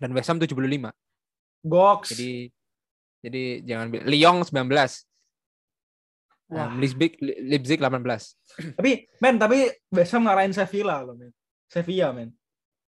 dan 0.00 0.10
West 0.12 0.28
Ham 0.28 0.38
75. 0.40 0.92
Gox. 1.62 2.12
Jadi 2.12 2.50
jadi 3.22 3.42
jangan 3.62 3.86
Lyon 4.04 4.36
19. 4.44 4.52
Wah. 6.52 6.68
Um, 6.68 6.84
Leipzig 6.84 7.16
Leipzig 7.22 7.78
18. 7.80 8.76
Tapi 8.76 9.08
men, 9.22 9.40
tapi 9.40 9.72
West 9.88 10.12
Ham 10.12 10.28
ngarahin 10.28 10.52
Sevilla 10.52 11.00
loh, 11.00 11.16
men. 11.16 11.32
Sevilla, 11.70 12.12
men. 12.12 12.28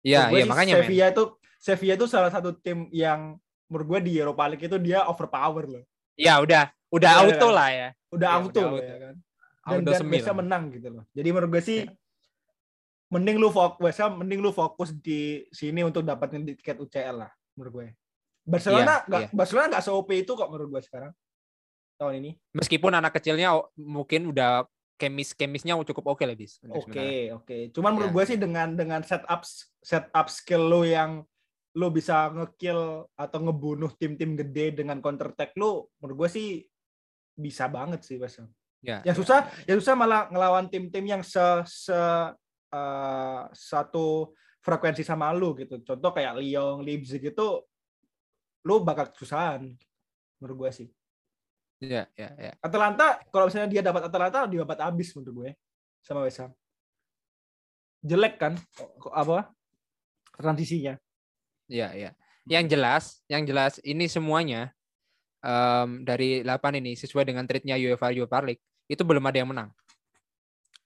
Iya, 0.03 0.27
iya 0.35 0.43
makanya 0.43 0.83
men. 0.83 0.83
Sevilla 0.83 1.05
itu 1.15 1.23
Sevilla 1.63 1.95
itu 1.95 2.07
salah 2.11 2.27
satu 2.27 2.51
tim 2.59 2.91
yang 2.91 3.39
menurut 3.71 3.87
gue 3.87 3.99
di 4.11 4.19
Europa 4.19 4.43
League 4.51 4.67
itu 4.67 4.75
dia 4.83 5.07
overpower 5.07 5.63
loh. 5.63 5.83
Ya 6.19 6.43
udah, 6.43 6.69
udah 6.91 7.11
Iya, 7.15 7.21
auto 7.23 7.47
kan? 7.47 7.55
lah 7.55 7.69
ya. 7.71 7.89
Udah 8.11 8.29
Iya, 8.29 8.37
auto 8.43 8.59
udah 8.59 8.67
auto. 8.67 8.83
ya 8.83 8.97
kan. 8.99 9.15
Dan, 9.63 9.87
dan 9.87 9.95
semi 10.03 10.19
West 10.19 10.27
Ham 10.27 10.35
lah. 10.35 10.39
menang 10.43 10.63
gitu 10.75 10.87
loh. 10.91 11.03
Jadi 11.15 11.29
menurut 11.31 11.49
gue 11.55 11.63
sih 11.63 11.79
Iya. 11.87 11.95
mending 13.07 13.37
lu 13.37 13.47
fokus 13.47 13.79
West 13.79 13.99
Ham, 14.01 14.13
mending 14.19 14.39
lu 14.41 14.51
fokus 14.51 14.89
di 14.91 15.45
sini 15.53 15.85
untuk 15.85 16.03
dapatin 16.03 16.43
tiket 16.43 16.81
UCL 16.81 17.15
lah 17.23 17.31
menurut 17.55 17.71
gue. 17.73 17.87
Barcelona 18.43 19.05
Iya, 19.05 19.07
nggak 19.07 19.21
iya. 19.23 19.29
Barcelona 19.31 19.65
nggak 19.71 19.83
se-OP 19.85 20.09
itu 20.11 20.31
kok 20.35 20.49
menurut 20.51 20.69
gue 20.73 20.81
sekarang 20.83 21.11
tahun 21.95 22.13
ini. 22.19 22.31
Meskipun 22.51 22.91
anak 22.91 23.15
kecilnya 23.15 23.55
mungkin 23.79 24.27
udah 24.27 24.67
kemis 24.99 25.31
kemisnya 25.31 25.79
cukup 25.79 26.15
oke 26.17 26.23
lah 26.25 26.35
bis. 26.35 26.59
Oke, 26.67 27.31
oke. 27.31 27.57
Cuman 27.71 27.95
menurut 27.95 28.11
Ya. 28.11 28.15
gue 28.19 28.25
sih 28.33 28.37
dengan 28.41 28.75
dengan 28.75 28.99
setup 29.05 29.47
setup 29.79 30.27
skill 30.27 30.63
lo 30.67 30.81
yang 30.83 31.23
lo 31.73 31.89
bisa 31.89 32.29
ngekill 32.29 33.09
atau 33.17 33.39
ngebunuh 33.41 33.89
tim-tim 33.97 34.37
gede 34.37 34.77
dengan 34.77 35.01
counter 35.01 35.33
attack 35.33 35.57
lo, 35.57 35.89
menurut 35.97 36.25
gue 36.25 36.29
sih 36.29 36.47
bisa 37.33 37.65
banget 37.65 38.05
sih 38.05 38.21
West 38.21 38.41
Ham. 38.41 38.49
Ya, 38.83 38.99
Yang 39.07 39.15
ya, 39.15 39.19
susah, 39.23 39.39
ya. 39.47 39.63
yang 39.71 39.77
susah 39.79 39.95
malah 39.95 40.27
ngelawan 40.27 40.67
tim-tim 40.67 41.07
yang 41.07 41.23
se, 41.23 41.39
se 41.63 41.95
eh, 42.75 43.41
satu 43.55 44.35
frekuensi 44.59 45.07
sama 45.07 45.31
lo 45.31 45.55
gitu. 45.55 45.79
Contoh 45.87 46.11
kayak 46.11 46.35
Lyon, 46.35 46.83
Leipzig 46.83 47.23
itu 47.23 47.47
lo 48.63 48.75
bakal 48.83 49.11
kesusahan 49.15 49.71
menurut 50.43 50.67
gue 50.67 50.71
sih. 50.83 50.87
Ya, 51.83 52.07
ya, 52.15 52.31
ya. 52.35 52.51
Atalanta 52.63 53.19
kalau 53.27 53.47
misalnya 53.47 53.71
dia 53.71 53.83
dapat 53.83 54.07
Atalanta 54.07 54.47
dia 54.47 54.63
dapat 54.63 54.79
habis 54.83 55.11
menurut 55.15 55.31
gue 55.35 55.49
sama 56.03 56.23
West 56.27 56.39
Ham. 56.43 56.51
Jelek 58.03 58.35
kan 58.35 58.59
apa 59.15 59.51
transisinya. 60.35 60.99
Iya, 61.71 61.95
iya. 61.95 62.11
Yang 62.43 62.65
jelas, 62.75 63.03
yang 63.31 63.43
jelas 63.47 63.79
ini 63.83 64.11
semuanya 64.11 64.75
em, 65.39 66.03
dari 66.03 66.43
8 66.43 66.79
ini 66.83 66.95
sesuai 66.99 67.23
dengan 67.27 67.47
treatnya 67.47 67.79
UEFA 67.79 68.11
Europa 68.11 68.43
League 68.43 68.63
itu 68.87 69.01
belum 69.01 69.23
ada 69.23 69.37
yang 69.39 69.49
menang. 69.49 69.69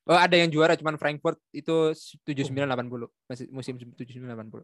Oh, 0.08 0.16
ada 0.16 0.40
yang 0.40 0.48
juara 0.48 0.72
cuman 0.80 0.96
Frankfurt 0.96 1.36
itu 1.52 1.92
79-80 2.24 3.12
masih 3.28 3.46
musim 3.52 3.76
79-80. 3.76 4.64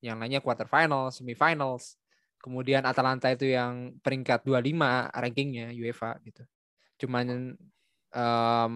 Yang 0.00 0.16
lainnya 0.16 0.40
quarter 0.40 0.64
final, 0.64 1.12
semifinals. 1.12 2.00
Kemudian 2.40 2.80
Atalanta 2.88 3.28
itu 3.28 3.52
yang 3.52 3.96
peringkat 4.00 4.48
25 4.48 5.12
rankingnya 5.12 5.76
UEFA 5.76 6.16
gitu. 6.24 6.40
Cuman 7.04 7.52
em, 8.16 8.72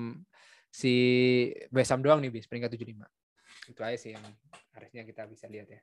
si 0.68 0.94
West 1.72 1.96
Ham 1.96 2.04
doang 2.04 2.20
nih 2.20 2.28
bis 2.28 2.44
peringkat 2.44 2.76
75. 2.76 3.08
Itu 3.72 3.80
aja 3.80 3.96
sih 3.96 4.12
yang 4.12 4.24
harusnya 4.76 5.02
kita 5.08 5.24
bisa 5.32 5.48
lihat 5.48 5.68
ya. 5.70 5.80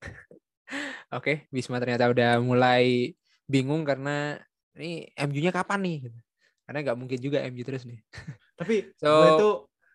Oke, 1.18 1.44
Bisma 1.52 1.76
ternyata 1.76 2.08
udah 2.08 2.40
mulai 2.40 3.12
bingung 3.44 3.84
karena 3.84 4.40
ini 4.74 5.12
MU-nya 5.14 5.52
kapan 5.52 5.80
nih? 5.84 5.98
Karena 6.64 6.78
nggak 6.80 6.98
mungkin 6.98 7.18
juga 7.20 7.44
MU 7.44 7.62
terus 7.62 7.84
nih. 7.84 8.00
Tapi 8.56 8.74
So, 9.00 9.08
gue 9.08 9.30
tuh 9.36 9.54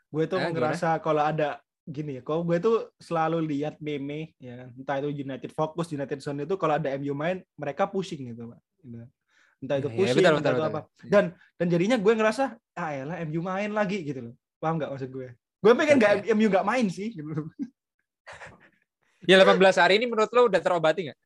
gue 0.09 0.25
tuh 0.25 0.37
Eh, 0.41 0.51
ngerasa 0.53 0.97
kalau 1.01 1.21
ada 1.21 1.61
gini 1.89 2.17
ya, 2.17 2.21
kalau 2.21 2.45
gue 2.45 2.57
tuh 2.61 2.93
selalu 3.01 3.41
lihat 3.49 3.81
meme 3.81 4.37
ya 4.37 4.69
entah 4.77 5.01
itu 5.01 5.09
United 5.25 5.51
Focus, 5.57 5.89
United 5.93 6.21
Zone 6.21 6.45
itu 6.45 6.53
kalau 6.57 6.77
ada 6.77 6.93
MU 6.97 7.17
main 7.17 7.41
mereka 7.57 7.89
pusing 7.89 8.29
gitu, 8.29 8.53
Pak. 8.53 8.59
Gitu. 8.85 9.05
Entah 9.59 9.75
itu 9.81 9.89
Iya, 9.89 9.93
iya, 9.93 9.97
pusing, 9.97 10.15
betul, 10.21 10.33
entah 10.37 10.39
betul, 10.39 10.53
itu 10.53 10.61
betul. 10.61 10.71
apa. 10.77 10.81
Dan 11.09 11.23
dan 11.57 11.67
jadinya 11.67 11.97
gue 11.97 12.13
ngerasa 12.13 12.43
ah 12.77 12.89
elah 12.93 13.17
MU 13.25 13.41
main 13.41 13.71
lagi 13.73 14.05
gitu 14.05 14.29
loh. 14.29 14.33
Paham 14.61 14.77
nggak 14.77 14.91
maksud 14.93 15.09
gue? 15.09 15.27
Gue 15.59 15.73
pengen 15.75 15.97
nggak 15.97 16.13
MU 16.37 16.47
nggak 16.47 16.65
main 16.67 16.85
sih 16.87 17.09
gitu. 17.13 17.27
Ya 19.27 19.35
18 19.35 19.59
hari 19.75 19.99
ini 19.99 20.07
menurut 20.07 20.31
lo 20.31 20.47
udah 20.47 20.63
terobati 20.63 21.11
nggak? 21.11 21.19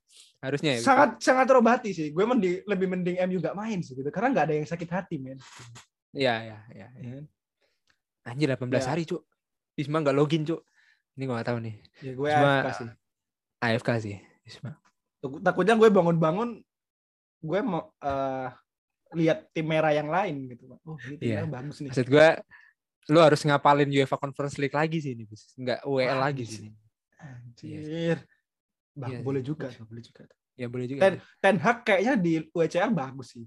Harusnya 0.44 0.76
ya. 0.76 0.80
Sangat 0.84 1.24
sangat 1.24 1.48
terobati 1.48 1.96
sih. 1.96 2.12
Gue 2.12 2.28
mending, 2.28 2.68
lebih 2.68 2.88
mending 2.91 3.16
MU 3.24 3.39
nggak 3.39 3.56
main 3.56 3.80
sih 3.80 3.96
gitu 3.96 4.12
karena 4.12 4.36
nggak 4.36 4.46
ada 4.46 4.56
yang 4.60 4.68
sakit 4.68 4.89
hati 4.91 5.16
men. 5.16 5.39
Iya, 6.12 6.36
iya, 6.44 6.58
iya. 6.70 6.88
Ya? 7.00 7.24
Anjir 8.24 8.52
18 8.52 8.60
Ya. 8.76 8.91
hari, 8.91 9.04
Cuk. 9.04 9.24
Bisma 9.74 10.04
nggak 10.04 10.14
login, 10.14 10.44
Cuk. 10.44 10.62
Ini 11.16 11.24
gue 11.24 11.34
nggak 11.34 11.48
tahu 11.48 11.60
nih. 11.64 11.76
Ya 12.02 12.12
gue 12.14 12.28
Cuma- 12.28 12.60
AFK 12.60 12.70
sih. 12.76 12.89
AFK 13.58 13.89
sih, 14.00 14.16
Bisma. 14.44 14.72
Takut- 15.18 15.39
Takutnya 15.41 15.74
gue 15.74 15.88
bangun-bangun 15.88 16.50
gue 17.39 17.60
mau 17.60 17.91
eh, 17.98 18.48
lihat 19.14 19.48
tim 19.52 19.64
merah 19.64 19.91
yang 19.91 20.08
lain 20.08 20.52
gitu 20.52 20.68
Pak. 20.68 20.80
Oh, 20.84 21.00
ini 21.02 21.16
tim 21.16 21.28
merah 21.34 21.50
bagus 21.50 21.80
nih. 21.80 21.89
Maksud 21.89 22.08
gue 22.08 22.28
lo 23.12 23.20
harus 23.20 23.41
ngapalin 23.41 23.89
UEFA 23.89 24.16
Conference 24.16 24.56
League 24.56 24.76
lagi 24.76 25.00
sih 25.00 25.12
ini, 25.12 25.24
Bis. 25.24 25.56
Nggak 25.56 25.84
WL 25.84 26.20
lagi 26.20 26.44
Anjir. 26.44 26.52
sih. 26.52 26.70
Anjir. 27.18 28.18
Bang, 28.94 29.10
Iya 29.10 29.20
boleh 29.26 29.41
juga, 29.41 29.74
tuh, 29.74 29.89
boleh 29.89 30.04
juga. 30.06 30.22
Ya 30.54 30.68
boleh 30.70 30.86
juga. 30.86 31.02
Ten, 31.02 31.14
Ten 31.41 31.58
Hag 31.58 31.78
kayaknya 31.82 32.14
di 32.14 32.34
UCL 32.54 32.94
bagus 32.94 33.34
sih. 33.34 33.46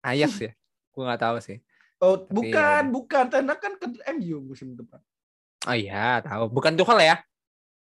Ajax 0.00 0.32
ya. 0.40 0.52
Gue 0.92 1.02
nggak 1.04 1.20
tahu 1.20 1.36
sih. 1.44 1.58
Oh, 2.00 2.20
Tapi 2.20 2.32
bukan, 2.32 2.82
ya 2.88 2.92
bukan. 2.92 3.24
Ten 3.28 3.44
Hag 3.48 3.60
kan 3.60 3.72
ke 3.76 3.86
MU 4.16 4.36
musim 4.40 4.72
depan. 4.72 5.00
Oh 5.64 5.76
iya, 5.76 6.20
tahu. 6.24 6.48
Bukan 6.52 6.76
Tuchel 6.76 7.00
ya? 7.04 7.16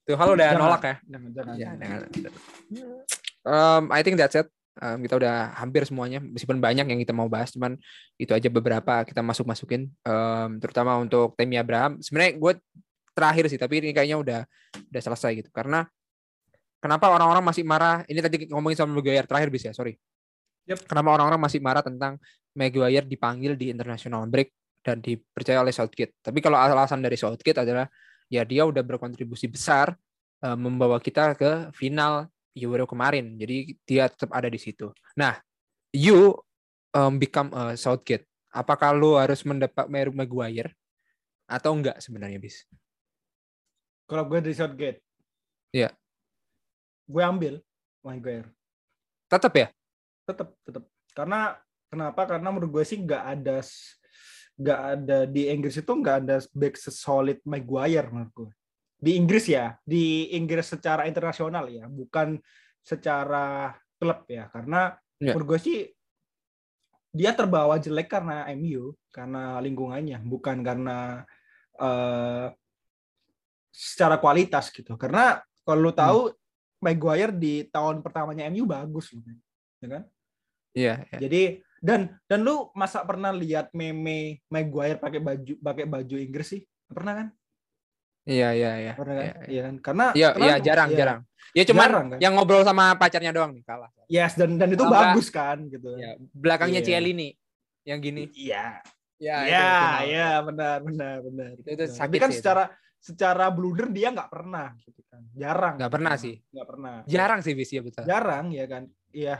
Tuchel 0.06 0.34
udah 0.34 0.48
Jangan. 0.54 0.62
nolak 0.62 0.82
ya? 0.82 0.96
Jangan, 1.06 1.30
jangan. 1.34 1.54
Ya, 1.54 1.70
jangan. 1.74 2.00
Um, 3.46 3.82
I 3.94 4.00
think 4.02 4.18
that's 4.18 4.34
it. 4.38 4.46
Um, 4.78 5.02
kita 5.02 5.18
udah 5.18 5.58
hampir 5.58 5.82
semuanya, 5.90 6.22
meskipun 6.22 6.62
banyak 6.62 6.86
yang 6.86 7.02
kita 7.02 7.10
mau 7.10 7.26
bahas, 7.26 7.50
cuman 7.50 7.74
itu 8.14 8.30
aja 8.30 8.46
beberapa 8.46 9.02
kita 9.02 9.26
masuk 9.26 9.42
masukin, 9.50 9.90
um, 10.06 10.62
terutama 10.62 10.94
untuk 11.02 11.34
Temi 11.34 11.58
Abraham. 11.58 11.98
Sebenarnya 11.98 12.38
gue 12.38 12.52
terakhir 13.18 13.50
sih, 13.50 13.58
tapi 13.58 13.82
ini 13.82 13.90
kayaknya 13.90 14.18
udah 14.22 14.40
udah 14.94 15.02
selesai 15.02 15.42
gitu. 15.42 15.50
Karena 15.50 15.82
kenapa 16.78 17.10
orang-orang 17.10 17.42
masih 17.42 17.66
marah? 17.66 18.06
Ini 18.06 18.22
tadi 18.22 18.36
ngomongin 18.46 18.78
sama 18.78 18.94
Maguire 18.94 19.26
terakhir 19.26 19.50
bisa, 19.50 19.74
sorry. 19.74 19.98
Yep. 20.70 20.86
Kenapa 20.86 21.08
orang-orang 21.18 21.40
masih 21.42 21.58
marah 21.58 21.82
tentang 21.82 22.22
Maguire 22.54 23.02
dipanggil 23.02 23.58
di 23.58 23.74
international 23.74 24.30
break 24.30 24.54
dan 24.86 25.02
dipercaya 25.02 25.58
oleh 25.64 25.74
Southgate? 25.74 26.22
Tapi 26.22 26.38
kalau 26.38 26.60
alasan 26.60 27.02
dari 27.02 27.18
Southgate 27.18 27.66
adalah 27.66 27.90
ya 28.30 28.46
dia 28.46 28.62
udah 28.62 28.84
berkontribusi 28.84 29.50
besar 29.50 29.96
eh, 30.44 30.56
membawa 30.56 31.02
kita 31.02 31.34
ke 31.34 31.74
final 31.74 32.30
Euro 32.54 32.84
kemarin. 32.84 33.38
Jadi 33.38 33.74
dia 33.86 34.10
tetap 34.10 34.34
ada 34.34 34.50
di 34.50 34.58
situ. 34.60 34.90
Nah, 35.16 35.38
you 35.94 36.34
um, 36.92 37.16
become 37.16 37.54
a 37.54 37.78
Southgate. 37.78 38.26
Apakah 38.50 38.96
lu 38.96 39.14
harus 39.14 39.44
mendapat 39.44 39.86
Maguire 39.88 40.74
atau 41.48 41.76
enggak 41.76 42.00
sebenarnya 42.00 42.40
bis? 42.40 42.64
Kalau 44.08 44.24
gue 44.24 44.38
dari 44.40 44.56
Southgate. 44.56 45.04
Iya. 45.70 45.92
Gue 47.04 47.22
ambil 47.22 47.60
Maguire. 48.00 48.48
Tetap 49.28 49.52
ya? 49.52 49.68
Tetap, 50.24 50.48
tetap. 50.64 50.84
Karena 51.12 51.60
kenapa? 51.92 52.24
Karena 52.24 52.48
menurut 52.48 52.80
gue 52.80 52.84
sih 52.88 52.96
nggak 53.04 53.24
ada 53.36 53.60
nggak 54.58 54.80
ada 54.96 55.18
di 55.28 55.46
Inggris 55.52 55.76
itu 55.78 55.92
nggak 55.92 56.16
ada 56.24 56.36
back 56.56 56.74
sesolid 56.80 57.38
Maguire 57.44 58.08
menurut 58.08 58.32
gue. 58.32 58.50
Di 58.98 59.14
Inggris 59.14 59.46
ya, 59.46 59.76
di 59.86 60.34
Inggris 60.34 60.66
secara 60.72 61.06
internasional 61.06 61.68
ya, 61.70 61.86
bukan 61.86 62.40
secara 62.82 63.76
klub 64.00 64.24
ya. 64.26 64.48
Karena 64.48 64.96
Ya. 65.18 65.34
menurut 65.34 65.58
gue 65.58 65.60
sih 65.60 65.78
dia 67.10 67.34
terbawa 67.34 67.74
jelek 67.82 68.06
karena 68.06 68.46
MU, 68.54 68.94
karena 69.10 69.58
lingkungannya, 69.58 70.22
bukan 70.22 70.62
karena 70.62 71.26
eh, 71.74 72.46
secara 73.72 74.16
kualitas 74.18 74.70
gitu. 74.70 74.96
Karena 74.96 75.38
kalau 75.62 75.88
lu 75.88 75.92
tahu 75.92 76.32
Maguire 76.78 77.34
di 77.34 77.66
tahun 77.66 78.06
pertamanya 78.06 78.46
MU 78.54 78.62
bagus 78.62 79.10
loh, 79.10 79.26
ya 79.82 79.88
kan? 79.98 80.02
Iya. 80.70 80.94
iya. 81.10 81.18
Jadi 81.18 81.42
dan 81.82 82.00
dan 82.30 82.40
lu 82.46 82.70
masa 82.70 83.02
pernah 83.02 83.34
lihat 83.34 83.74
meme 83.74 84.38
Maguire 84.46 84.94
pakai 84.98 85.18
baju 85.18 85.54
pakai 85.58 85.84
baju 85.90 86.16
Inggris 86.18 86.54
sih? 86.54 86.62
Pernah 86.86 87.14
kan? 87.18 87.28
Iya, 88.28 88.48
iya, 88.54 88.70
iya. 88.78 88.92
Pernah 88.94 89.14
kan? 89.16 89.24
Iya, 89.24 89.34
iya. 89.34 89.48
Iya 89.50 89.60
kan? 89.64 89.74
Karena 89.82 90.06
Iya, 90.14 90.28
iya, 90.38 90.54
jarang, 90.62 90.88
iya. 90.92 90.98
jarang. 91.00 91.20
Ya 91.56 91.64
Jarang, 91.64 92.06
kan? 92.12 92.18
yang 92.20 92.32
ngobrol 92.36 92.60
sama 92.60 92.92
pacarnya 92.94 93.32
doang 93.32 93.56
nih 93.56 93.64
kalah. 93.64 93.88
Yes, 94.06 94.36
dan 94.36 94.60
dan 94.60 94.68
itu 94.68 94.84
bagus 94.84 95.32
kan 95.32 95.64
gitu. 95.66 95.96
Ya, 95.96 96.14
belakangnya 96.36 96.84
Iya. 96.84 96.88
Cielini 97.00 97.28
yang 97.88 97.98
gini. 98.04 98.28
Iya. 98.36 98.84
Ya, 99.18 99.36
Iya, 99.48 99.66
final. 99.66 100.00
iya, 100.06 100.28
benar, 100.46 100.76
benar, 100.84 101.16
benar. 101.26 101.50
Itu- 101.58 101.70
itu 101.74 101.84
Tapi 101.90 102.16
kan 102.22 102.30
sih 102.30 102.38
itu. 102.38 102.46
Secara 102.98 103.46
blunder 103.48 103.88
dia 103.88 104.10
nggak 104.10 104.30
pernah 104.30 104.74
gitu 104.82 105.00
kan. 105.06 105.22
Jarang. 105.34 105.74
Nggak 105.78 105.92
pernah 105.94 106.14
sih. 106.18 106.34
Nggak 106.50 106.66
pernah. 106.66 106.94
Jarang 107.06 107.40
sih 107.40 107.54
bis 107.54 107.70
ya 107.70 107.80
betul. 107.82 108.02
Jarang 108.04 108.46
ya 108.50 108.64
kan. 108.66 108.82
Iya. 109.14 109.36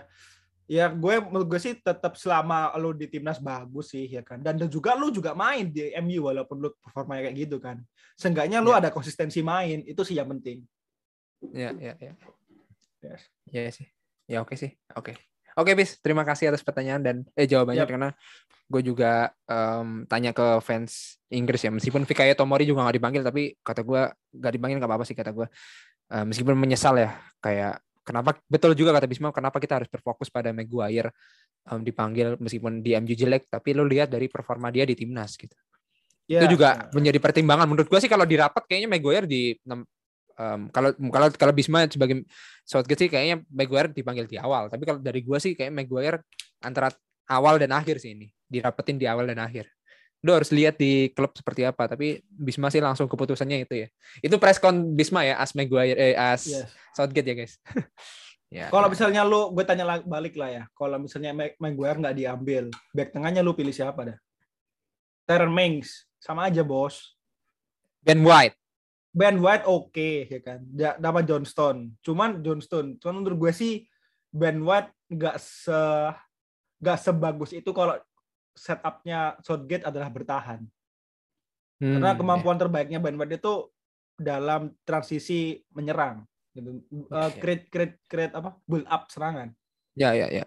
Ya 0.68 0.84
gue 0.92 1.14
menurut 1.24 1.48
gue 1.48 1.60
sih 1.64 1.74
tetap 1.80 2.12
selama 2.20 2.76
lu 2.76 2.92
di 2.92 3.08
timnas 3.08 3.40
bagus 3.40 3.92
sih 3.92 4.04
ya 4.04 4.20
kan. 4.20 4.38
Dan 4.44 4.60
juga 4.68 4.92
lu 4.94 5.08
juga 5.08 5.32
main 5.32 5.68
di 5.72 5.90
MU 6.04 6.28
walaupun 6.28 6.56
lu 6.60 6.68
performanya 6.78 7.28
kayak 7.28 7.36
gitu 7.48 7.56
kan. 7.56 7.80
Seenggaknya 8.20 8.60
lu 8.60 8.70
Iya. 8.76 8.84
ada 8.84 8.88
konsistensi 8.92 9.40
main, 9.40 9.80
itu 9.88 10.02
sih 10.04 10.18
yang 10.20 10.28
penting. 10.28 10.60
Iya, 11.54 11.70
iya, 11.78 11.94
iya. 12.02 12.12
Yes. 13.00 13.22
Iya 13.48 13.70
sih. 13.72 13.86
Ya 14.28 14.44
oke 14.44 14.54
sih. 14.60 14.76
Oke. 14.92 15.16
Oke, 15.58 15.74
Bis. 15.74 15.98
Terima 15.98 16.22
kasih 16.22 16.54
atas 16.54 16.62
pertanyaan 16.62 17.02
dan 17.02 17.16
eh 17.34 17.50
jawabannya 17.50 17.82
Yap. 17.82 17.90
karena 17.90 18.08
gue 18.68 18.82
juga 18.84 19.32
em, 19.48 20.06
tanya 20.06 20.30
ke 20.30 20.62
fans 20.62 21.18
Inggris 21.32 21.66
ya. 21.66 21.74
Meskipun 21.74 22.06
Fikayo 22.06 22.38
Tomori 22.38 22.62
juga 22.62 22.86
nggak 22.86 22.96
dipanggil, 23.00 23.22
tapi 23.26 23.42
kata 23.64 23.82
gue 23.82 24.02
nggak 24.38 24.52
dipanggil 24.54 24.76
nggak 24.78 24.90
apa-apa 24.90 25.04
sih 25.08 25.16
kata 25.18 25.34
gue. 25.34 25.46
Eh, 26.14 26.24
meskipun 26.24 26.54
menyesal 26.54 26.94
ya, 27.00 27.10
kayak 27.42 27.82
kenapa 28.06 28.38
betul 28.46 28.78
juga 28.78 28.94
kata 28.94 29.10
Bisma, 29.10 29.34
kenapa 29.34 29.58
kita 29.58 29.82
harus 29.82 29.88
berfokus 29.90 30.30
pada 30.30 30.54
Maguire 30.54 31.10
em, 31.66 31.80
dipanggil 31.82 32.38
meskipun 32.38 32.78
di 32.78 32.94
MU 32.94 33.14
jelek, 33.18 33.50
tapi 33.50 33.74
lo 33.74 33.82
lihat 33.82 34.14
dari 34.14 34.30
performa 34.30 34.70
dia 34.70 34.86
di 34.86 34.94
timnas 34.94 35.34
gitu. 35.34 35.58
Ya, 36.28 36.44
itu 36.44 36.60
juga 36.60 36.76
ya. 36.76 36.92
menjadi 36.92 37.18
pertimbangan 37.24 37.64
menurut 37.64 37.88
gua 37.88 38.04
sih 38.04 38.10
kalau 38.12 38.28
di 38.28 38.36
rapat 38.36 38.68
kayaknya 38.68 38.88
Maguire 38.94 39.24
di 39.24 39.56
em, 40.38 40.70
kalau 40.70 40.90
kalau 41.10 41.28
kalau 41.34 41.52
Bisma 41.52 41.84
sebagai 41.90 42.22
Southgate 42.62 43.06
sih 43.06 43.10
kayaknya 43.10 43.42
Maguire 43.50 43.90
dipanggil 43.90 44.24
di 44.24 44.38
awal 44.38 44.70
tapi 44.70 44.86
kalau 44.86 45.02
dari 45.02 45.20
gua 45.20 45.42
sih 45.42 45.58
kayak 45.58 45.74
Maguire 45.74 46.22
antara 46.62 46.94
awal 47.26 47.58
dan 47.58 47.74
akhir 47.74 47.98
sih 47.98 48.14
ini 48.14 48.30
dirapetin 48.46 48.96
di 48.96 49.04
awal 49.04 49.26
dan 49.28 49.42
akhir 49.42 49.68
lo 50.18 50.34
harus 50.34 50.50
lihat 50.50 50.74
di 50.74 51.14
klub 51.14 51.30
seperti 51.30 51.62
apa 51.62 51.86
tapi 51.86 52.22
Bisma 52.26 52.70
sih 52.70 52.82
langsung 52.82 53.06
keputusannya 53.06 53.62
itu 53.62 53.86
ya 53.86 53.88
itu 54.18 54.34
press 54.38 54.58
con 54.58 54.94
Bisma 54.94 55.22
ya 55.22 55.38
as 55.38 55.54
Maguire 55.54 55.94
eh 55.94 56.14
as 56.14 56.42
Yes. 56.46 56.70
Southgate 56.96 57.28
ya 57.30 57.34
guys 57.38 57.54
ya 58.50 58.66
Kalau 58.72 58.88
ya. 58.88 58.92
misalnya 58.96 59.22
lu, 59.28 59.52
gue 59.52 59.60
tanya 59.60 60.00
balik 60.02 60.32
lah 60.40 60.48
ya. 60.48 60.62
Kalau 60.72 60.96
misalnya 60.96 61.36
Mag- 61.36 61.60
Maguire 61.60 62.00
nggak 62.00 62.16
diambil, 62.16 62.72
back 62.96 63.12
tengahnya 63.12 63.44
lu 63.44 63.52
pilih 63.52 63.76
siapa 63.76 64.08
dah? 64.08 64.16
Terren 65.28 65.52
Mings, 65.52 66.08
sama 66.16 66.48
aja 66.48 66.64
bos. 66.64 67.12
Ben 68.00 68.24
White 68.24 68.56
Ben 69.08 69.36
White 69.36 69.64
oke 69.64 70.10
ya 70.26 70.40
kan, 70.40 70.60
Da- 70.64 70.98
dapat 70.98 71.24
Johnston. 71.24 71.96
Cuman 72.00 72.40
Johnston, 72.40 72.96
cuman 72.96 73.14
menurut 73.20 73.48
gue 73.48 73.52
sih 73.52 73.72
Ben 74.28 74.60
White 74.60 74.92
nggak 75.08 75.36
se 75.36 75.80
nggak 76.78 76.98
sebagus 76.98 77.50
itu 77.50 77.70
kalau 77.72 77.96
setupnya 78.52 79.34
Southgate 79.40 79.86
adalah 79.86 80.06
bertahan. 80.08 80.60
Hmm, 81.78 81.94
Karena 81.94 82.12
kemampuan 82.12 82.58
terbaiknya 82.58 82.98
Ben 82.98 83.14
White 83.14 83.38
itu 83.38 83.70
dalam 84.14 84.74
transisi 84.82 85.62
menyerang, 85.70 86.26
gitu. 86.50 86.82
Uh, 87.08 87.30
Iya. 87.30 87.38
create 87.38 87.64
create 87.68 87.94
create 88.04 88.34
apa? 88.34 88.58
Build 88.64 88.86
up 88.86 89.06
serangan. 89.08 89.54
ya 89.94 90.14
ya 90.14 90.30
ya 90.30 90.46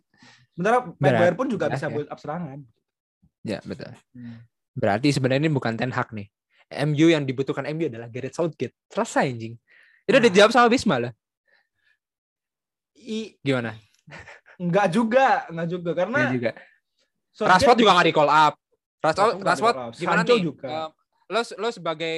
Sementara 0.52 0.88
Maguire 0.96 1.36
pun 1.36 1.48
juga 1.48 1.68
bisa 1.68 1.88
ya. 1.88 1.92
build 1.92 2.08
up 2.08 2.20
serangan. 2.20 2.64
ya 3.42 3.60
betul 3.64 3.92
Berarti 4.72 5.12
sebenarnya 5.12 5.44
ini 5.44 5.52
bukan 5.52 5.76
Ten 5.76 5.92
Hag 5.92 6.12
nih. 6.12 6.28
MU 6.72 7.08
yang 7.08 7.24
dibutuhkan 7.24 7.68
MU 7.70 7.88
adalah 7.88 8.08
Gareth 8.08 8.34
Southgate. 8.34 8.74
Selesai 8.88 9.28
anjing. 9.28 9.56
Itu 10.04 10.18
Nah. 10.18 10.24
dijawab 10.24 10.52
sama 10.52 10.68
Bisma 10.68 10.98
lah. 10.98 11.12
I, 12.96 13.34
Gimana? 13.42 13.74
enggak 14.56 14.88
juga, 14.90 15.50
enggak 15.50 15.68
juga 15.70 15.92
karena 15.92 16.18
Iya 16.20 16.30
juga. 16.32 16.52
Southgate 17.32 17.50
Rashford 17.52 17.78
juga 17.80 17.92
nggak 17.94 18.08
di 18.08 18.14
call 18.14 18.30
up. 18.30 18.54
Rashford, 19.02 19.34
Rashford 19.42 19.76
gimana 19.98 20.22
Sancho 20.22 20.36
nih? 20.38 20.44
juga. 20.44 20.68
Lo 21.26 21.40
lo 21.58 21.70
sebagai 21.72 22.16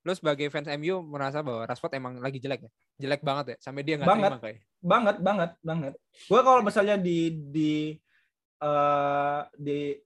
lo 0.00 0.12
sebagai 0.14 0.46
fans 0.48 0.70
MU 0.70 1.02
merasa 1.02 1.42
bahwa 1.42 1.66
Rashford 1.66 1.92
emang 1.92 2.14
lagi 2.16 2.38
jelek 2.38 2.60
ya? 2.62 2.70
Jelek 2.98 3.20
banget 3.20 3.44
ya? 3.46 3.56
Sampai 3.58 3.82
dia 3.82 3.98
nggak 3.98 4.06
Banget. 4.06 4.30
terima 4.30 4.40
kayak. 4.40 4.58
banget 4.80 5.16
banget 5.18 5.50
banget. 5.60 5.92
Gue 6.24 6.40
kalau 6.40 6.62
misalnya 6.62 6.96
di 6.96 7.18
di 7.50 7.72
eh 8.60 9.40
di 9.56 9.96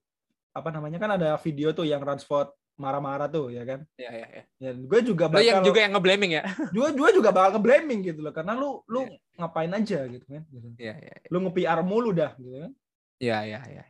apa 0.51 0.69
namanya 0.71 0.97
kan 0.97 1.11
ada 1.13 1.35
video 1.37 1.71
tuh 1.71 1.85
yang 1.85 2.01
Rashford 2.01 2.49
marah-marah 2.75 3.29
tuh 3.31 3.55
ya 3.55 3.63
kan. 3.63 3.81
Iya 3.95 4.11
iya 4.11 4.27
iya. 4.29 4.45
Ya, 4.59 4.71
gue 4.75 5.01
juga 5.07 5.31
Lo 5.31 5.39
yang 5.39 5.63
bakal 5.63 5.69
juga 5.71 5.79
yang 5.83 5.93
nge-blaming 5.95 6.33
ya? 6.39 6.43
gue 6.77 6.89
gue 6.95 7.11
juga 7.15 7.31
bakal 7.31 7.51
nge-blaming 7.59 8.01
gitu 8.03 8.21
loh 8.23 8.33
karena 8.35 8.53
lu 8.59 8.83
lu 8.91 9.07
ngapain 9.39 9.71
aja 9.71 9.99
gitu 10.11 10.25
kan. 10.27 10.43
Gitu. 10.51 10.69
Iya 10.79 10.95
iya 10.99 11.15
Lu 11.31 11.39
nge-PR 11.47 11.81
mulu 11.87 12.11
dah 12.11 12.33
gitu 12.39 12.59
kan. 12.69 12.73
iya 13.23 13.39
iya 13.47 13.61
iya. 13.71 13.85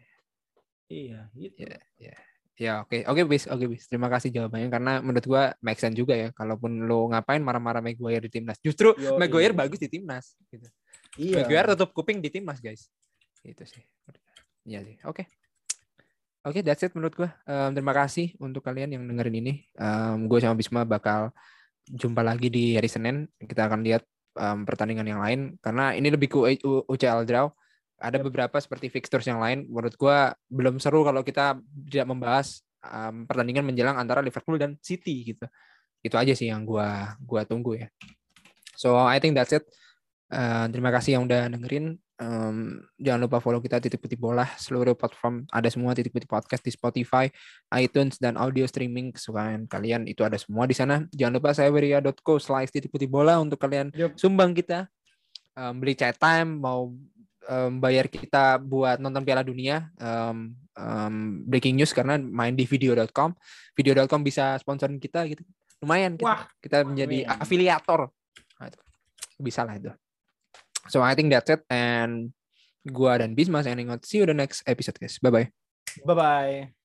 Iya, 0.84 1.20
gitu. 1.32 1.64
Iya, 1.64 1.78
iya. 1.96 2.16
Ya 2.54 2.72
oke 2.86 3.02
oke 3.10 3.22
bis 3.26 3.50
oke 3.50 3.66
bis 3.66 3.90
terima 3.90 4.06
kasih 4.06 4.30
jawabannya 4.30 4.70
karena 4.70 4.92
menurut 5.02 5.26
gua 5.26 5.42
make 5.58 5.82
sense 5.82 5.98
juga 5.98 6.14
ya 6.14 6.30
kalaupun 6.30 6.86
lo 6.86 7.10
ngapain 7.10 7.42
marah-marah 7.42 7.82
Maguire 7.82 8.22
di 8.22 8.30
timnas 8.30 8.62
justru 8.62 8.94
Yo, 8.94 9.18
Maguire 9.18 9.50
iya. 9.50 9.58
bagus 9.58 9.82
di 9.82 9.90
timnas 9.90 10.38
gitu. 10.54 10.70
Iya. 11.18 11.42
Maguire 11.42 11.74
tutup 11.74 11.90
kuping 11.90 12.22
di 12.22 12.30
timnas 12.30 12.62
guys 12.62 12.86
itu 13.44 13.64
sih 13.68 13.84
iya 14.64 14.80
sih 14.80 14.96
oke 15.04 15.28
oke 16.44 16.60
that's 16.62 16.84
it 16.84 16.92
menurut 16.92 17.14
gua. 17.16 17.30
Em, 17.48 17.70
terima 17.74 17.92
kasih 17.96 18.36
untuk 18.38 18.62
kalian 18.62 18.92
yang 18.94 19.02
dengerin 19.08 19.36
ini. 19.40 19.52
Em, 19.76 20.28
gue 20.28 20.38
sama 20.38 20.54
Bisma 20.54 20.84
bakal 20.84 21.32
jumpa 21.88 22.20
lagi 22.20 22.48
di 22.52 22.76
hari 22.76 22.88
Senin. 22.88 23.26
Kita 23.40 23.66
akan 23.68 23.80
lihat 23.82 24.04
em, 24.36 24.62
pertandingan 24.68 25.06
yang 25.08 25.20
lain. 25.24 25.56
Karena 25.58 25.96
ini 25.96 26.08
lebih 26.12 26.28
ke 26.30 26.38
UCL 26.88 27.24
draw. 27.26 27.48
Ada 27.98 28.20
beberapa 28.20 28.56
seperti 28.60 28.92
fixtures 28.92 29.24
yang 29.24 29.40
lain. 29.40 29.66
Menurut 29.66 29.96
gua 29.96 30.36
belum 30.52 30.76
seru 30.78 31.02
kalau 31.02 31.24
kita 31.24 31.58
tidak 31.88 32.06
membahas 32.06 32.60
em, 32.84 33.24
pertandingan 33.24 33.64
menjelang 33.64 33.96
antara 33.96 34.20
Liverpool 34.20 34.60
dan 34.60 34.76
City 34.84 35.34
gitu. 35.34 35.48
Itu 36.04 36.20
aja 36.20 36.36
sih 36.36 36.52
yang 36.52 36.68
gua 36.68 37.16
gua 37.24 37.48
tunggu 37.48 37.80
ya. 37.80 37.88
So 38.76 39.00
I 39.00 39.18
think 39.22 39.38
that's 39.38 39.54
it. 39.56 39.64
Eh, 40.34 40.66
terima 40.74 40.90
kasih 40.90 41.18
yang 41.18 41.30
udah 41.30 41.46
dengerin. 41.46 41.94
Em, 42.14 42.78
jangan 42.94 43.26
lupa 43.26 43.42
follow 43.42 43.58
kita 43.58 43.82
titik 43.82 43.98
putih 43.98 44.14
bola 44.14 44.46
seluruh 44.54 44.94
platform 44.94 45.50
ada 45.50 45.66
semua 45.66 45.98
titik 45.98 46.14
putih 46.14 46.30
podcast 46.30 46.62
di 46.62 46.70
Spotify, 46.70 47.26
iTunes 47.74 48.22
dan 48.22 48.38
audio 48.38 48.62
streaming 48.70 49.10
kesukaan 49.10 49.66
kalian. 49.66 50.06
Itu 50.06 50.22
ada 50.22 50.38
semua 50.38 50.70
di 50.70 50.78
sana. 50.78 51.02
Jangan 51.10 51.42
lupa 51.42 51.50
saya 51.50 51.74
beria.co 51.74 52.38
slash 52.38 52.70
titik 52.70 52.94
putih 52.94 53.10
bola 53.10 53.42
untuk 53.42 53.58
kalian 53.58 53.90
Yup. 53.90 54.14
sumbang 54.14 54.54
kita. 54.54 54.86
Em, 55.58 55.74
beli 55.74 55.98
chat 55.98 56.14
time 56.14 56.62
mau 56.62 56.94
em, 57.50 57.82
bayar 57.82 58.06
kita 58.06 58.62
buat 58.62 59.02
nonton 59.02 59.26
Piala 59.26 59.42
Dunia 59.42 59.90
em, 59.98 60.54
em, 60.78 61.14
breaking 61.50 61.82
news 61.82 61.90
karena 61.90 62.14
main 62.14 62.54
di 62.54 62.62
video.com 62.62 63.34
video.com 63.74 64.22
bisa 64.22 64.54
sponsorin 64.62 65.02
kita 65.02 65.26
gitu. 65.26 65.42
Lumayan 65.82 66.14
kita, 66.14 66.30
Wah, 66.30 66.46
kita 66.62 66.86
menjadi 66.86 67.26
afiliator. 67.26 68.06
Nah, 68.62 68.70
itu. 68.70 68.78
bisa 69.42 69.66
lah 69.66 69.74
itu 69.74 69.90
so 70.88 71.02
I 71.02 71.14
think 71.14 71.30
that's 71.30 71.50
it. 71.50 71.60
And 71.70 72.32
gua 72.84 73.18
dan 73.18 73.32
Bisma 73.32 73.64
signing 73.64 73.88
out 73.88 74.04
see 74.04 74.20
you 74.20 74.26
the 74.26 74.36
next 74.36 74.62
episode 74.66 75.00
guys. 75.00 75.18
Bye 75.18 75.30
bye 75.30 75.48
Bye 76.02 76.14
bye. 76.14 76.83